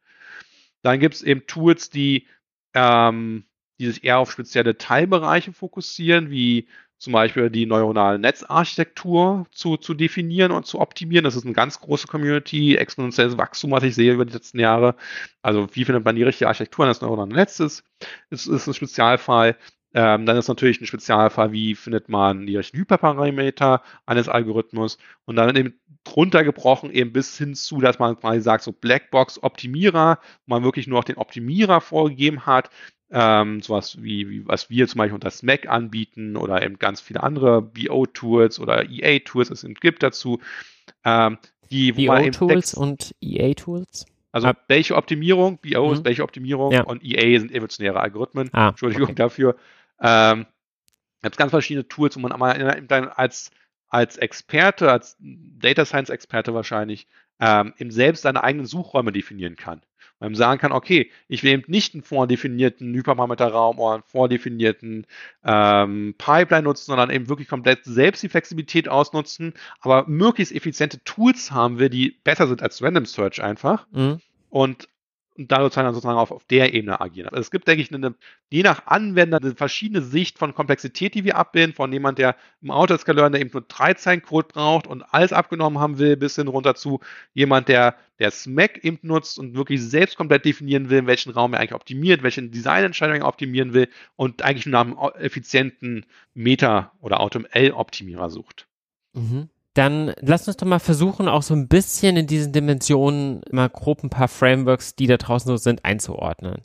[0.82, 2.26] Dann gibt es eben Tools, die
[2.74, 3.44] ähm,
[3.80, 6.68] die sich eher auf spezielle Teilbereiche fokussieren, wie
[7.00, 11.24] zum Beispiel die neuronale Netzarchitektur zu, zu definieren und zu optimieren.
[11.24, 14.96] Das ist eine ganz große Community, exponentielles Wachstum, was ich sehe über die letzten Jahre.
[15.42, 17.84] Also wie findet man die richtige Architektur eines neuronalen Netzes?
[18.30, 19.56] Ist, ist ein Spezialfall.
[19.94, 25.38] Ähm, dann ist natürlich ein Spezialfall, wie findet man die richtigen Hyperparameter eines Algorithmus und
[25.38, 30.54] dann eben drunter gebrochen eben bis hin zu, dass man quasi sagt, so Blackbox-Optimierer, wo
[30.54, 32.70] man wirklich nur noch den Optimierer vorgegeben hat,
[33.12, 37.24] ähm, sowas wie, wie, was wir zum Beispiel unter SMAC anbieten oder eben ganz viele
[37.24, 40.40] andere BO-Tools oder EA-Tools es gibt dazu.
[41.04, 41.38] Ähm,
[41.72, 44.06] die BO-Tools und EA-Tools?
[44.32, 44.56] Also ah.
[44.68, 45.94] welche Optimierung, BO mhm.
[45.94, 46.84] ist welche Optimierung ja.
[46.84, 48.50] und EA sind evolutionäre Algorithmen.
[48.54, 49.16] Ah, Entschuldigung okay.
[49.16, 49.56] dafür.
[50.02, 50.46] Ähm,
[51.22, 53.52] gibt ganz verschiedene Tools, wo man dann als,
[53.90, 57.08] als Experte, als Data Science Experte wahrscheinlich,
[57.40, 59.82] ähm, eben selbst seine eigenen Suchräume definieren kann
[60.20, 65.08] man sagen kann, okay, ich will eben nicht einen vordefinierten Hyperparameterraum oder einen vordefinierten
[65.46, 71.52] ähm, Pipeline nutzen, sondern eben wirklich komplett selbst die Flexibilität ausnutzen, aber möglichst effiziente Tools
[71.52, 73.88] haben wir, die besser sind als Random Search einfach.
[73.92, 74.20] Mhm.
[74.50, 74.90] Und
[75.40, 77.30] und da sozusagen, sozusagen auf, auf der Ebene agieren.
[77.30, 78.14] Also es gibt, denke ich, eine,
[78.50, 82.72] je nach Anwender eine verschiedene Sicht von Komplexität, die wir abbilden, von jemand, der im
[82.72, 86.48] Autoscaler, der eben nur drei Zeilen Code braucht und alles abgenommen haben will, bis hin
[86.48, 87.00] runter zu
[87.34, 91.62] jemand, der der SMAC eben nutzt und wirklich selbst komplett definieren will, welchen Raum er
[91.62, 93.88] eigentlich optimiert, welche Designentscheidungen er optimieren will
[94.18, 98.68] und eigentlich nur nach einem effizienten Meta- oder AutoML-Optimierer sucht.
[99.14, 99.50] Mhm.
[99.74, 104.04] Dann lass uns doch mal versuchen, auch so ein bisschen in diesen Dimensionen mal grob
[104.04, 106.62] ein paar Frameworks, die da draußen so sind, einzuordnen.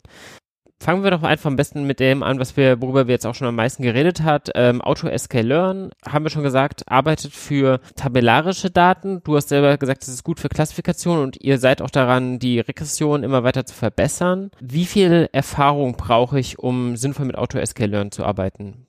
[0.83, 3.33] Fangen wir doch einfach am besten mit dem an, was wir, worüber wir jetzt auch
[3.33, 4.51] schon am meisten geredet hat.
[4.55, 9.21] Ähm, AutoSK-Learn, haben wir schon gesagt, arbeitet für tabellarische Daten.
[9.23, 12.59] Du hast selber gesagt, es ist gut für Klassifikation und ihr seid auch daran, die
[12.59, 14.51] Regression immer weiter zu verbessern.
[14.59, 18.85] Wie viel Erfahrung brauche ich, um sinnvoll mit AutoSK-Learn zu arbeiten?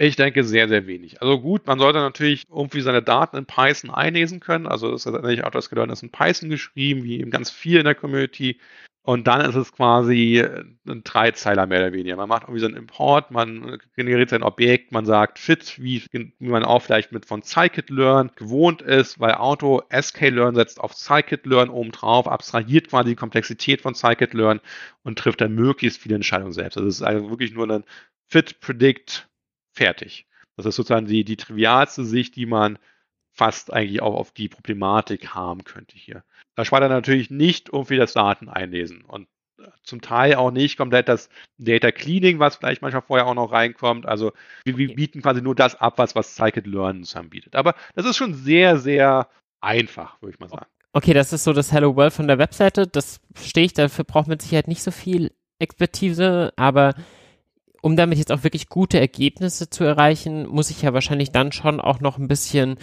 [0.00, 1.20] Ich denke sehr, sehr wenig.
[1.20, 4.68] Also gut, man sollte natürlich irgendwie seine Daten in Python einlesen können.
[4.68, 7.96] Also das ist letztendlich Autoscaler ist in Python geschrieben, wie eben ganz viel in der
[7.96, 8.60] Community.
[9.02, 10.44] Und dann ist es quasi
[10.86, 12.14] ein Dreizeiler mehr oder weniger.
[12.14, 16.04] Man macht irgendwie so einen Import, man generiert sein Objekt, man sagt fit, wie,
[16.38, 21.90] man auch vielleicht mit von Scikit-Learn gewohnt ist, weil Auto SK-Learn setzt auf Scikit-Learn oben
[21.90, 24.60] drauf, abstrahiert quasi die Komplexität von Scikit-Learn
[25.02, 26.76] und trifft dann möglichst viele Entscheidungen selbst.
[26.76, 27.84] Also es ist also wirklich nur ein
[28.28, 29.27] Fit, Predict,
[29.78, 30.26] fertig.
[30.56, 32.78] Das ist sozusagen die, die trivialste Sicht, die man
[33.32, 36.24] fast eigentlich auch auf die Problematik haben könnte hier.
[36.56, 39.28] Da spart er natürlich nicht irgendwie das Daten einlesen und
[39.60, 41.28] äh, zum Teil auch nicht komplett das
[41.58, 44.06] Data Cleaning, was vielleicht manchmal vorher auch noch reinkommt.
[44.06, 44.32] Also
[44.64, 47.54] wir, wir bieten quasi nur das ab, was, was Scikit-Learn anbietet.
[47.54, 49.28] Aber das ist schon sehr, sehr
[49.60, 50.66] einfach, würde ich mal sagen.
[50.92, 52.88] Okay, das ist so das Hello World von der Webseite.
[52.88, 55.30] Das stehe ich, dafür braucht man Sicherheit nicht so viel
[55.60, 56.94] Expertise, aber
[57.80, 61.80] um damit jetzt auch wirklich gute Ergebnisse zu erreichen, muss ich ja wahrscheinlich dann schon
[61.80, 62.76] auch noch ein bisschen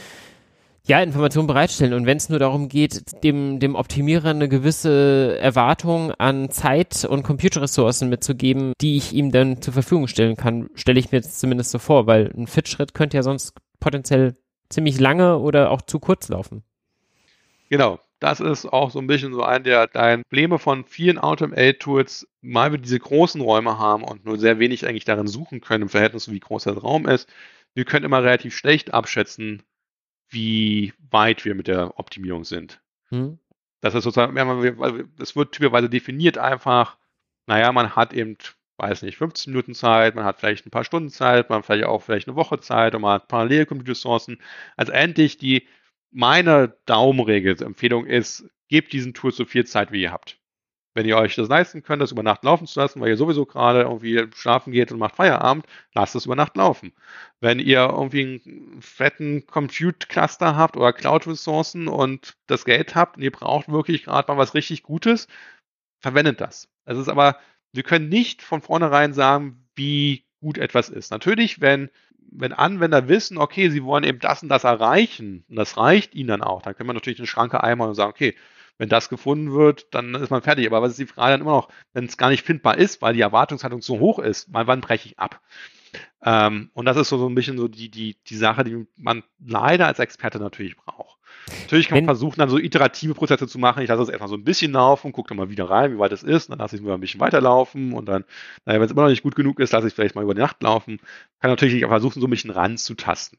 [0.87, 1.93] ja, Informationen bereitstellen.
[1.93, 7.23] Und wenn es nur darum geht, dem, dem Optimierer eine gewisse Erwartung an Zeit und
[7.23, 11.71] Computerressourcen mitzugeben, die ich ihm dann zur Verfügung stellen kann, stelle ich mir jetzt zumindest
[11.71, 14.35] so vor, weil ein Fit-Schritt könnte ja sonst potenziell
[14.69, 16.63] ziemlich lange oder auch zu kurz laufen.
[17.69, 22.27] Genau das ist auch so ein bisschen so ein der dein Probleme von vielen AutoML-Tools,
[22.41, 25.89] mal wir diese großen Räume haben und nur sehr wenig eigentlich darin suchen können im
[25.89, 27.31] Verhältnis zu wie groß der Raum ist.
[27.75, 29.61] Wir können immer relativ schlecht abschätzen,
[30.27, 32.81] wie weit wir mit der Optimierung sind.
[33.09, 33.37] Hm.
[33.81, 34.35] Das ist sozusagen,
[35.19, 36.97] es wird typischerweise definiert einfach,
[37.45, 38.37] naja, man hat eben,
[38.77, 41.85] weiß nicht, 15 Minuten Zeit, man hat vielleicht ein paar Stunden Zeit, man hat vielleicht
[41.85, 44.41] auch vielleicht eine Woche Zeit und man hat parallel Computerressourcen.
[44.77, 45.67] Also endlich die
[46.15, 50.39] meine Daumenregel, Empfehlung ist, gebt diesen Tools so viel Zeit, wie ihr habt.
[50.93, 53.45] Wenn ihr euch das leisten könnt, das über Nacht laufen zu lassen, weil ihr sowieso
[53.45, 56.93] gerade irgendwie schlafen geht und macht Feierabend, lasst es über Nacht laufen.
[57.41, 63.31] Wenn ihr irgendwie einen fetten Compute-Cluster habt oder Cloud-Ressourcen und das Geld habt und ihr
[63.31, 65.27] braucht wirklich gerade mal was richtig Gutes,
[65.99, 66.69] verwendet das.
[66.85, 67.39] Es ist aber,
[67.73, 71.11] wir können nicht von vornherein sagen, wie gut etwas ist.
[71.11, 71.89] Natürlich, wenn
[72.31, 76.29] wenn Anwender wissen, okay, sie wollen eben das und das erreichen, und das reicht ihnen
[76.29, 78.35] dann auch, dann kann man natürlich eine Schranke einmal und sagen, okay,
[78.77, 80.67] wenn das gefunden wird, dann ist man fertig.
[80.67, 83.13] Aber was ist die Frage dann immer noch, wenn es gar nicht findbar ist, weil
[83.13, 85.41] die Erwartungshaltung so hoch ist, mal wann breche ich ab?
[86.23, 89.23] Ähm, und das ist so, so ein bisschen so die, die, die Sache, die man
[89.45, 91.14] leider als Experte natürlich braucht.
[91.61, 93.83] Natürlich kann man versuchen, dann so iterative Prozesse zu machen.
[93.83, 96.11] Ich lasse das erstmal so ein bisschen laufen, gucke dann mal wieder rein, wie weit
[96.11, 96.49] es ist.
[96.49, 98.25] Dann lasse ich es mal ein bisschen weiterlaufen und dann,
[98.65, 100.33] naja, wenn es immer noch nicht gut genug ist, lasse ich es vielleicht mal über
[100.33, 100.99] die Nacht laufen.
[101.39, 103.37] Kann natürlich auch versuchen, so ein bisschen ranzutasten.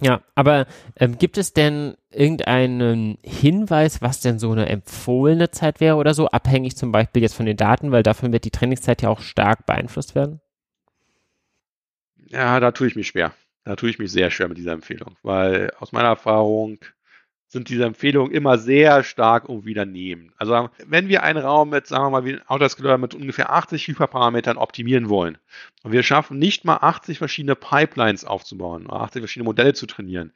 [0.00, 5.96] Ja, aber ähm, gibt es denn irgendeinen Hinweis, was denn so eine empfohlene Zeit wäre
[5.96, 9.08] oder so, abhängig zum Beispiel jetzt von den Daten, weil davon wird die Trainingszeit ja
[9.08, 10.40] auch stark beeinflusst werden?
[12.28, 13.32] Ja, da tue ich mich schwer.
[13.68, 16.78] Da tue ich mich sehr schwer mit dieser Empfehlung, weil aus meiner Erfahrung
[17.48, 20.32] sind diese Empfehlungen immer sehr stark und wieder nehmen.
[20.38, 23.86] Also wenn wir einen Raum mit, sagen wir mal, wie ein Autoscaler mit ungefähr 80
[23.88, 25.36] Hyperparametern optimieren wollen
[25.82, 30.32] und wir schaffen nicht mal 80 verschiedene Pipelines aufzubauen, 80 verschiedene Modelle zu trainieren.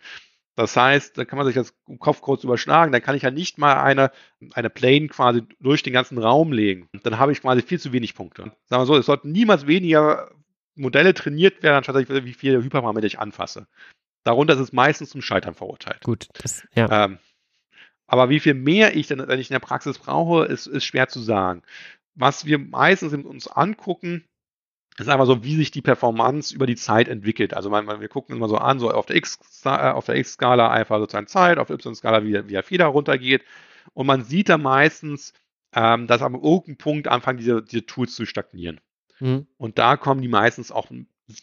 [0.55, 3.31] Das heißt, da kann man sich das im Kopf kurz überschlagen, dann kann ich ja
[3.31, 4.11] nicht mal eine,
[4.53, 6.91] eine Plane quasi durch den ganzen Raum legen.
[7.03, 8.53] Dann habe ich quasi viel zu wenig Punkte.
[8.67, 10.29] Sagen wir so, es sollten niemals weniger
[10.74, 13.66] Modelle trainiert werden, anstatt wie viele Hyperparameter ich anfasse.
[14.24, 16.03] Darunter ist es meistens zum Scheitern verurteilt.
[16.03, 17.05] Gut, das, ja.
[17.05, 17.19] Ähm,
[18.07, 21.09] aber wie viel mehr ich denn, wenn ich in der Praxis brauche, ist, ist schwer
[21.09, 21.62] zu sagen.
[22.15, 24.24] Was wir meistens uns angucken,
[24.99, 27.55] ist einfach so, wie sich die Performance über die Zeit entwickelt.
[27.55, 30.99] Also man, wir gucken immer so an, so auf der äh, auf der X-Skala einfach
[30.99, 33.43] sozusagen Zeit, auf der Y-Skala, wie, wie der Feder runtergeht.
[33.94, 35.32] Und man sieht da meistens,
[35.74, 38.81] ähm, dass am irgendeinem Punkt anfangen, diese, diese Tools zu stagnieren.
[39.23, 39.47] Mhm.
[39.57, 40.90] Und da kommen die meistens auch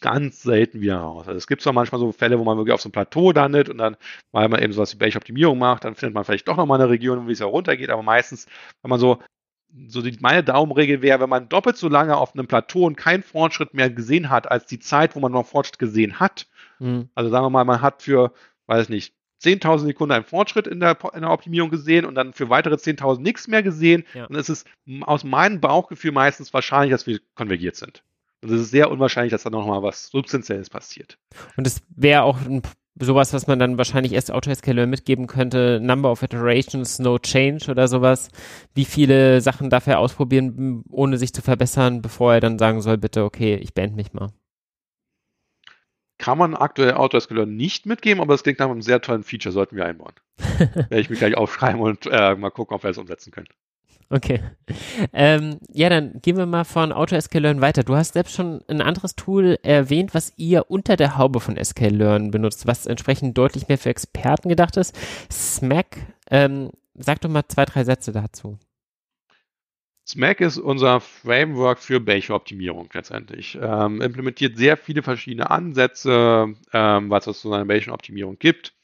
[0.00, 1.26] ganz selten wieder raus.
[1.26, 3.70] Also es gibt zwar manchmal so Fälle, wo man wirklich auf so einem Plateau landet
[3.70, 3.96] und dann,
[4.32, 7.26] weil man eben sowas wie Batch-Optimierung macht, dann findet man vielleicht doch nochmal eine Region,
[7.26, 8.46] wo es ja runtergeht, aber meistens,
[8.82, 9.18] wenn man so,
[9.88, 13.22] so die, meine Daumenregel wäre, wenn man doppelt so lange auf einem Plateau und keinen
[13.22, 16.46] Fortschritt mehr gesehen hat, als die Zeit, wo man noch Fortschritt gesehen hat.
[16.80, 17.08] Mhm.
[17.14, 18.34] Also sagen wir mal, man hat für,
[18.66, 22.50] weiß nicht, 10.000 Sekunden einen Fortschritt in der, in der Optimierung gesehen und dann für
[22.50, 24.04] weitere 10.000 nichts mehr gesehen.
[24.14, 24.26] Ja.
[24.26, 24.66] Und es ist
[25.02, 28.02] aus meinem Bauchgefühl meistens wahrscheinlich, dass wir konvergiert sind.
[28.42, 31.18] Und es ist sehr unwahrscheinlich, dass da nochmal was Substanzielles passiert.
[31.56, 32.62] Und es wäre auch ein,
[32.98, 37.88] sowas, was man dann wahrscheinlich erst AutoScaler mitgeben könnte, Number of Iterations, No Change oder
[37.88, 38.28] sowas.
[38.74, 42.98] Wie viele Sachen darf er ausprobieren, ohne sich zu verbessern, bevor er dann sagen soll,
[42.98, 44.30] bitte, okay, ich beende mich mal.
[46.20, 49.74] Kann man aktuell AutoScaler nicht mitgeben, aber es klingt nach einem sehr tollen Feature, sollten
[49.74, 50.12] wir einbauen.
[50.58, 53.48] Werde ich mich gleich aufschreiben und äh, mal gucken, ob wir es umsetzen können.
[54.10, 54.42] Okay.
[55.14, 57.84] Ähm, ja, dann gehen wir mal von AutoScaLearn weiter.
[57.84, 62.30] Du hast selbst schon ein anderes Tool erwähnt, was ihr unter der Haube von SQLearn
[62.30, 64.94] benutzt, was entsprechend deutlich mehr für Experten gedacht ist.
[65.32, 65.96] SMAC,
[66.30, 68.58] ähm, sag doch mal zwei, drei Sätze dazu.
[70.06, 73.58] SMAC ist unser Framework für Bayesian-Optimierung letztendlich.
[73.60, 78.74] Ähm, implementiert sehr viele verschiedene Ansätze, ähm, was es zu einer Bayesian-Optimierung gibt.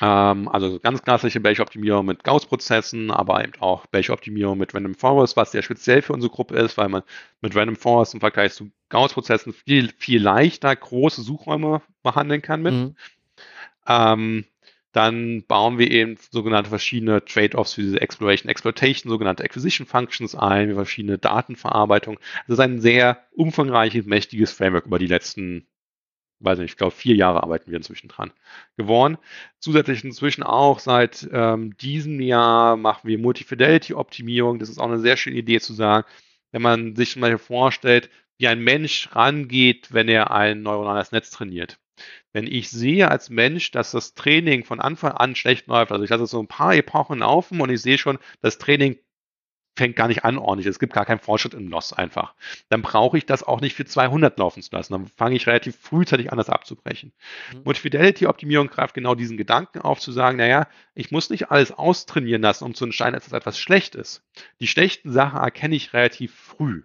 [0.00, 5.50] Ähm, also ganz klassische Batch-Optimierung mit Gauss-Prozessen, aber eben auch Batch-Optimierung mit Random Forest, was
[5.50, 7.02] sehr speziell für unsere Gruppe ist, weil man
[7.40, 12.74] mit Random Forest im Vergleich zu Gauss-Prozessen viel, viel leichter große Suchräume behandeln kann mit.
[12.74, 12.94] Mhm.
[14.92, 20.74] Dann bauen wir eben sogenannte verschiedene Trade-offs für diese Exploration, Exploitation, sogenannte Acquisition Functions ein,
[20.74, 22.18] verschiedene Datenverarbeitung.
[22.46, 25.66] Das ist ein sehr umfangreiches, mächtiges Framework über die letzten
[26.40, 28.32] weiß nicht, ich glaube, vier Jahre arbeiten wir inzwischen dran
[28.76, 29.18] geworden.
[29.58, 34.58] Zusätzlich inzwischen auch seit ähm, diesem Jahr machen wir Multifidelity-Optimierung.
[34.58, 36.06] Das ist auch eine sehr schöne Idee zu sagen,
[36.52, 41.78] wenn man sich mal vorstellt, wie ein Mensch rangeht, wenn er ein neuronales Netz trainiert.
[42.32, 46.10] Wenn ich sehe als Mensch, dass das Training von Anfang an schlecht läuft, also ich
[46.10, 48.98] lasse so ein paar Epochen laufen und ich sehe schon, das Training
[49.78, 50.66] fängt gar nicht an ordentlich.
[50.66, 52.34] Es gibt gar keinen Fortschritt im Loss einfach.
[52.68, 54.92] Dann brauche ich das auch nicht für 200 laufen zu lassen.
[54.92, 57.12] Dann fange ich relativ frühzeitig an, das abzubrechen.
[57.54, 57.62] Mhm.
[57.62, 62.42] Und Fidelity-Optimierung greift genau diesen Gedanken auf, zu sagen, naja, ich muss nicht alles austrainieren
[62.42, 64.24] lassen, um zu entscheiden, dass das etwas schlecht ist.
[64.60, 66.82] Die schlechten Sachen erkenne ich relativ früh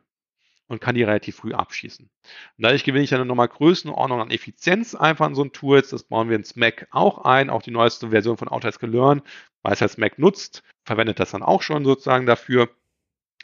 [0.74, 2.06] und kann die relativ früh abschießen.
[2.06, 5.90] Und dadurch gewinne ich dann nochmal Größenordnung an Effizienz einfach in so ein Tools.
[5.90, 9.22] Das bauen wir in SMAC auch ein, auch die neueste Version von Autodesk Learn,
[9.62, 12.70] weil es halt SMAC nutzt, verwendet das dann auch schon sozusagen dafür.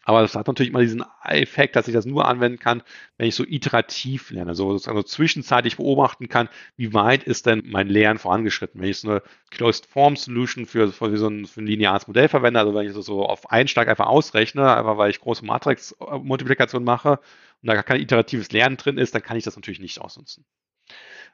[0.09, 2.81] Aber das hat natürlich immer diesen Effekt, dass ich das nur anwenden kann,
[3.19, 7.61] wenn ich so iterativ lerne, so sozusagen so zwischenzeitlich beobachten kann, wie weit ist denn
[7.67, 8.81] mein Lernen vorangeschritten.
[8.81, 9.21] Wenn ich so eine
[9.51, 12.93] Closed Form Solution für, für so ein, für ein lineares Modell verwende, also wenn ich
[12.95, 17.19] das so auf einen Schlag einfach ausrechne, einfach weil ich große Matrix-Multiplikation mache
[17.61, 20.43] und da kein iteratives Lernen drin ist, dann kann ich das natürlich nicht ausnutzen.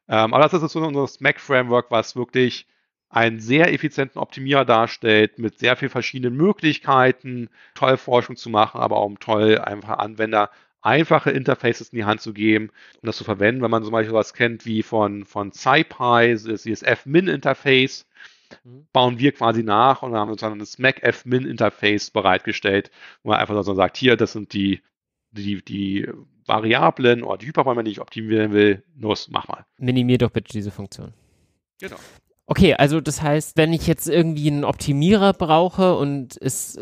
[0.10, 2.68] Ähm, aber das ist so unser SMAC-Framework, was wirklich
[3.10, 8.98] einen sehr effizienten Optimierer darstellt, mit sehr vielen verschiedenen Möglichkeiten, toll Forschung zu machen, aber
[8.98, 10.50] auch um toll einfach Anwender
[10.86, 12.70] einfache Interfaces in die Hand zu geben,
[13.02, 13.62] um das zu verwenden.
[13.64, 18.06] Wenn man zum Beispiel was kennt wie von, von SciPy, das F-Min-Interface,
[18.64, 18.86] mhm.
[18.94, 22.92] bauen wir quasi nach und haben uns dann ein SMAC F-Min-Interface bereitgestellt,
[23.24, 24.82] wo man einfach so sagt, hier, das sind die,
[25.32, 26.08] die, die
[26.46, 28.84] Variablen oder die Hyperräume, die ich optimieren will.
[29.00, 29.66] Los, mach mal.
[29.80, 31.14] Minimier doch bitte diese Funktion.
[31.80, 31.98] Genau.
[32.48, 36.78] Okay, also das heißt, wenn ich jetzt irgendwie einen Optimierer brauche und es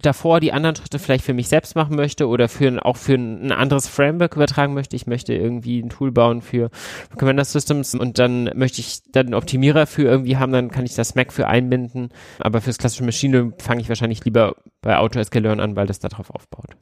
[0.00, 3.52] davor die anderen Schritte vielleicht für mich selbst machen möchte oder für auch für ein
[3.52, 4.96] anderes Framework übertragen möchte.
[4.96, 6.70] Ich möchte irgendwie ein Tool bauen für
[7.18, 10.94] Commander Systems und dann möchte ich dann einen Optimierer für irgendwie haben, dann kann ich
[10.94, 12.10] das Mac für einbinden.
[12.38, 16.76] Aber fürs klassische Maschine fange ich wahrscheinlich lieber bei AutoScape an, weil das darauf aufbaut.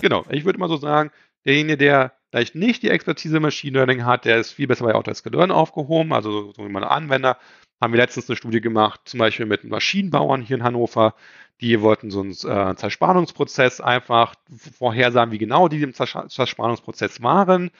[0.00, 1.10] Genau, ich würde mal so sagen,
[1.46, 5.54] derjenige, der vielleicht nicht die Expertise Machine Learning hat, der ist viel besser bei AutoScape
[5.54, 7.38] aufgehoben, also so, so wie meine Anwender
[7.80, 11.14] haben wir letztens eine Studie gemacht, zum Beispiel mit Maschinenbauern hier in Hannover.
[11.60, 14.34] Die wollten so einen äh, Zerspannungsprozess einfach
[14.78, 17.70] vorhersagen, wie genau die im Zerspannungsprozess waren.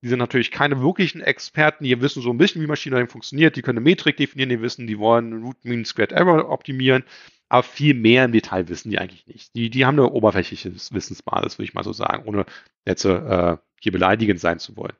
[0.00, 3.56] Die sind natürlich keine wirklichen Experten, die wissen so ein bisschen, wie Machine Learning funktioniert.
[3.56, 7.02] Die können eine Metrik definieren, die wissen, die wollen Root Mean Squared Error optimieren.
[7.48, 9.54] Aber viel mehr im Detail wissen die eigentlich nicht.
[9.56, 12.46] Die, die haben eine oberflächliche Wissensbasis, würde ich mal so sagen, ohne
[12.86, 14.94] jetzt äh, hier beleidigend sein zu wollen.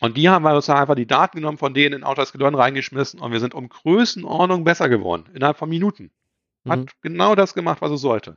[0.00, 3.32] Und die haben wir uns einfach die Daten genommen von denen in Autoscape reingeschmissen und
[3.32, 6.10] wir sind um Größenordnung besser geworden, innerhalb von Minuten.
[6.68, 6.86] Hat mhm.
[7.02, 8.36] genau das gemacht, was es sollte.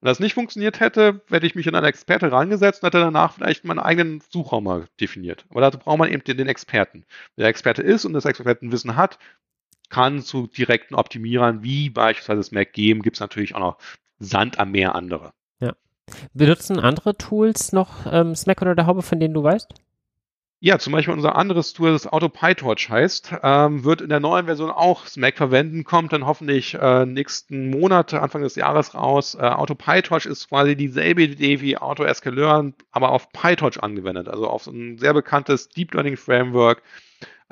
[0.00, 3.34] Wenn das nicht funktioniert hätte, hätte ich mich in einen Experte reingesetzt und hätte danach
[3.34, 5.46] vielleicht meinen eigenen Suchraum mal definiert.
[5.50, 7.04] Aber dazu braucht man eben den, den Experten.
[7.36, 9.18] Der Experte ist und das Expertenwissen hat,
[9.88, 13.78] kann zu direkten Optimierern wie beispielsweise das Mac geben, gibt es natürlich auch noch
[14.18, 15.32] Sand am Meer andere.
[16.34, 19.74] Benutzen andere Tools noch ähm, Smack oder der Haube, von denen du weißt?
[20.64, 24.46] Ja, zum Beispiel unser anderes Tool, das Auto PyTorch heißt, ähm, wird in der neuen
[24.46, 29.34] Version auch Smack verwenden, kommt dann hoffentlich äh, nächsten Monat, Anfang des Jahres raus.
[29.34, 29.74] Äh, Auto
[30.24, 35.12] ist quasi dieselbe Idee wie Auto Learn, aber auf PyTorch angewendet, also auf ein sehr
[35.12, 36.80] bekanntes Deep Learning Framework,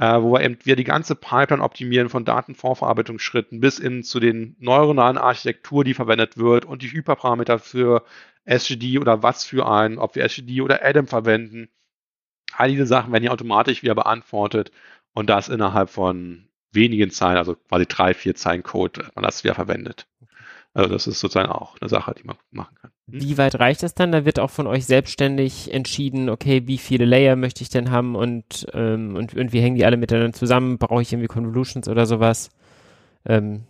[0.01, 4.57] äh, wo wir eben wir die ganze Pipeline optimieren von Datenvorverarbeitungsschritten bis hin zu den
[4.59, 8.05] neuronalen Architektur, die verwendet wird und die Hyperparameter für
[8.45, 11.69] SGD oder was für einen, ob wir SGD oder Adam verwenden
[12.57, 14.73] all diese Sachen werden ja automatisch wieder beantwortet
[15.13, 19.55] und das innerhalb von wenigen Zeilen, also quasi drei, vier Zeilen Code, man das wieder
[19.55, 20.07] verwendet.
[20.73, 22.93] Also das ist sozusagen auch eine Sache, die man machen kann.
[23.13, 23.21] Hm?
[23.21, 24.13] Wie weit reicht das dann?
[24.13, 28.15] Da wird auch von euch selbstständig entschieden, okay, wie viele Layer möchte ich denn haben
[28.15, 30.79] und, ähm, und, und wie hängen die alle miteinander zusammen?
[30.79, 32.51] Brauche ich irgendwie Convolutions oder sowas?
[33.25, 33.65] Ähm.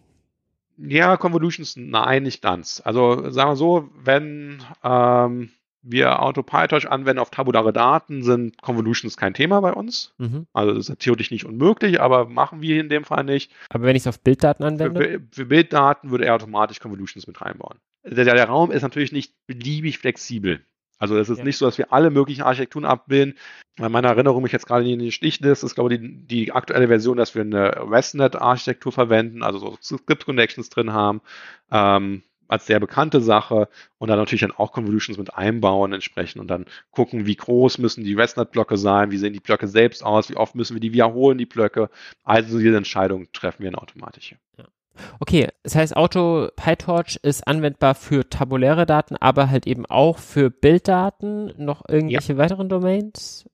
[0.76, 2.80] Ja, Convolutions, nein, nicht ganz.
[2.84, 5.50] Also sagen wir so, wenn ähm,
[5.82, 10.12] wir AutoPyTorch anwenden auf tabulare Daten, sind Convolutions kein Thema bei uns.
[10.18, 10.46] Mhm.
[10.52, 13.52] Also das ist theoretisch nicht unmöglich, aber machen wir in dem Fall nicht.
[13.70, 15.00] Aber wenn ich es auf Bilddaten anwende?
[15.02, 17.78] Für, für, Bilddaten würde er automatisch Convolutions mit reinbauen.
[18.04, 20.64] Der, der, Raum ist natürlich nicht beliebig flexibel.
[20.98, 21.44] Also es ist ja.
[21.44, 23.34] nicht so, dass wir alle möglichen Architekturen abbilden.
[23.76, 26.88] Bei meiner Erinnerung mich jetzt gerade in die Stichliste ist, glaube ich, die, die aktuelle
[26.88, 31.22] Version, dass wir eine RESTnet-Architektur verwenden, also so Script-Connections drin haben.
[31.70, 33.68] Ähm, als sehr bekannte Sache
[33.98, 38.02] und dann natürlich dann auch Convolutions mit einbauen entsprechend und dann gucken, wie groß müssen
[38.02, 41.38] die ResNet-Blöcke sein, wie sehen die Blöcke selbst aus, wie oft müssen wir die wiederholen,
[41.38, 41.90] die Blöcke.
[42.24, 44.34] Also diese Entscheidungen treffen wir in automatisch.
[44.58, 44.64] Ja.
[45.18, 50.50] Okay, das heißt, Auto PyTorch ist anwendbar für tabuläre Daten, aber halt eben auch für
[50.50, 52.38] Bilddaten, noch irgendwelche ja.
[52.38, 53.48] weiteren Domains?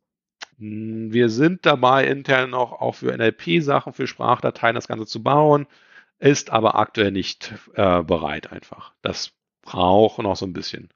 [0.58, 5.66] Hm, wir sind dabei, intern auch, auch für NLP-Sachen, für Sprachdateien das Ganze zu bauen
[6.18, 8.92] ist aber aktuell nicht äh, bereit einfach.
[9.02, 9.32] Das
[9.62, 10.88] braucht noch so ein bisschen.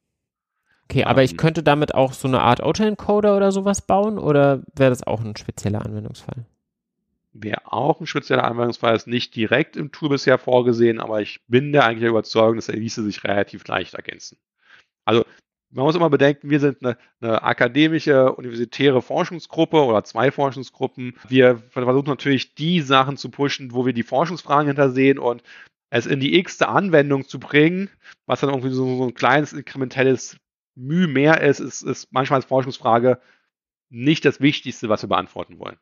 [0.85, 4.63] Okay, aber ähm, ich könnte damit auch so eine Art Autoencoder oder sowas bauen oder
[4.75, 6.47] wäre das auch ein spezieller Anwendungsfall?
[7.33, 11.73] Wäre auch ein spezieller Anwendungsfall, ist nicht direkt im Tool bisher vorgesehen, aber ich bin
[11.73, 14.39] der eigentlich der Überzeugung, dass er ließe sich relativ leicht ergänzen.
[15.05, 15.25] Also
[15.71, 21.15] man muss immer bedenken, wir sind eine, eine, akademische, universitäre Forschungsgruppe oder zwei Forschungsgruppen.
[21.29, 25.43] Wir versuchen natürlich die Sachen zu pushen, wo wir die Forschungsfragen hintersehen und
[25.91, 27.91] es in die x-te Anwendung zu bringen,
[28.27, 30.37] was dann irgendwie so, so ein kleines inkrementelles
[30.75, 33.21] Mühe mehr ist, ist, ist manchmal als Forschungsfrage
[33.91, 35.79] nicht das Wichtigste, was wir beantworten wollen.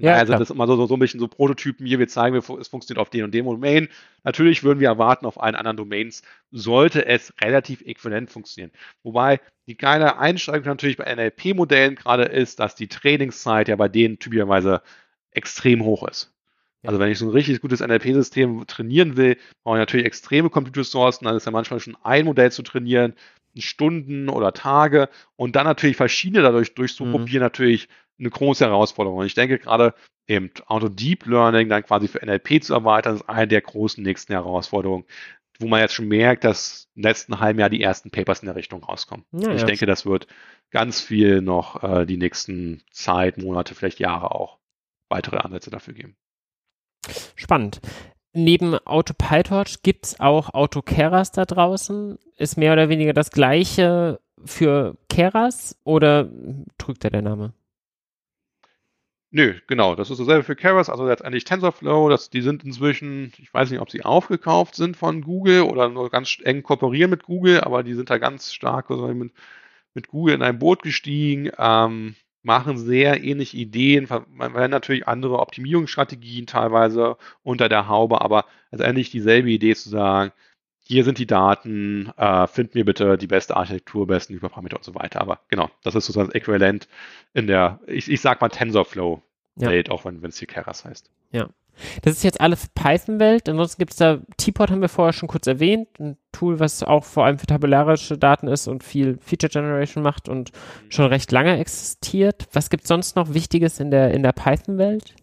[0.00, 0.14] Ja.
[0.14, 0.38] Also klar.
[0.38, 3.10] das ist immer so, so, ein bisschen so Prototypen hier, wir zeigen, es funktioniert auf
[3.10, 3.88] den und dem Domain.
[4.24, 8.72] Natürlich würden wir erwarten, auf allen anderen Domains sollte es relativ äquivalent funktionieren.
[9.02, 14.18] Wobei die kleine Einschränkung natürlich bei NLP-Modellen gerade ist, dass die Trainingszeit ja bei denen
[14.18, 14.82] typischerweise
[15.32, 16.32] extrem hoch ist.
[16.82, 21.26] Also wenn ich so ein richtig gutes NLP-System trainieren will, brauche ich natürlich extreme Computerressourcen.
[21.26, 23.14] Dann ist ja manchmal schon ein Modell zu trainieren,
[23.58, 27.46] Stunden oder Tage und dann natürlich verschiedene dadurch durchzuprobieren, mhm.
[27.46, 27.88] natürlich
[28.20, 29.18] eine große Herausforderung.
[29.18, 29.94] Und ich denke gerade
[30.26, 34.32] eben Auto Deep Learning dann quasi für NLP zu erweitern, ist eine der großen nächsten
[34.32, 35.04] Herausforderungen,
[35.58, 38.56] wo man jetzt schon merkt, dass im letzten halben Jahr die ersten Papers in der
[38.56, 39.26] Richtung rauskommen.
[39.32, 39.66] Ja, ich ja.
[39.66, 40.26] denke, das wird
[40.70, 44.58] ganz viel noch äh, die nächsten Zeit, Monate, vielleicht Jahre auch
[45.08, 46.16] weitere Ansätze dafür geben.
[47.34, 47.80] Spannend.
[48.32, 52.18] Neben Auto PyTorch gibt es auch Auto Keras da draußen.
[52.36, 56.30] Ist mehr oder weniger das gleiche für Keras oder
[56.78, 57.52] trügt da der Name?
[59.32, 59.94] Nö, genau.
[59.94, 62.08] Das ist dasselbe für Keras, also letztendlich TensorFlow.
[62.08, 66.10] Das, die sind inzwischen, ich weiß nicht, ob sie aufgekauft sind von Google oder nur
[66.10, 69.32] ganz eng kooperieren mit Google, aber die sind da ganz stark also mit,
[69.94, 76.46] mit Google in ein Boot gestiegen, ähm, machen sehr ähnliche Ideen, man natürlich andere Optimierungsstrategien
[76.46, 80.32] teilweise unter der Haube, aber letztendlich dieselbe Idee zu sagen,
[80.90, 84.96] hier sind die Daten, äh, find mir bitte die beste Architektur, besten Hyperparameter und so
[84.96, 85.20] weiter.
[85.20, 86.88] Aber genau, das ist sozusagen das Äquivalent
[87.32, 89.94] in der, ich, ich sag mal TensorFlow-Welt, ja.
[89.94, 91.08] auch wenn es hier Keras heißt.
[91.30, 91.48] Ja.
[92.02, 93.48] Das ist jetzt alles Python-Welt.
[93.48, 97.04] Ansonsten gibt es da, T-Pod haben wir vorher schon kurz erwähnt, ein Tool, was auch
[97.04, 100.90] vor allem für tabularische Daten ist und viel Feature Generation macht und mhm.
[100.90, 102.48] schon recht lange existiert.
[102.52, 105.14] Was gibt es sonst noch Wichtiges in der, in der Python-Welt?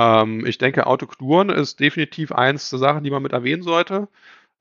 [0.00, 4.08] Ähm, ich denke, Autokluren ist definitiv eins der Sachen, die man mit erwähnen sollte.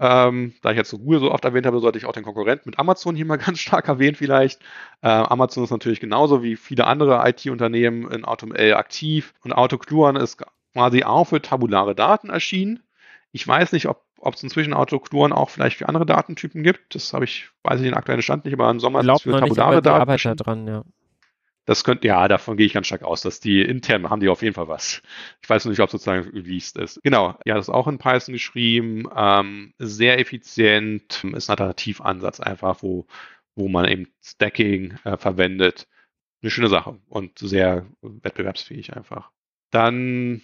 [0.01, 2.69] Ähm, da ich jetzt so Google so oft erwähnt habe, sollte ich auch den Konkurrenten
[2.69, 4.61] mit Amazon hier mal ganz stark erwähnen vielleicht.
[5.01, 10.43] Äh, Amazon ist natürlich genauso wie viele andere IT-Unternehmen in AutoML aktiv und Autokluren ist
[10.73, 12.83] quasi auch für tabulare Daten erschienen.
[13.31, 16.93] Ich weiß nicht, ob ob es inzwischen Autokluren auch vielleicht für andere Datentypen gibt.
[16.93, 19.31] Das habe ich, weiß ich den aktuellen Stand nicht, aber im Sommer ist es für
[19.31, 20.01] tabulare nicht, Daten.
[20.01, 20.83] Arbeit dran, ja.
[21.65, 24.41] Das könnte, ja, davon gehe ich ganz stark aus, dass die intern haben die auf
[24.41, 25.01] jeden Fall was.
[25.43, 26.99] Ich weiß nicht, ob sozusagen released ist.
[27.03, 32.81] Genau, ja, das ist auch in Python geschrieben, ähm, sehr effizient, ist ein Alternativansatz einfach,
[32.81, 33.05] wo,
[33.55, 35.87] wo man eben Stacking äh, verwendet.
[36.41, 39.31] Eine schöne Sache und sehr wettbewerbsfähig einfach.
[39.71, 40.41] Dann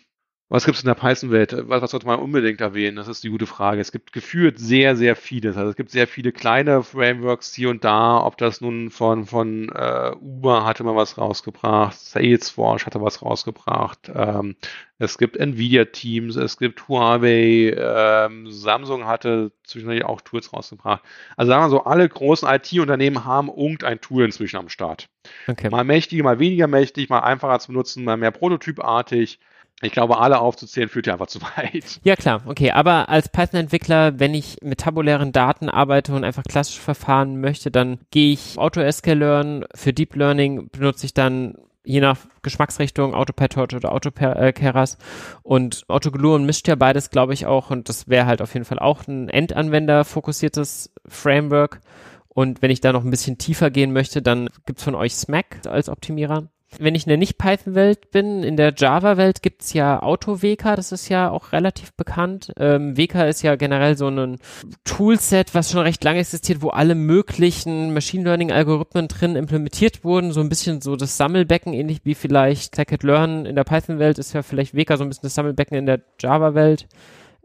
[0.48, 1.56] was gibt es in der Python-Welt?
[1.68, 2.98] Was, was sollte man unbedingt erwähnen?
[2.98, 3.82] Das ist die gute Frage.
[3.82, 5.58] Es gibt gefühlt sehr, sehr vieles.
[5.58, 8.24] Also es gibt sehr viele kleine Frameworks hier und da.
[8.24, 14.12] Ob das nun von, von äh, Uber hatte mal was rausgebracht, Salesforce hatte was rausgebracht.
[14.14, 14.56] Ähm,
[15.00, 21.02] es gibt Nvidia-Teams, es gibt Huawei, ähm, Samsung hatte zwischendurch auch Tools rausgebracht.
[21.36, 25.10] Also sagen wir so, alle großen IT-Unternehmen haben irgendein Tool inzwischen am Start.
[25.48, 25.72] Okay.
[25.72, 29.40] Mal mächtig, mal weniger mächtig, mal einfacher zu benutzen, mal mehr prototypartig.
[29.82, 32.00] Ich glaube, alle aufzuzählen führt ja einfach zu weit.
[32.04, 32.72] Ja, klar, okay.
[32.72, 38.00] Aber als Python-Entwickler, wenn ich mit tabulären Daten arbeite und einfach klassisch verfahren möchte, dann
[38.10, 39.66] gehe ich AutoScaLearn.
[39.76, 44.98] Für Deep Learning benutze ich dann je nach Geschmacksrichtung AutoPyTorch oder AutoKeras
[45.44, 48.80] und AutoGluon mischt ja beides, glaube ich, auch und das wäre halt auf jeden Fall
[48.80, 51.82] auch ein Endanwender-fokussiertes Framework.
[52.28, 55.62] Und wenn ich da noch ein bisschen tiefer gehen möchte, dann gibt's von euch Smack
[55.68, 56.50] als Optimierer.
[56.78, 61.30] Wenn ich in der Nicht-Python-Welt bin, in der Java-Welt gibt's ja AutoWK, das ist ja
[61.30, 62.52] auch relativ bekannt.
[62.58, 64.40] Ähm, WK ist ja generell so ein
[64.84, 70.32] Toolset, was schon recht lange existiert, wo alle möglichen Machine Learning-Algorithmen drin implementiert wurden.
[70.32, 74.42] So ein bisschen so das Sammelbecken, ähnlich wie vielleicht Scikit-Learn in der Python-Welt ist ja
[74.42, 76.88] vielleicht WK so ein bisschen das Sammelbecken in der Java-Welt.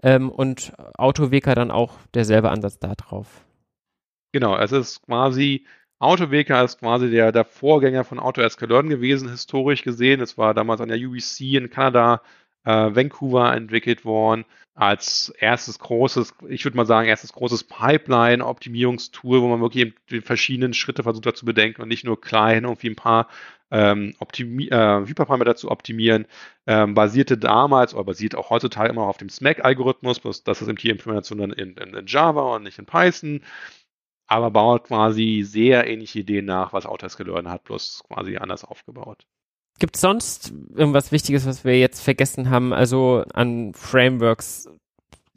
[0.03, 3.45] Ähm, und AutoWK dann auch derselbe Ansatz da drauf.
[4.33, 5.67] Genau, es ist quasi
[6.01, 10.21] AutoWK ist quasi der, der Vorgänger von AutoScaLearn gewesen, historisch gesehen.
[10.21, 12.23] Es war damals an der UBC in Kanada,
[12.65, 14.45] äh, Vancouver entwickelt worden
[14.75, 20.73] als erstes großes, ich würde mal sagen, erstes großes Pipeline-Optimierungstool, wo man wirklich die verschiedenen
[20.73, 23.29] Schritte versucht hat zu bedenken und nicht nur klein irgendwie ein paar
[23.71, 26.27] ähm, äh, Hyperparameter zu optimieren,
[26.67, 30.79] ähm, basierte damals oder basiert auch heutzutage immer noch auf dem SMAC-Algorithmus, das ist eben
[30.79, 33.43] die Implementation dann in, in, in Java und nicht in Python
[34.31, 39.27] aber baut quasi sehr ähnliche Ideen nach, was Autoscaler hat, bloß quasi anders aufgebaut.
[39.81, 44.69] Gibt es sonst irgendwas Wichtiges, was wir jetzt vergessen haben, also an Frameworks?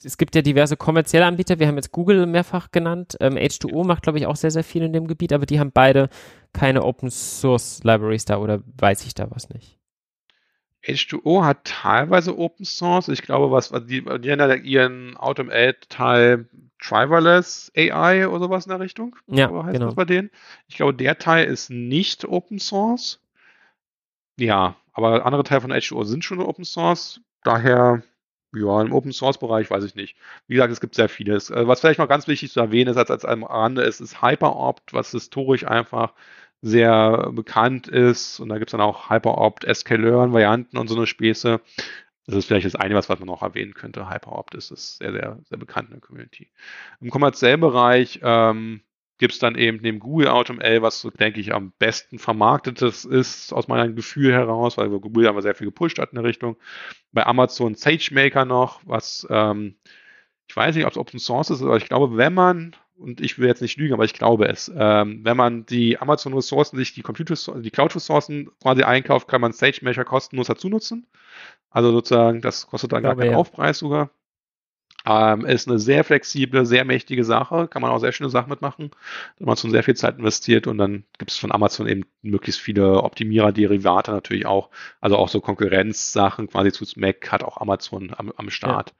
[0.03, 3.17] Es gibt ja diverse kommerzielle Anbieter, wir haben jetzt Google mehrfach genannt.
[3.19, 5.71] Ähm, H2O macht, glaube ich, auch sehr, sehr viel in dem Gebiet, aber die haben
[5.71, 6.09] beide
[6.51, 9.79] keine Open Source Libraries da oder weiß ich da was nicht?
[10.85, 13.07] H2O hat teilweise Open Source.
[13.07, 16.47] Ich glaube, was die, die haben ihren AutoML-Teil
[16.83, 19.15] Driverless AI oder sowas in der Richtung.
[19.27, 19.85] Ja, heißt genau.
[19.85, 20.29] das bei denen.
[20.67, 23.21] Ich glaube, der Teil ist nicht Open Source.
[24.37, 27.21] Ja, aber andere Teile von H2O sind schon Open Source.
[27.43, 28.03] Daher,
[28.53, 30.17] ja, im Open Source Bereich weiß ich nicht.
[30.47, 31.49] Wie gesagt, es gibt sehr vieles.
[31.49, 34.21] Äh, was vielleicht noch ganz wichtig zu erwähnen ist, als, als am Rande ist, ist
[34.21, 36.13] HyperOpt, was historisch einfach
[36.63, 38.39] sehr bekannt ist.
[38.39, 41.59] Und da gibt es dann auch HyperOpt, SKLearn-Varianten und so eine Späße.
[42.25, 44.09] Das ist vielleicht das eine, was, was man noch erwähnen könnte.
[44.09, 46.49] HyperOpt ist, ist sehr, sehr, sehr bekannt in der Community.
[47.01, 48.81] Im kommerziellen Bereich ähm,
[49.17, 53.51] gibt es dann eben neben Google AutoML, was so, denke ich, am besten vermarktetes ist,
[53.51, 56.55] aus meinem Gefühl heraus, weil Google aber sehr viel gepusht hat in der Richtung.
[57.11, 59.75] Bei Amazon SageMaker noch, was ähm,
[60.47, 63.37] ich weiß nicht, ob es Open Source ist, aber ich glaube, wenn man, und ich
[63.37, 67.01] will jetzt nicht lügen, aber ich glaube es, ähm, wenn man die Amazon-Ressourcen, sich die
[67.01, 71.05] Computer, die Cloud-Ressourcen quasi einkauft, kann man SageMaker kostenlos dazu nutzen.
[71.69, 73.37] Also sozusagen, das kostet dann gar keinen ja.
[73.37, 74.09] Aufpreis sogar.
[75.05, 78.91] Ähm, ist eine sehr flexible, sehr mächtige Sache, kann man auch sehr schöne Sachen mitmachen.
[79.37, 83.03] Da Amazon sehr viel Zeit investiert und dann gibt es von Amazon eben möglichst viele
[83.03, 84.69] Optimierer, Derivate natürlich auch,
[85.01, 88.93] also auch so Konkurrenzsachen quasi zu Mac hat auch Amazon am, am Start.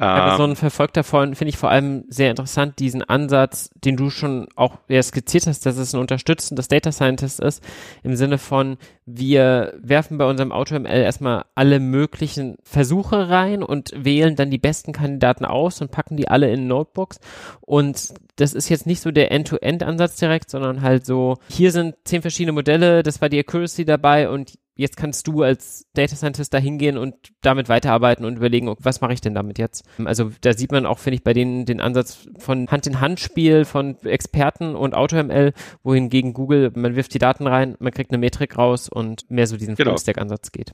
[0.00, 0.26] Ja.
[0.26, 4.48] Amazon ähm, verfolgt davon, finde ich vor allem sehr interessant, diesen Ansatz, den du schon
[4.56, 7.62] auch ja, skizziert hast, dass es ein unterstützendes Data Scientist ist,
[8.02, 14.34] im Sinne von, wir werfen bei unserem AutoML erstmal alle möglichen Versuche rein und wählen
[14.34, 17.20] dann die besten Kandidaten aus und packen die alle in Notebooks.
[17.60, 22.20] Und das ist jetzt nicht so der End-to-End-Ansatz direkt, sondern halt so, hier sind zehn
[22.20, 26.58] verschiedene Modelle, das war die Accuracy dabei und jetzt kannst du als Data Scientist da
[26.58, 29.84] hingehen und damit weiterarbeiten und überlegen, was mache ich denn damit jetzt?
[30.04, 34.74] Also da sieht man auch, finde ich, bei denen den Ansatz von Hand-in-Hand-Spiel von Experten
[34.76, 39.28] und AutoML, wohingegen Google, man wirft die Daten rein, man kriegt eine Metrik raus und
[39.30, 39.90] mehr so diesen genau.
[39.90, 40.72] Full-Stack-Ansatz geht.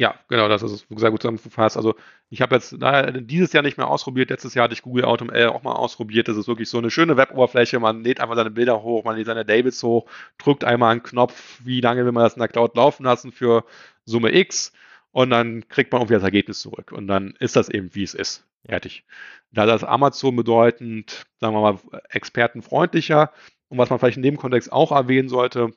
[0.00, 1.76] Ja, genau, das ist sehr gut zusammengefasst.
[1.76, 1.94] Also
[2.30, 4.30] ich habe jetzt naja, dieses Jahr nicht mehr ausprobiert.
[4.30, 6.26] Letztes Jahr hatte ich Google AutoML auch mal ausprobiert.
[6.26, 7.78] Das ist wirklich so eine schöne Web-Oberfläche.
[7.80, 10.08] Man lädt einfach seine Bilder hoch, man lädt seine Davids hoch,
[10.38, 13.66] drückt einmal einen Knopf, wie lange will man das in der Cloud laufen lassen für
[14.06, 14.72] Summe X
[15.12, 16.92] und dann kriegt man irgendwie das Ergebnis zurück.
[16.92, 18.46] Und dann ist das eben, wie es ist.
[18.64, 19.04] Fertig.
[19.52, 21.78] Da das Amazon bedeutend, sagen wir mal,
[22.08, 23.32] expertenfreundlicher
[23.68, 25.72] und was man vielleicht in dem Kontext auch erwähnen sollte,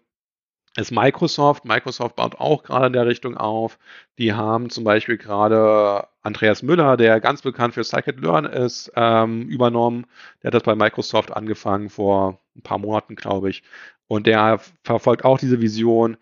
[0.76, 1.66] ist Microsoft.
[1.66, 3.78] Microsoft baut auch gerade in der Richtung auf.
[4.18, 10.06] Die haben zum Beispiel gerade Andreas Müller, der ganz bekannt für Scikit-Learn ist, ähm, übernommen.
[10.41, 13.64] Der hat das bei Microsoft angefangen vor ein paar Monaten, glaube ich.
[14.08, 16.18] Und der verfolgt auch diese Vision.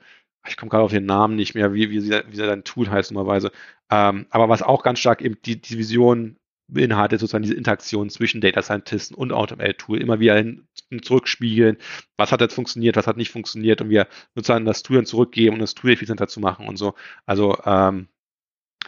[0.47, 3.51] Ich komme gerade auf den Namen nicht mehr, wie, wie, wie sein Tool heißt normalerweise.
[3.89, 6.37] Ähm, aber was auch ganz stark eben die, die Vision
[6.71, 10.67] beinhaltet sozusagen diese Interaktion zwischen Data Scientisten und AutoML-Tool immer wieder hin,
[11.01, 11.77] zurückspiegeln,
[12.17, 15.55] was hat jetzt funktioniert, was hat nicht funktioniert und wir sozusagen das Tool dann zurückgeben
[15.55, 16.95] und das Tool effizienter zu machen und so.
[17.25, 18.07] Also ähm,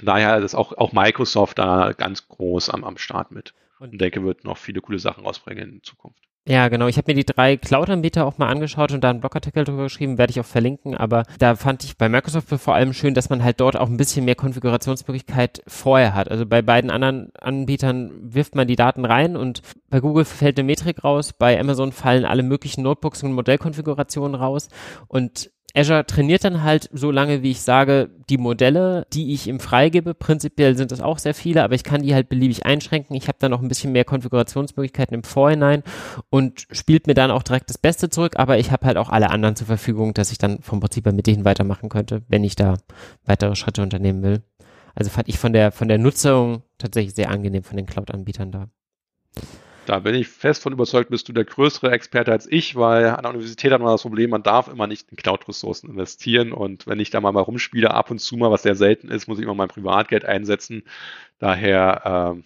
[0.02, 4.44] daher ist auch, auch Microsoft da ganz groß am, am Start mit und denke, wird
[4.44, 6.24] noch viele coole Sachen rausbringen in Zukunft.
[6.46, 6.88] Ja, genau.
[6.88, 10.18] Ich habe mir die drei Cloud-Anbieter auch mal angeschaut und da einen Blogartikel drüber geschrieben,
[10.18, 10.94] werde ich auch verlinken.
[10.94, 13.96] Aber da fand ich bei Microsoft vor allem schön, dass man halt dort auch ein
[13.96, 16.30] bisschen mehr Konfigurationsmöglichkeit vorher hat.
[16.30, 20.66] Also bei beiden anderen Anbietern wirft man die Daten rein und bei Google fällt eine
[20.66, 24.68] Metrik raus, bei Amazon fallen alle möglichen Notebooks und Modellkonfigurationen raus
[25.08, 29.60] und Azure trainiert dann halt so lange, wie ich sage, die Modelle, die ich ihm
[29.60, 30.14] freigebe.
[30.14, 33.16] Prinzipiell sind das auch sehr viele, aber ich kann die halt beliebig einschränken.
[33.16, 35.82] Ich habe dann noch ein bisschen mehr Konfigurationsmöglichkeiten im Vorhinein
[36.30, 39.32] und spielt mir dann auch direkt das Beste zurück, aber ich habe halt auch alle
[39.32, 42.56] anderen zur Verfügung, dass ich dann vom Prinzip her mit denen weitermachen könnte, wenn ich
[42.56, 42.78] da
[43.26, 44.44] weitere Schritte unternehmen will.
[44.94, 48.68] Also fand ich von der, von der Nutzung tatsächlich sehr angenehm von den Cloud-Anbietern da.
[49.86, 53.24] Da bin ich fest von überzeugt, bist du der größere Experte als ich, weil an
[53.24, 57.00] der Universität hat man das Problem, man darf immer nicht in Cloud-Ressourcen investieren und wenn
[57.00, 59.44] ich da mal, mal rumspiele, ab und zu mal, was sehr selten ist, muss ich
[59.44, 60.84] immer mein Privatgeld einsetzen.
[61.40, 62.42] Daher äh,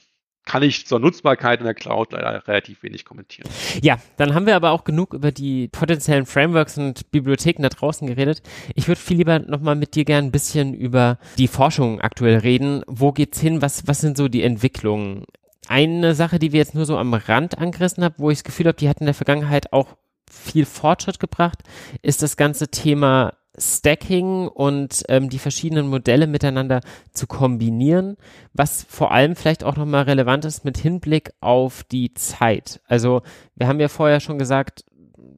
[0.48, 3.50] kann ich zur Nutzbarkeit in der Cloud leider relativ wenig kommentieren.
[3.82, 8.08] Ja, dann haben wir aber auch genug über die potenziellen Frameworks und Bibliotheken da draußen
[8.08, 8.42] geredet.
[8.74, 12.84] Ich würde viel lieber nochmal mit dir gern ein bisschen über die Forschung aktuell reden.
[12.88, 13.62] Wo geht's hin?
[13.62, 15.26] Was, was sind so die Entwicklungen?
[15.68, 18.68] Eine Sache, die wir jetzt nur so am Rand angerissen haben, wo ich das Gefühl
[18.68, 19.96] habe, die hat in der Vergangenheit auch
[20.30, 21.60] viel Fortschritt gebracht,
[22.02, 26.82] ist das ganze Thema Stacking und ähm, die verschiedenen Modelle miteinander
[27.12, 28.18] zu kombinieren,
[28.54, 32.82] was vor allem vielleicht auch nochmal relevant ist mit Hinblick auf die Zeit.
[32.86, 33.24] Also
[33.56, 34.86] wir haben ja vorher schon gesagt,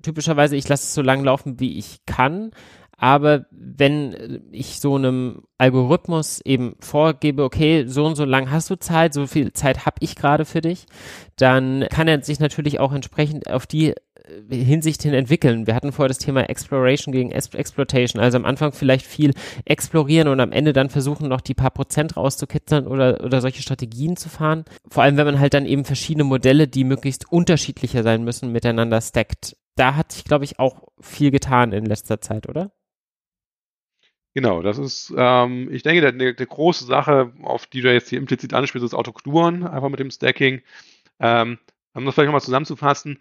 [0.02, 2.52] typischerweise ich lasse es so lang laufen, wie ich kann,
[3.00, 8.78] aber wenn ich so einem Algorithmus eben vorgebe, okay, so und so lang hast du
[8.78, 10.86] Zeit, so viel Zeit habe ich gerade für dich,
[11.38, 13.92] dann kann er sich natürlich auch entsprechend auf die
[14.52, 15.66] äh, Hinsicht hin entwickeln.
[15.66, 20.42] Wir hatten vorher das Thema Exploration gegen Exploitation, also am Anfang vielleicht viel explorieren und
[20.42, 24.66] am Ende dann versuchen, noch die paar Prozent rauszukitzeln oder, oder solche Strategien zu fahren.
[24.90, 29.00] Vor allem, wenn man halt dann eben verschiedene Modelle, die möglichst unterschiedlicher sein müssen, miteinander
[29.00, 29.56] stackt.
[29.78, 32.72] Da hat sich, glaube ich, auch viel getan in letzter Zeit, oder?
[34.40, 38.20] Genau, das ist, ähm, ich denke, der, der, große Sache, auf die du jetzt hier
[38.20, 40.62] implizit anspielst, ist Autokluren, einfach mit dem Stacking.
[41.20, 41.58] Ähm,
[41.94, 43.20] um das vielleicht nochmal zusammenzufassen,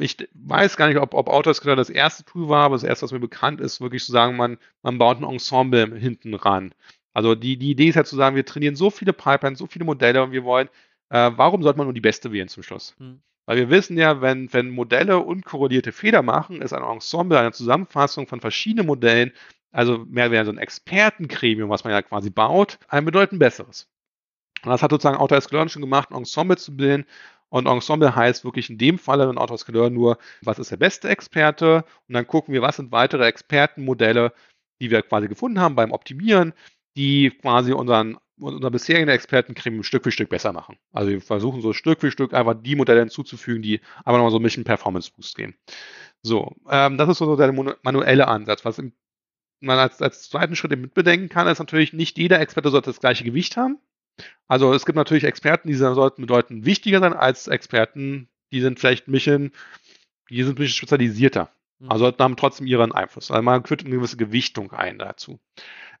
[0.00, 3.12] ich weiß gar nicht, ob, ob Autoscaler das erste Tool war, aber das erste, was
[3.12, 6.74] mir bekannt ist, wirklich zu sagen, man, man baut ein Ensemble hinten ran.
[7.12, 9.84] Also die, die Idee ist halt zu sagen, wir trainieren so viele Pipelines, so viele
[9.84, 10.68] Modelle und wir wollen,
[11.10, 12.94] äh, warum sollte man nur die beste wählen zum Schluss?
[12.96, 13.20] Hm.
[13.44, 18.26] Weil wir wissen ja, wenn, wenn Modelle unkorrelierte Fehler machen, ist ein Ensemble eine Zusammenfassung
[18.26, 19.32] von verschiedenen Modellen
[19.76, 23.86] also mehr wäre so ein Expertengremium, was man ja quasi baut, ein bedeutend besseres.
[24.64, 27.04] Und das hat sozusagen AutoScaler schon gemacht, ein Ensemble zu bilden.
[27.50, 31.84] Und Ensemble heißt wirklich in dem Falle in AutoScaler nur, was ist der beste Experte?
[32.08, 34.32] Und dann gucken wir, was sind weitere Expertenmodelle,
[34.80, 36.54] die wir quasi gefunden haben beim Optimieren,
[36.96, 40.76] die quasi unseren unser bisherigen Expertengremium Stück für Stück besser machen.
[40.92, 44.38] Also wir versuchen so Stück für Stück einfach die Modelle hinzuzufügen, die aber nochmal so
[44.38, 45.54] ein bisschen Performance Boost geben.
[46.22, 48.64] So, ähm, das ist so der manuelle Ansatz.
[48.64, 48.78] Was
[49.60, 53.24] man als, als zweiten Schritt mitbedenken kann, ist natürlich, nicht jeder Experte sollte das gleiche
[53.24, 53.78] Gewicht haben.
[54.48, 59.08] Also es gibt natürlich Experten, die sollten bedeuten wichtiger sein als Experten, die sind vielleicht
[59.08, 59.52] ein bisschen,
[60.30, 61.50] die sind ein bisschen spezialisierter.
[61.78, 61.90] Mhm.
[61.90, 63.30] Also haben trotzdem ihren Einfluss.
[63.30, 65.40] Also man führt eine gewisse Gewichtung ein dazu.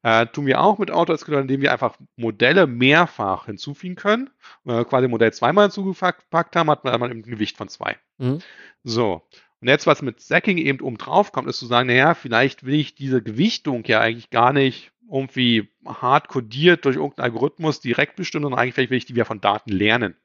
[0.02, 4.30] Äh, tun wir auch mit AutoSQL, indem wir einfach Modelle mehrfach hinzufügen können.
[4.64, 7.96] Wenn wir quasi Modell zweimal hinzugepackt haben, hat man ein Gewicht von zwei.
[8.18, 8.40] Mhm.
[8.84, 9.22] So.
[9.60, 12.74] Und jetzt, was mit Stacking eben oben drauf kommt, ist zu sagen, naja, vielleicht will
[12.74, 18.44] ich diese Gewichtung ja eigentlich gar nicht irgendwie hart kodiert durch irgendeinen Algorithmus direkt bestimmen,
[18.44, 20.16] sondern eigentlich vielleicht will ich die wieder von Daten lernen.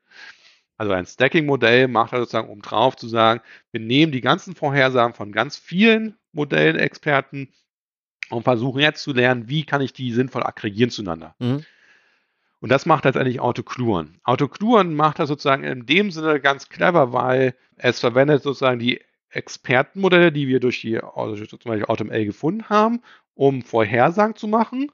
[0.77, 3.41] Also ein Stacking-Modell macht also sozusagen, um drauf zu sagen,
[3.71, 7.49] wir nehmen die ganzen Vorhersagen von ganz vielen Modellexperten
[8.31, 11.35] und versuchen jetzt zu lernen, wie kann ich die sinnvoll aggregieren zueinander.
[11.39, 11.63] Mhm.
[12.61, 14.19] Und das macht letztendlich AutoCluren.
[14.23, 19.01] AutoCluren macht das sozusagen in dem Sinne ganz clever, weil es verwendet sozusagen die
[19.31, 23.01] Expertenmodelle, die wir durch die also zum Beispiel AutoML gefunden haben,
[23.33, 24.91] um Vorhersagen zu machen.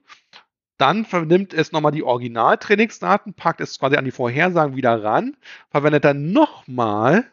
[0.77, 5.35] Dann vernimmt es nochmal die Originaltrainingsdaten, packt es quasi an die Vorhersagen wieder ran,
[5.72, 7.26] verwendet dann nochmal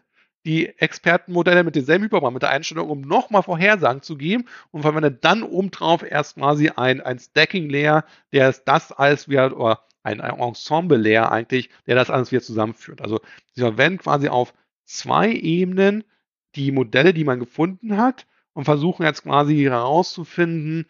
[0.47, 5.25] die Expertenmodelle mit denselben Überbahn, mit der Einstellung, um nochmal Vorhersagen zu geben und verwendet
[5.25, 10.39] dann obendrauf erst quasi ein, ein Stacking-Layer, der ist das alles wieder, oder ein, ein
[10.39, 13.01] Ensemble-Layer eigentlich, der das alles wieder zusammenführt.
[13.01, 13.21] Also
[13.53, 14.55] sie verwenden quasi auf
[14.85, 16.05] zwei Ebenen
[16.57, 20.87] die Modelle, die man gefunden hat und versuchen jetzt quasi herauszufinden,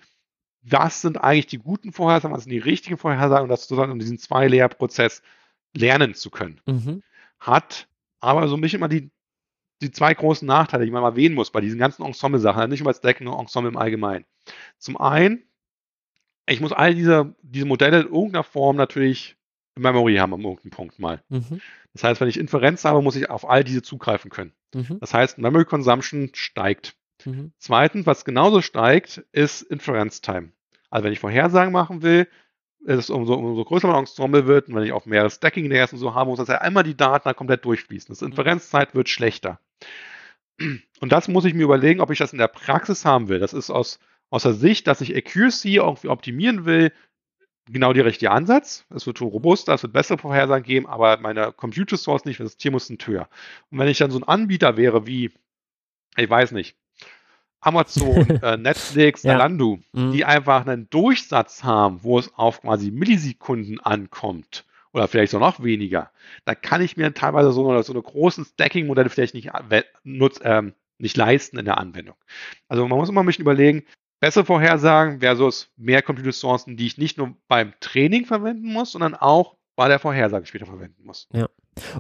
[0.63, 3.99] was sind eigentlich die guten Vorhersagen, was sind die richtigen Vorhersagen und das sozusagen um
[3.99, 5.23] diesen Zwei-Layer-Prozess
[5.75, 6.61] lernen zu können.
[6.67, 7.03] Mhm.
[7.39, 7.89] Hat
[8.21, 9.11] aber so ein bisschen mal die
[9.83, 12.93] die zwei großen Nachteile, die man mal erwähnen muss bei diesen ganzen Ensemble-Sachen, nicht nur
[12.93, 14.25] bei Stacking, sondern Ensemble im Allgemeinen.
[14.79, 15.45] Zum einen,
[16.47, 19.37] ich muss all diese, diese Modelle in irgendeiner Form natürlich
[19.77, 21.23] Memory haben, an irgendeinem Punkt mal.
[21.29, 21.61] Mhm.
[21.93, 24.53] Das heißt, wenn ich Inferenz habe, muss ich auf all diese zugreifen können.
[24.75, 24.99] Mhm.
[25.01, 26.95] Das heißt, Memory Consumption steigt.
[27.25, 27.53] Mhm.
[27.59, 30.51] Zweitens, was genauso steigt, ist Inference Time.
[30.91, 32.29] Also wenn ich Vorhersagen machen will,
[32.87, 35.99] es umso, umso größer mein Ensemble wird und wenn ich auch mehr Stacking Layers und
[35.99, 38.13] so habe, muss das ja einmal die Daten da komplett durchfließen.
[38.13, 39.59] Das Inferenzzeit wird schlechter.
[41.01, 43.39] Und das muss ich mir überlegen, ob ich das in der Praxis haben will.
[43.39, 43.99] Das ist aus,
[44.31, 46.93] aus der Sicht, dass ich Accuracy irgendwie optimieren will,
[47.67, 48.85] genau der richtige Ansatz.
[48.95, 52.73] Es wird robuster, es wird bessere Vorhersagen geben, aber meine Computer Source nicht, das System
[52.73, 53.29] muss höher.
[53.71, 55.33] Und wenn ich dann so ein Anbieter wäre wie,
[56.17, 56.77] ich weiß nicht,
[57.61, 59.49] Amazon, äh, Netflix, ja.
[59.49, 60.13] mhm.
[60.13, 65.63] die einfach einen Durchsatz haben, wo es auf quasi Millisekunden ankommt oder vielleicht so noch
[65.63, 66.11] weniger,
[66.45, 69.51] da kann ich mir teilweise so eine, so eine großen Stacking-Modelle vielleicht nicht,
[70.05, 72.17] nutz, ähm, nicht leisten in der Anwendung.
[72.69, 73.85] Also man muss immer ein bisschen überlegen,
[74.25, 79.57] bessere Vorhersagen versus mehr Computer-Sourcen, die ich nicht nur beim Training verwenden muss, sondern auch
[79.77, 81.29] bei der Vorhersage später verwenden muss.
[81.35, 81.47] Ja.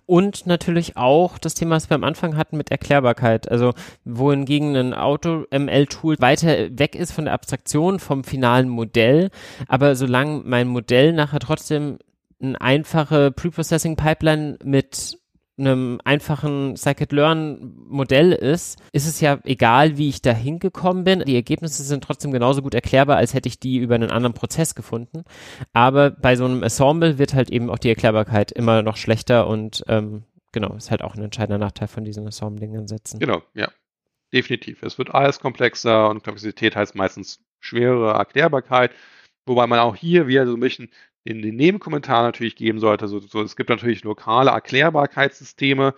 [0.07, 3.51] Und natürlich auch das Thema, was wir am Anfang hatten mit Erklärbarkeit.
[3.51, 3.75] Also
[4.07, 9.29] wohingegen ein Auto-ML-Tool weiter weg ist von der Abstraktion, vom finalen Modell.
[9.69, 11.99] Aber solange mein Modell nachher trotzdem
[12.41, 15.19] eine einfache Preprocessing-Pipeline mit
[15.57, 21.21] einem einfachen Scikit-Learn-Modell ist, ist es ja egal, wie ich da hingekommen bin.
[21.21, 24.75] Die Ergebnisse sind trotzdem genauso gut erklärbar, als hätte ich die über einen anderen Prozess
[24.75, 25.25] gefunden.
[25.73, 29.85] Aber bei so einem Ensemble wird halt eben auch die Erklärbarkeit immer noch schlechter und
[29.89, 33.21] ähm, genau, ist halt auch ein entscheidender Nachteil von diesen Ensemble-Ansätzen.
[33.21, 33.71] Genau, ja.
[34.33, 34.83] Definitiv.
[34.83, 38.91] Es wird alles komplexer und Komplexität heißt meistens schwerere Erklärbarkeit.
[39.47, 40.91] Wobei man auch hier wieder so ein bisschen
[41.25, 43.09] in den Nebenkommentar natürlich geben sollte.
[43.09, 45.95] So, so, es gibt natürlich lokale Erklärbarkeitssysteme.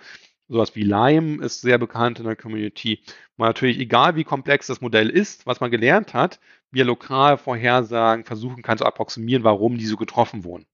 [0.49, 3.01] Sowas wie Lime ist sehr bekannt in der Community.
[3.37, 6.39] Man natürlich, egal wie komplex das Modell ist, was man gelernt hat,
[6.71, 10.67] wir lokal Vorhersagen versuchen kann zu approximieren, warum die so getroffen wurden.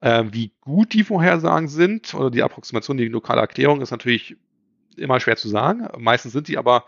[0.00, 4.36] Äh, wie gut die Vorhersagen sind oder die Approximation, die lokale Erklärung ist natürlich
[4.96, 5.86] immer schwer zu sagen.
[5.98, 6.86] Meistens sind die aber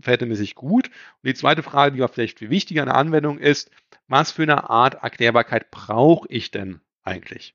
[0.00, 0.88] verhältnismäßig gut.
[0.88, 3.70] Und die zweite Frage, die war vielleicht viel wichtiger in der Anwendung ist,
[4.08, 7.54] was für eine Art Erklärbarkeit brauche ich denn eigentlich?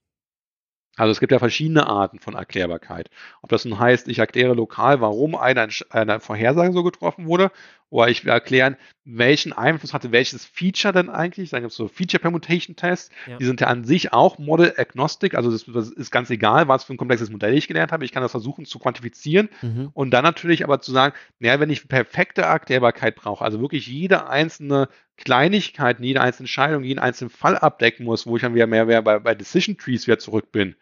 [1.00, 3.10] Also es gibt ja verschiedene Arten von Erklärbarkeit.
[3.42, 7.52] Ob das nun heißt, ich erkläre lokal, warum eine, eine Vorhersage so getroffen wurde,
[7.90, 11.50] oder ich will erklären, welchen Einfluss hatte welches Feature denn eigentlich.
[11.50, 13.10] Dann gibt es so Feature Permutation Tests.
[13.26, 13.38] Ja.
[13.38, 15.34] Die sind ja an sich auch Model Agnostic.
[15.36, 18.06] Also das, das, ist ganz egal, was für ein komplexes Modell ich gelernt habe.
[18.06, 19.90] Ich kann das versuchen zu quantifizieren mhm.
[19.94, 24.28] und dann natürlich aber zu sagen, naja, wenn ich perfekte Erklärbarkeit brauche, also wirklich jede
[24.28, 28.86] einzelne Kleinigkeit, jede einzelne Entscheidung, jeden einzelnen Fall abdecken muss, wo ich dann wieder mehr,
[28.86, 30.76] mehr bei, bei Decision Trees wieder zurück bin.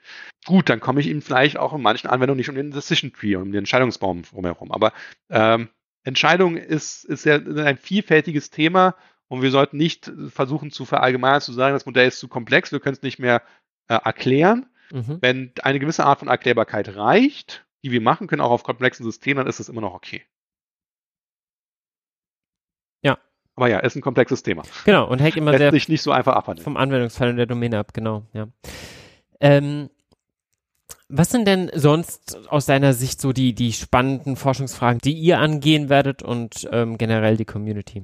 [0.45, 3.35] Gut, dann komme ich eben vielleicht auch in manchen Anwendungen nicht um den Decision Tree,
[3.35, 4.71] um den Entscheidungsbaum drumherum.
[4.71, 4.93] Aber
[5.29, 5.69] ähm,
[6.07, 8.95] Entscheidung ist, ist ja ein vielfältiges Thema
[9.27, 12.79] Und wir sollten nicht versuchen zu verallgemeinern, zu sagen, das Modell ist zu komplex, wir
[12.79, 13.41] können es nicht mehr
[13.87, 14.67] äh, erklären.
[14.91, 15.17] Mhm.
[15.21, 19.37] Wenn eine gewisse Art von Erklärbarkeit reicht, die wir machen können, auch auf komplexen Systemen,
[19.37, 20.23] dann ist das immer noch okay.
[23.03, 23.17] Ja.
[23.55, 24.63] Aber ja, ist ein komplexes Thema.
[24.85, 26.63] Genau, und hängt immer Lässt sehr sich nicht so einfach abhandeln.
[26.63, 28.47] vom Anwendungsfall und der Domäne ab, genau, ja.
[29.41, 29.89] Ähm,
[31.09, 35.89] was sind denn sonst aus deiner Sicht so die, die spannenden Forschungsfragen, die ihr angehen
[35.89, 38.03] werdet und ähm, generell die Community?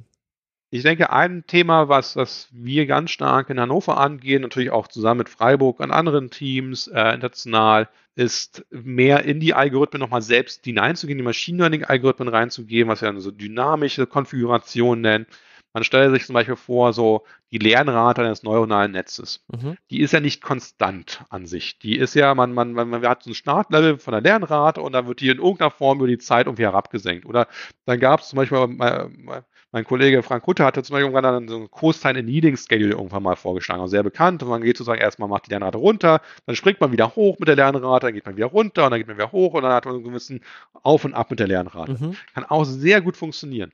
[0.70, 5.20] Ich denke, ein Thema, was, was wir ganz stark in Hannover angehen, natürlich auch zusammen
[5.20, 11.18] mit Freiburg an anderen Teams äh, international, ist mehr in die Algorithmen nochmal selbst hineinzugehen,
[11.18, 15.28] die Machine Learning-Algorithmen reinzugehen, was wir dann so dynamische Konfigurationen nennen.
[15.74, 19.44] Man stelle sich zum Beispiel vor, so die Lernrate eines neuronalen Netzes.
[19.52, 19.76] Mhm.
[19.90, 21.80] Die ist ja nicht konstant an sich.
[21.80, 24.94] Die ist ja, man, man, man, man hat so ein Startlevel von der Lernrate und
[24.94, 27.26] dann wird die in irgendeiner Form über die Zeit irgendwie herabgesenkt.
[27.26, 27.48] Oder
[27.86, 31.72] dann gab es zum Beispiel, mein Kollege Frank Rutte hatte zum Beispiel irgendwann so ein
[31.72, 34.44] Cosine Needing Schedule irgendwann mal vorgeschlagen, also sehr bekannt.
[34.44, 37.48] Und man geht sozusagen erstmal, macht die Lernrate runter, dann springt man wieder hoch mit
[37.48, 39.74] der Lernrate, dann geht man wieder runter und dann geht man wieder hoch und dann
[39.74, 40.42] hat man so ein gewissen
[40.84, 41.94] Auf und Ab mit der Lernrate.
[41.94, 42.16] Mhm.
[42.36, 43.72] Kann auch sehr gut funktionieren.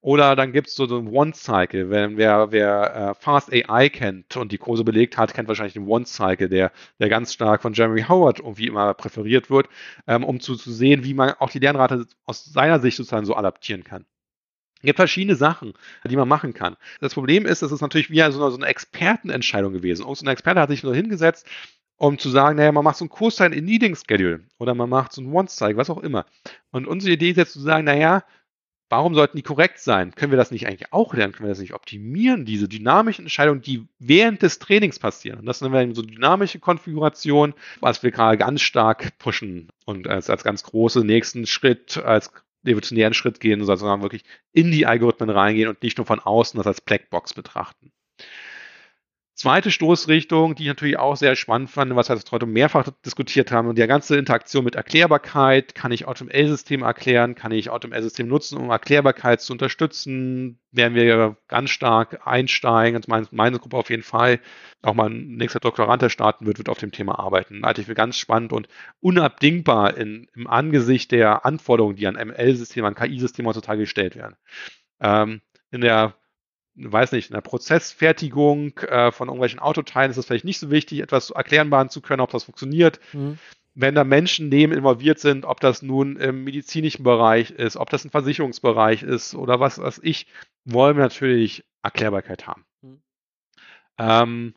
[0.00, 1.90] Oder dann gibt es so, so einen One-Cycle.
[1.90, 5.86] Wenn wer, wer äh, Fast AI kennt und die Kurse belegt hat, kennt wahrscheinlich den
[5.86, 9.68] One-Cycle, der, der ganz stark von Jeremy Howard irgendwie immer präferiert wird,
[10.06, 13.36] ähm, um zu, zu sehen, wie man auch die Lernrate aus seiner Sicht sozusagen so
[13.36, 14.04] adaptieren kann.
[14.80, 15.74] Es gibt verschiedene Sachen,
[16.04, 16.76] die man machen kann.
[17.00, 20.04] Das Problem ist, das ist natürlich wie so eine, so eine Expertenentscheidung gewesen.
[20.04, 21.46] Und so ein Experte hat sich nur hingesetzt,
[21.96, 25.12] um zu sagen, naja, man macht so einen Cosine in Needing Schedule oder man macht
[25.12, 26.24] so einen One-Cycle, was auch immer.
[26.70, 28.24] Und unsere Idee ist jetzt zu sagen, naja,
[28.90, 30.16] Warum sollten die korrekt sein?
[30.16, 31.32] Können wir das nicht eigentlich auch lernen?
[31.32, 32.44] Können wir das nicht optimieren?
[32.44, 35.38] Diese dynamischen Entscheidungen, die während des Trainings passieren.
[35.38, 40.28] Und das nennen wir so dynamische Konfiguration, was wir gerade ganz stark pushen und als,
[40.28, 42.32] als ganz großen nächsten Schritt, als
[42.64, 46.66] evolutionären Schritt gehen, sondern wirklich in die Algorithmen reingehen und nicht nur von außen das
[46.66, 47.92] als Blackbox betrachten.
[49.40, 53.68] Zweite Stoßrichtung, die ich natürlich auch sehr spannend fand, was wir heute mehrfach diskutiert haben,
[53.68, 55.74] und die ganze Interaktion mit Erklärbarkeit.
[55.74, 57.36] Kann ich AutoML-System erklären?
[57.36, 60.60] Kann ich AutoML-System nutzen, um Erklärbarkeit zu unterstützen?
[60.72, 64.40] Werden wir ganz stark einsteigen, also meine, meine Gruppe auf jeden Fall.
[64.82, 67.64] Auch mein nächster Doktorand, der starten wird, wird auf dem Thema arbeiten.
[67.64, 68.68] Halte ich für ganz spannend und
[69.00, 74.36] unabdingbar in, im Angesicht der Anforderungen, die an ML-Systemen, an KI-Systemen heutzutage gestellt werden.
[75.00, 75.40] Ähm,
[75.70, 76.19] in der
[76.80, 81.00] weiß nicht, in der Prozessfertigung äh, von irgendwelchen Autoteilen ist es vielleicht nicht so wichtig,
[81.00, 83.00] etwas erklären zu können, ob das funktioniert.
[83.12, 83.38] Mhm.
[83.74, 88.04] Wenn da Menschen neben involviert sind, ob das nun im medizinischen Bereich ist, ob das
[88.04, 90.26] ein Versicherungsbereich ist oder was weiß ich,
[90.64, 92.64] wollen wir natürlich Erklärbarkeit haben.
[92.82, 93.02] Mhm.
[93.98, 94.54] Ähm,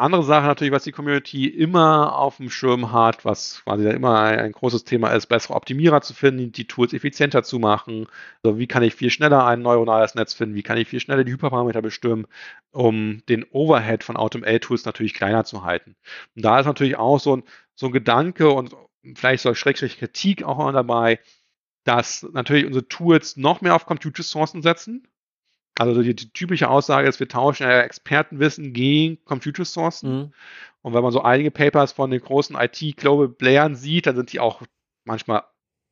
[0.00, 4.38] andere Sache natürlich, was die Community immer auf dem Schirm hat, was quasi immer ein,
[4.38, 8.06] ein, großes Thema ist, bessere Optimierer zu finden, die Tools effizienter zu machen.
[8.42, 10.54] Also wie kann ich viel schneller ein neuronales Netz finden?
[10.54, 12.26] Wie kann ich viel schneller die Hyperparameter bestimmen,
[12.70, 15.96] um den Overhead von AutoML-Tools natürlich kleiner zu halten?
[16.36, 17.42] Und da ist natürlich auch so ein,
[17.74, 18.74] so ein Gedanke und
[19.14, 21.20] vielleicht so Schrägstrich Kritik auch noch dabei,
[21.84, 25.08] dass natürlich unsere Tools noch mehr auf Compute-Ressourcen setzen.
[25.78, 30.10] Also die, die, typische Aussage ist, wir tauschen ja Expertenwissen gegen Computersourcen.
[30.10, 30.32] Mhm.
[30.82, 34.40] Und wenn man so einige Papers von den großen IT-Global Playern sieht, dann sind die
[34.40, 34.62] auch
[35.04, 35.44] manchmal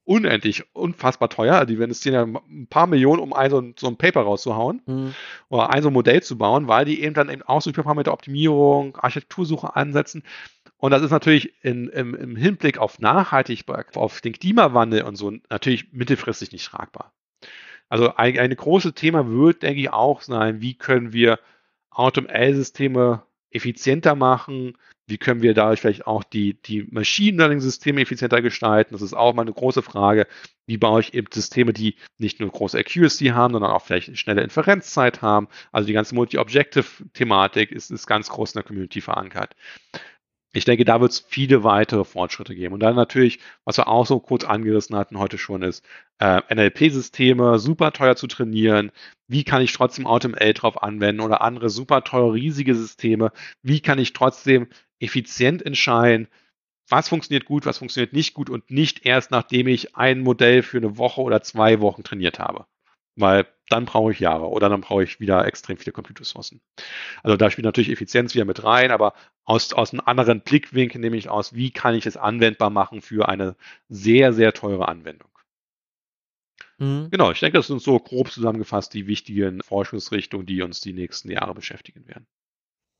[0.05, 1.55] unendlich, unfassbar teuer.
[1.55, 4.83] Also die investieren ja ein paar Millionen, um ein, so, ein, so ein Paper rauszuhauen
[4.87, 5.15] mhm.
[5.49, 8.07] oder ein so ein Modell zu bauen, weil die eben dann eben auch so mit
[8.07, 10.23] der Optimierung, Architektursuche ansetzen.
[10.79, 15.33] Und das ist natürlich in, im, im Hinblick auf Nachhaltigkeit, auf den Klimawandel und so
[15.51, 17.13] natürlich mittelfristig nicht tragbar.
[17.89, 21.39] Also ein, ein großes Thema wird, denke ich, auch sein, wie können wir
[21.91, 24.77] AutoML-Systeme effizienter machen,
[25.07, 28.93] wie können wir dadurch vielleicht auch die, die Machine Learning-Systeme effizienter gestalten?
[28.93, 30.27] Das ist auch mal eine große Frage.
[30.67, 34.43] Wie baue ich eben Systeme, die nicht nur große Accuracy haben, sondern auch vielleicht schnelle
[34.43, 35.47] Inferenzzeit haben?
[35.71, 39.55] Also die ganze Multi-Objective-Thematik ist, ist ganz groß in der Community verankert
[40.57, 42.73] ich denke, da wird es viele weitere Fortschritte geben.
[42.75, 45.85] Und dann natürlich, was wir auch so kurz angerissen hatten heute schon, ist
[46.19, 48.91] äh, NLP-Systeme super teuer zu trainieren.
[49.29, 53.33] Wie kann ich trotzdem AutoML drauf anwenden oder andere super teure, riesige Systeme?
[53.63, 54.69] Wie kann ich trotzdem
[54.99, 56.29] effizient entscheiden,
[56.89, 60.79] was funktioniert gut, was funktioniert nicht gut und nicht erst nachdem ich ein Modell für
[60.79, 62.67] eine Woche oder zwei Wochen trainiert habe
[63.17, 66.61] weil dann brauche ich Jahre oder dann brauche ich wieder extrem viele Computerressourcen.
[67.23, 69.15] Also da spielt natürlich Effizienz wieder mit rein, aber
[69.45, 73.29] aus, aus einem anderen Blickwinkel nehme ich aus, wie kann ich es anwendbar machen für
[73.29, 73.57] eine
[73.89, 75.31] sehr, sehr teure Anwendung.
[76.79, 77.09] Mhm.
[77.11, 81.31] Genau, ich denke, das sind so grob zusammengefasst die wichtigen Forschungsrichtungen, die uns die nächsten
[81.31, 82.27] Jahre beschäftigen werden.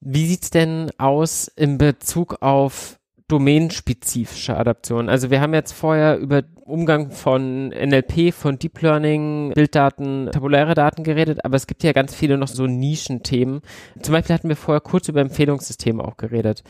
[0.01, 5.09] Wie sieht's denn aus in Bezug auf domänenspezifische Adaptionen.
[5.09, 11.03] Also wir haben jetzt vorher über Umgang von NLP, von Deep Learning, Bilddaten, tabuläre Daten
[11.03, 13.63] geredet, aber es gibt ja ganz viele noch so Nischenthemen.
[14.01, 16.63] Zum Beispiel hatten wir vorher kurz über Empfehlungssysteme auch geredet.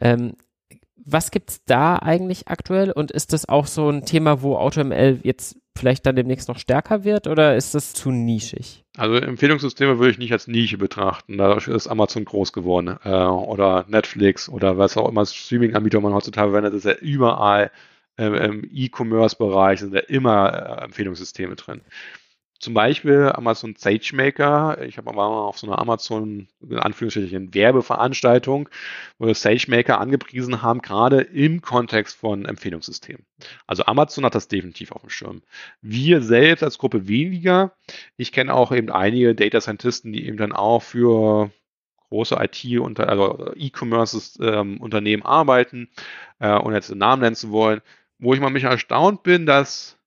[0.00, 0.34] Ähm,
[1.04, 5.58] was gibt's da eigentlich aktuell und ist das auch so ein Thema, wo AutoML jetzt
[5.76, 8.81] vielleicht dann demnächst noch stärker wird oder ist das zu nischig?
[8.96, 11.38] Also Empfehlungssysteme würde ich nicht als Nische betrachten.
[11.38, 16.50] Dadurch ist Amazon groß geworden äh, oder Netflix oder was auch immer Streaming-Anbieter man heutzutage
[16.50, 17.70] verwendet, ist ja überall
[18.18, 21.80] ähm, im E-Commerce-Bereich sind ja immer äh, Empfehlungssysteme drin.
[22.62, 24.80] Zum Beispiel Amazon SageMaker.
[24.82, 28.68] Ich habe mal auf so einer Amazon, in Anführungsstrichen, Werbeveranstaltung,
[29.18, 33.26] wo wir SageMaker angepriesen haben, gerade im Kontext von Empfehlungssystemen.
[33.66, 35.42] Also Amazon hat das definitiv auf dem Schirm.
[35.80, 37.72] Wir selbst als Gruppe weniger.
[38.16, 41.50] Ich kenne auch eben einige Data Scientisten, die eben dann auch für
[42.10, 45.88] große IT- unter also E-Commerce-Unternehmen ähm, arbeiten,
[46.38, 47.80] äh, ohne jetzt den Namen nennen zu wollen,
[48.20, 49.98] wo ich mal mich erstaunt bin, dass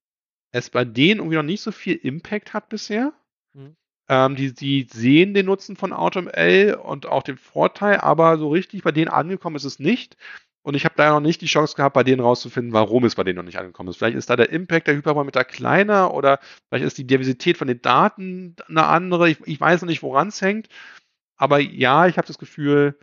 [0.55, 3.13] es bei denen irgendwie noch nicht so viel Impact hat bisher.
[3.53, 3.75] Mhm.
[4.07, 8.83] Ähm, die, die sehen den Nutzen von AutoML und auch den Vorteil, aber so richtig
[8.83, 10.15] bei denen angekommen ist es nicht.
[10.61, 13.23] Und ich habe da noch nicht die Chance gehabt, bei denen rauszufinden, warum es bei
[13.23, 13.97] denen noch nicht angekommen ist.
[13.97, 17.81] Vielleicht ist da der Impact der Hyperparameter kleiner oder vielleicht ist die Diversität von den
[17.81, 19.29] Daten eine andere.
[19.29, 20.69] Ich, ich weiß noch nicht, woran es hängt.
[21.35, 22.97] Aber ja, ich habe das Gefühl,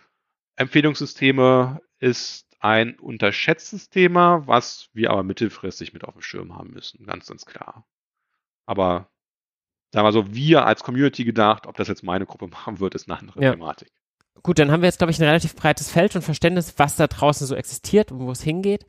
[0.57, 7.05] Empfehlungssysteme ist ein unterschätztes Thema, was wir aber mittelfristig mit auf dem Schirm haben müssen,
[7.05, 7.85] ganz, ganz klar.
[8.67, 9.11] Aber
[9.93, 13.11] sagen wir so, wir als Community gedacht, ob das jetzt meine Gruppe machen wird, ist
[13.11, 13.53] eine andere ja.
[13.53, 13.91] Thematik.
[14.45, 17.07] Gut, dann haben wir jetzt, glaube ich, ein relativ breites Feld und Verständnis, was da
[17.07, 18.87] draußen so existiert und wo es hingeht.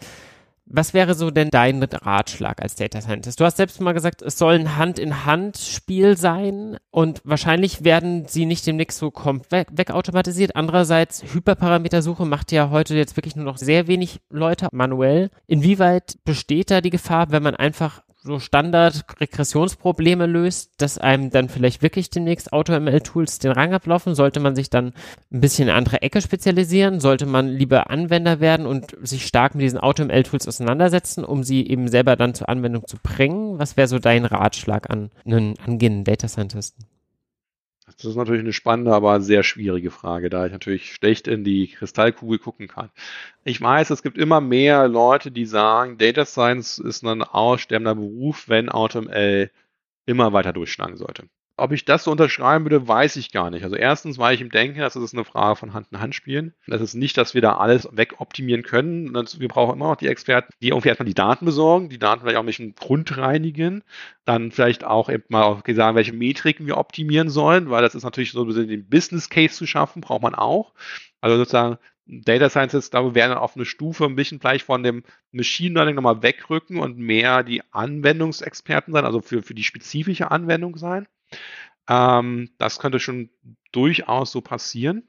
[0.65, 3.39] Was wäre so denn dein Ratschlag als Data Scientist?
[3.39, 8.65] Du hast selbst mal gesagt, es soll ein Hand-in-Hand-Spiel sein und wahrscheinlich werden sie nicht
[8.65, 10.55] demnächst so komplett wegautomatisiert.
[10.55, 15.31] Andererseits, Hyperparametersuche macht ja heute jetzt wirklich nur noch sehr wenig Leute manuell.
[15.47, 21.81] Inwieweit besteht da die Gefahr, wenn man einfach so Standard-Regressionsprobleme löst, dass einem dann vielleicht
[21.81, 24.15] wirklich demnächst AutoML-Tools den Rang ablaufen?
[24.15, 24.93] Sollte man sich dann
[25.31, 27.01] ein bisschen in andere Ecke spezialisieren?
[27.01, 31.89] Sollte man lieber Anwender werden und sich stark mit diesen AutoML-Tools auseinandersetzen, um sie eben
[31.89, 33.59] selber dann zur Anwendung zu bringen?
[33.59, 36.85] Was wäre so dein Ratschlag an einen angehenden Data Scientisten?
[37.97, 41.67] Das ist natürlich eine spannende, aber sehr schwierige Frage, da ich natürlich schlecht in die
[41.67, 42.89] Kristallkugel gucken kann.
[43.43, 48.49] Ich weiß, es gibt immer mehr Leute, die sagen, Data Science ist ein aussterbender Beruf,
[48.49, 49.51] wenn AutoML
[50.05, 51.27] immer weiter durchschlagen sollte.
[51.55, 53.63] Ob ich das so unterschreiben würde, weiß ich gar nicht.
[53.63, 56.55] Also erstens, weil ich ihm denke, das ist eine Frage von Hand in Hand spielen.
[56.65, 59.13] Das ist nicht, dass wir da alles wegoptimieren können.
[59.13, 62.37] Wir brauchen immer noch die Experten, die irgendwie erstmal die Daten besorgen, die Daten vielleicht
[62.37, 63.83] auch ein bisschen grundreinigen,
[64.25, 68.31] dann vielleicht auch eben mal sagen, welche Metriken wir optimieren sollen, weil das ist natürlich
[68.31, 70.73] so ein bisschen den Business Case zu schaffen, braucht man auch.
[71.21, 75.03] Also sozusagen Data Scientists, glaube werden dann auf eine Stufe ein bisschen vielleicht von dem
[75.31, 80.77] Machine Learning nochmal wegrücken und mehr die Anwendungsexperten sein, also für, für die spezifische Anwendung
[80.77, 81.07] sein.
[81.87, 83.29] Ähm, das könnte schon
[83.71, 85.07] durchaus so passieren.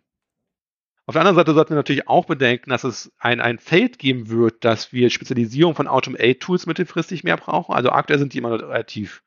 [1.07, 4.31] Auf der anderen Seite sollten wir natürlich auch bedenken, dass es ein, ein Feld geben
[4.31, 7.75] wird, dass wir Spezialisierung von Automate-Tools mittelfristig mehr brauchen.
[7.75, 9.23] Also aktuell sind die immer relativ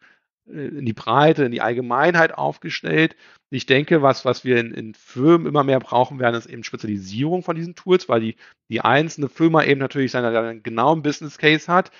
[0.47, 3.15] äh, in die Breite, in die Allgemeinheit aufgestellt.
[3.51, 7.43] Ich denke, was, was wir in, in Firmen immer mehr brauchen werden, ist eben Spezialisierung
[7.43, 8.35] von diesen Tools, weil die,
[8.69, 11.91] die einzelne Firma eben natürlich seinen, seinen genauen Business Case hat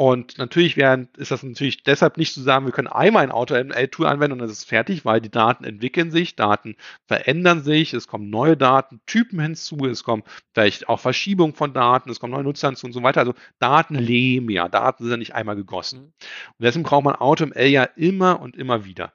[0.00, 4.06] und natürlich wären, ist das natürlich deshalb nicht zu sagen, wir können einmal ein Auto-ML-Tool
[4.06, 8.08] anwenden und dann ist es fertig, weil die Daten entwickeln sich, Daten verändern sich, es
[8.08, 10.22] kommen neue Datentypen hinzu, es kommen
[10.54, 13.20] vielleicht auch Verschiebungen von Daten, es kommen neue Nutzer hinzu und so weiter.
[13.20, 15.98] Also Daten leben ja, Daten sind ja nicht einmal gegossen.
[15.98, 16.04] Mhm.
[16.04, 19.12] Und deswegen braucht man Auto-ML ja immer und immer wieder.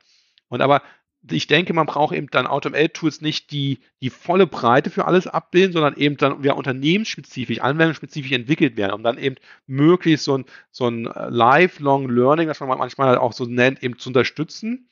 [0.49, 0.83] Und aber
[1.31, 5.73] ich denke, man braucht eben dann AutoML-Tools nicht die, die volle Breite für alles abbilden,
[5.73, 9.35] sondern eben dann ja, unternehmensspezifisch, anwendungsspezifisch entwickelt werden, um dann eben
[9.67, 13.97] möglichst so ein, so ein äh, Lifelong Learning, was man manchmal auch so nennt, eben
[13.97, 14.89] zu unterstützen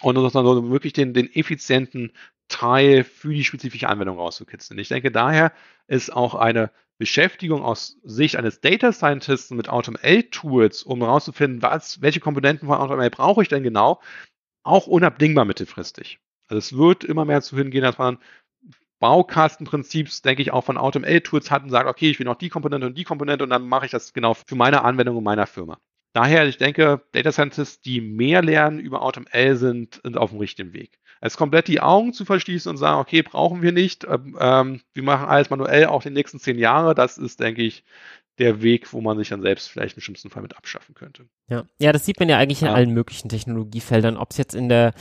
[0.00, 2.12] und dann so wirklich den, den effizienten
[2.48, 4.78] Teil für die spezifische Anwendung rauszukitzeln.
[4.78, 5.52] Ich denke, daher
[5.86, 11.62] ist auch eine Beschäftigung aus Sicht eines Data Scientisten mit AutoML-Tools, um herauszufinden,
[12.00, 14.00] welche Komponenten von AutoML brauche ich denn genau,
[14.68, 16.18] auch unabdingbar mittelfristig.
[16.48, 18.18] Also es wird immer mehr zu hingehen, dass man
[19.00, 22.86] Baukastenprinzips, denke ich, auch von AutoML-Tools hat und sagt, okay, ich will noch die Komponente
[22.86, 25.78] und die Komponente und dann mache ich das genau für meine Anwendung und meiner Firma.
[26.14, 30.72] Daher, ich denke, Data Scientists, die mehr lernen über AutoML sind, sind auf dem richtigen
[30.72, 30.98] Weg.
[31.20, 35.02] Es komplett die Augen zu verschließen und sagen, okay, brauchen wir nicht, ähm, ähm wir
[35.02, 37.84] machen alles manuell auch die nächsten zehn Jahre, das ist, denke ich,
[38.38, 41.26] der Weg, wo man sich dann selbst vielleicht im schlimmsten Fall mit abschaffen könnte.
[41.48, 42.74] Ja, ja das sieht man ja eigentlich in ja.
[42.74, 44.92] allen möglichen Technologiefeldern, ob es jetzt in der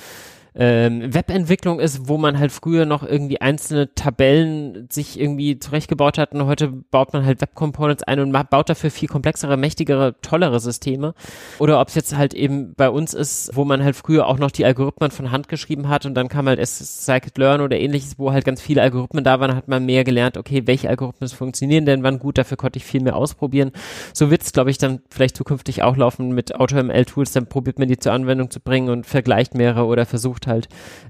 [0.58, 6.34] ähm, Webentwicklung ist, wo man halt früher noch irgendwie einzelne Tabellen sich irgendwie zurechtgebaut hat
[6.34, 10.60] und heute baut man halt Web Components ein und baut dafür viel komplexere, mächtigere, tollere
[10.60, 11.14] Systeme.
[11.60, 14.52] Oder ob es jetzt halt eben bei uns ist, wo man halt früher auch noch
[14.52, 18.46] die Algorithmen von Hand geschrieben hat und dann kam halt Scikit-Learn oder ähnliches, wo halt
[18.46, 22.20] ganz viele Algorithmen da waren, hat man mehr gelernt, okay, welche Algorithmen funktionieren denn wann
[22.20, 23.72] gut, dafür konnte ich viel mehr ausprobieren.
[24.14, 27.88] So wird es, glaube ich, dann vielleicht zukünftig auch laufen mit AutoML-Tools, dann probiert man
[27.88, 30.68] die zur Anwendung zu bringen und vergleicht mehrere oder versucht halt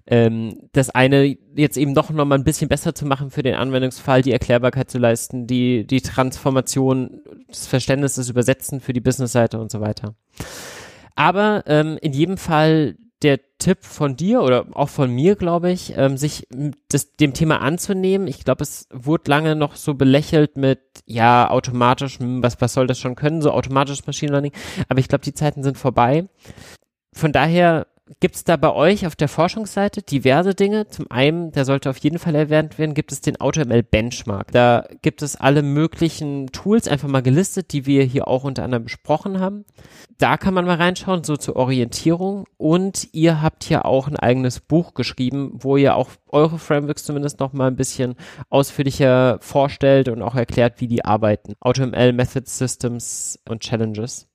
[0.07, 4.21] ähm, das eine jetzt eben doch nochmal ein bisschen besser zu machen für den Anwendungsfall,
[4.21, 9.71] die Erklärbarkeit zu leisten, die, die Transformation, das Verständnis, das Übersetzen für die Businessseite und
[9.71, 10.15] so weiter.
[11.15, 15.97] Aber ähm, in jedem Fall der Tipp von dir oder auch von mir, glaube ich,
[15.97, 16.47] ähm, sich
[16.89, 18.27] das, dem Thema anzunehmen.
[18.27, 22.85] Ich glaube, es wurde lange noch so belächelt mit, ja, automatisch, hm, was, was soll
[22.85, 24.51] das schon können, so automatisch Machine Learning.
[24.87, 26.25] Aber ich glaube, die Zeiten sind vorbei.
[27.13, 27.87] Von daher
[28.19, 30.87] gibt es da bei euch auf der Forschungsseite diverse Dinge.
[30.87, 34.51] Zum einen, der sollte auf jeden Fall erwähnt werden, gibt es den AutoML Benchmark.
[34.51, 38.85] Da gibt es alle möglichen Tools einfach mal gelistet, die wir hier auch unter anderem
[38.85, 39.65] besprochen haben.
[40.17, 42.45] Da kann man mal reinschauen, so zur Orientierung.
[42.57, 47.39] Und ihr habt hier auch ein eigenes Buch geschrieben, wo ihr auch eure Frameworks zumindest
[47.39, 48.15] noch mal ein bisschen
[48.49, 51.53] ausführlicher vorstellt und auch erklärt, wie die arbeiten.
[51.59, 54.27] AutoML Methods, Systems und Challenges.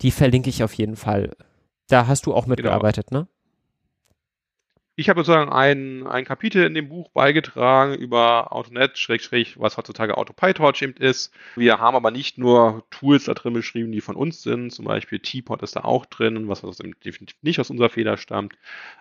[0.00, 1.30] Die verlinke ich auf jeden Fall
[1.92, 2.50] da hast du auch genau.
[2.56, 3.22] mitgearbeitet, genau.
[3.22, 3.28] ne?
[4.94, 10.18] Ich habe sozusagen ein, ein Kapitel in dem Buch beigetragen über AutoNet, Schrägstrich, was heutzutage
[10.18, 11.32] AutoPytorch eben ist.
[11.56, 15.18] Wir haben aber nicht nur Tools da drin beschrieben, die von uns sind, zum Beispiel
[15.18, 18.54] Teapot ist da auch drin, was definitiv nicht aus unserer Feder stammt.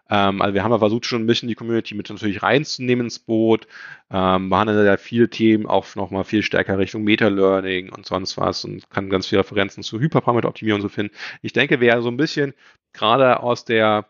[0.09, 3.19] Ähm, also wir haben ja versucht, schon ein bisschen die Community mit natürlich reinzunehmen ins
[3.19, 3.68] Boot.
[4.09, 8.89] Ähm, behandeln ja viele Themen auch nochmal viel stärker Richtung Meta-Learning und sonst was und
[8.89, 11.13] kann ganz viele Referenzen zu Hyperparameteroptimierung so finden.
[11.41, 12.53] Ich denke, wer so ein bisschen
[12.93, 14.05] gerade aus der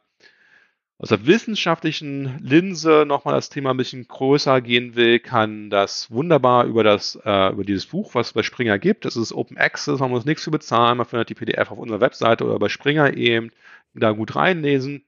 [1.01, 6.65] aus der wissenschaftlichen Linse nochmal das Thema ein bisschen größer gehen will, kann das wunderbar
[6.65, 9.05] über das, äh, über dieses Buch, was es bei Springer gibt.
[9.05, 12.01] Das ist Open Access, man muss nichts für bezahlen, man findet die PDF auf unserer
[12.01, 13.49] Webseite oder bei Springer eben
[13.95, 15.03] da gut reinlesen.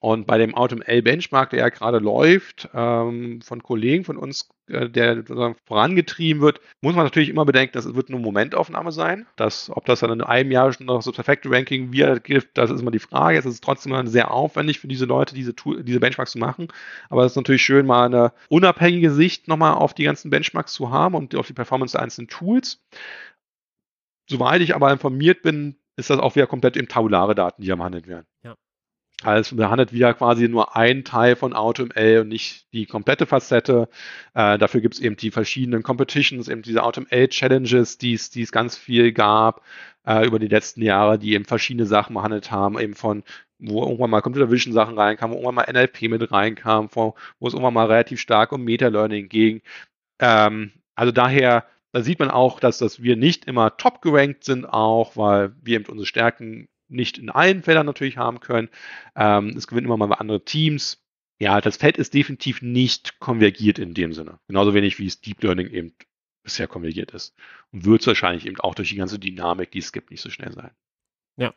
[0.00, 4.88] Und bei dem AutoML Benchmark, der ja gerade läuft, ähm, von Kollegen von uns, äh,
[4.88, 5.24] der
[5.66, 9.26] vorangetrieben wird, muss man natürlich immer bedenken, dass es wird eine Momentaufnahme sein.
[9.34, 12.70] Dass, ob das dann in einem Jahr schon noch so perfekte Ranking wieder gibt, das
[12.70, 13.38] ist immer die Frage.
[13.38, 15.52] Es ist trotzdem sehr aufwendig für diese Leute, diese,
[15.82, 16.68] diese Benchmarks zu machen.
[17.10, 20.90] Aber es ist natürlich schön, mal eine unabhängige Sicht nochmal auf die ganzen Benchmarks zu
[20.90, 22.80] haben und auf die Performance der einzelnen Tools.
[24.30, 27.76] Soweit ich aber informiert bin, ist das auch wieder komplett im tabulare Daten, die hier
[27.76, 28.26] behandelt werden.
[28.44, 28.54] Ja.
[29.24, 33.88] Also behandelt wieder quasi nur ein Teil von AutoML und nicht die komplette Facette.
[34.34, 39.12] Äh, dafür gibt es eben die verschiedenen Competitions, eben diese AutoML-Challenges, die es ganz viel
[39.12, 39.62] gab
[40.06, 43.24] äh, über die letzten Jahre, die eben verschiedene Sachen behandelt haben, eben von
[43.58, 47.48] wo irgendwann mal Computer Vision Sachen reinkam, wo irgendwann mal NLP mit reinkam, wo, wo
[47.48, 49.62] es irgendwann mal relativ stark um Meta-Learning ging.
[50.20, 54.64] Ähm, also daher, da sieht man auch, dass, dass wir nicht immer top gerankt sind,
[54.66, 58.68] auch weil wir eben unsere Stärken nicht in allen Feldern natürlich haben können.
[59.16, 61.02] Ähm, es gewinnen immer mal andere Teams.
[61.40, 64.38] Ja, das Feld ist definitiv nicht konvergiert in dem Sinne.
[64.48, 65.94] Genauso wenig wie es Deep Learning eben
[66.42, 67.34] bisher konvergiert ist.
[67.72, 70.30] Und wird es wahrscheinlich eben auch durch die ganze Dynamik, die es gibt, nicht so
[70.30, 70.70] schnell sein.
[71.36, 71.54] Ja.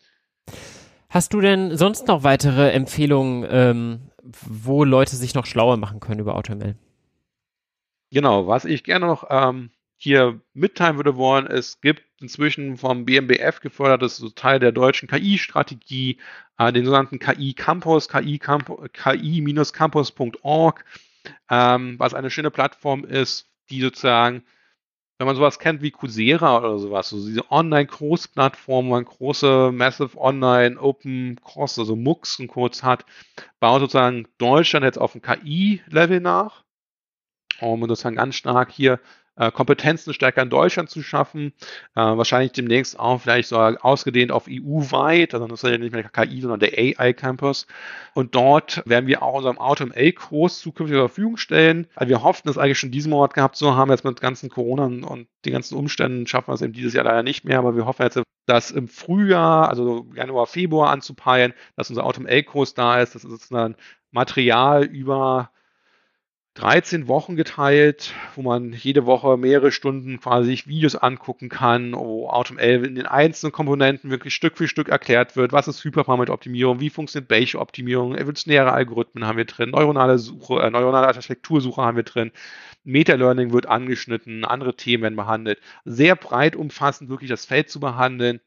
[1.10, 6.20] Hast du denn sonst noch weitere Empfehlungen, ähm, wo Leute sich noch schlauer machen können
[6.20, 6.76] über AutoML?
[8.12, 9.72] Genau, was ich gerne noch ähm,
[10.04, 14.72] hier mitteilen würde wollen, es gibt inzwischen vom BMBF gefördert, das ist so Teil der
[14.72, 16.18] deutschen KI-Strategie,
[16.58, 20.86] äh, den sogenannten KI-Campus, KI-campus.org,
[21.52, 24.44] ähm, was eine schöne Plattform ist, die sozusagen,
[25.20, 30.18] wenn man sowas kennt wie Coursera oder sowas, so diese Online-Großplattform, wo man große Massive
[30.18, 33.06] Online Open Course, also MOOCs und kurz hat,
[33.60, 36.64] baut sozusagen Deutschland jetzt auf dem KI-Level nach,
[37.60, 39.00] um sozusagen ganz stark hier
[39.36, 41.54] äh, Kompetenzen stärker in Deutschland zu schaffen.
[41.96, 46.04] Äh, wahrscheinlich demnächst auch vielleicht so ausgedehnt auf EU-weit, also das ist ja nicht mehr
[46.04, 47.68] KI, sondern der AI-Campus.
[48.14, 51.88] Und dort werden wir auch unserem AutoML-Kurs zukünftig zur Verfügung stellen.
[51.96, 54.86] Also wir hoffen, es eigentlich schon diesen Monat gehabt zu haben, jetzt mit ganzen Corona
[54.86, 57.86] und den ganzen Umständen schaffen wir es eben dieses Jahr leider nicht mehr, aber wir
[57.86, 63.16] hoffen jetzt, das im Frühjahr, also Januar, Februar anzupeilen, dass unser AutoML-Kurs da ist.
[63.16, 63.76] Das ist dann
[64.12, 65.52] Material über
[66.56, 72.28] 13 Wochen geteilt, wo man jede Woche mehrere Stunden quasi sich Videos angucken kann, wo
[72.30, 76.90] AutoML in den einzelnen Komponenten wirklich Stück für Stück erklärt wird, was ist Hyperparameteroptimierung, wie
[76.90, 82.32] funktioniert Bayesian-Optimierung, evolutionäre Algorithmen haben wir drin, neuronale Suche, äh, neuronale Architektursuche haben wir drin,
[82.84, 85.60] Meta-Learning wird angeschnitten, andere Themen werden behandelt.
[85.86, 88.42] Sehr breit umfassend wirklich das Feld zu behandeln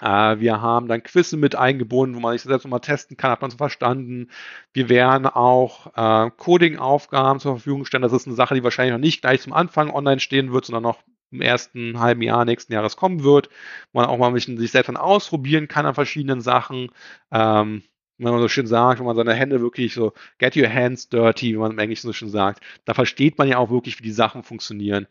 [0.00, 3.50] wir haben dann Quizze mit eingebunden, wo man sich selbst nochmal testen kann, hat man
[3.50, 4.28] es verstanden.
[4.72, 8.02] Wir werden auch äh, Coding-Aufgaben zur Verfügung stellen.
[8.02, 10.82] Das ist eine Sache, die wahrscheinlich noch nicht gleich zum Anfang online stehen wird, sondern
[10.82, 13.48] noch im ersten halben Jahr nächsten Jahres kommen wird,
[13.92, 16.90] wo man auch mal ein bisschen sich selbst dann ausprobieren kann an verschiedenen Sachen.
[17.32, 17.82] Ähm,
[18.18, 21.52] wenn man so schön sagt, wenn man seine Hände wirklich so, get your hands dirty,
[21.52, 24.12] wie man im Englischen so schön sagt, da versteht man ja auch wirklich, wie die
[24.12, 25.08] Sachen funktionieren.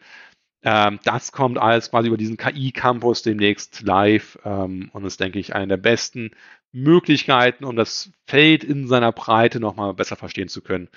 [0.63, 5.53] Ähm, das kommt alles quasi über diesen KI-Campus demnächst live ähm, und ist, denke ich,
[5.55, 6.31] eine der besten
[6.71, 10.89] Möglichkeiten, um das Feld in seiner Breite nochmal besser verstehen zu können.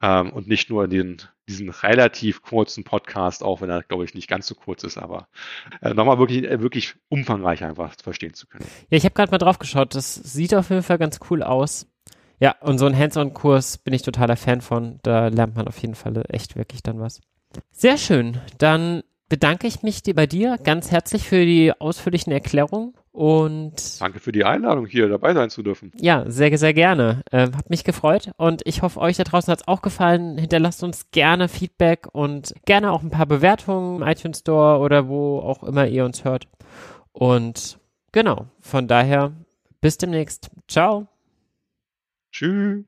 [0.00, 1.16] Ähm, und nicht nur in den,
[1.48, 5.28] diesen relativ kurzen Podcast, auch wenn er, glaube ich, nicht ganz so kurz ist, aber
[5.80, 8.66] äh, nochmal wirklich, äh, wirklich umfangreich einfach verstehen zu können.
[8.90, 9.94] Ja, ich habe gerade mal drauf geschaut.
[9.94, 11.86] Das sieht auf jeden Fall ganz cool aus.
[12.40, 14.98] Ja, und so ein Hands-on-Kurs bin ich totaler Fan von.
[15.02, 17.20] Da lernt man auf jeden Fall echt wirklich dann was.
[17.70, 18.38] Sehr schön.
[18.58, 24.32] Dann bedanke ich mich bei dir ganz herzlich für die ausführlichen Erklärungen und danke für
[24.32, 25.92] die Einladung hier dabei sein zu dürfen.
[25.96, 27.22] Ja, sehr, sehr gerne.
[27.30, 30.38] Äh, hat mich gefreut und ich hoffe, euch da draußen hat es auch gefallen.
[30.38, 35.38] Hinterlasst uns gerne Feedback und gerne auch ein paar Bewertungen im iTunes Store oder wo
[35.40, 36.46] auch immer ihr uns hört.
[37.12, 37.78] Und
[38.12, 39.32] genau, von daher
[39.80, 40.50] bis demnächst.
[40.68, 41.06] Ciao.
[42.32, 42.84] Tschüss.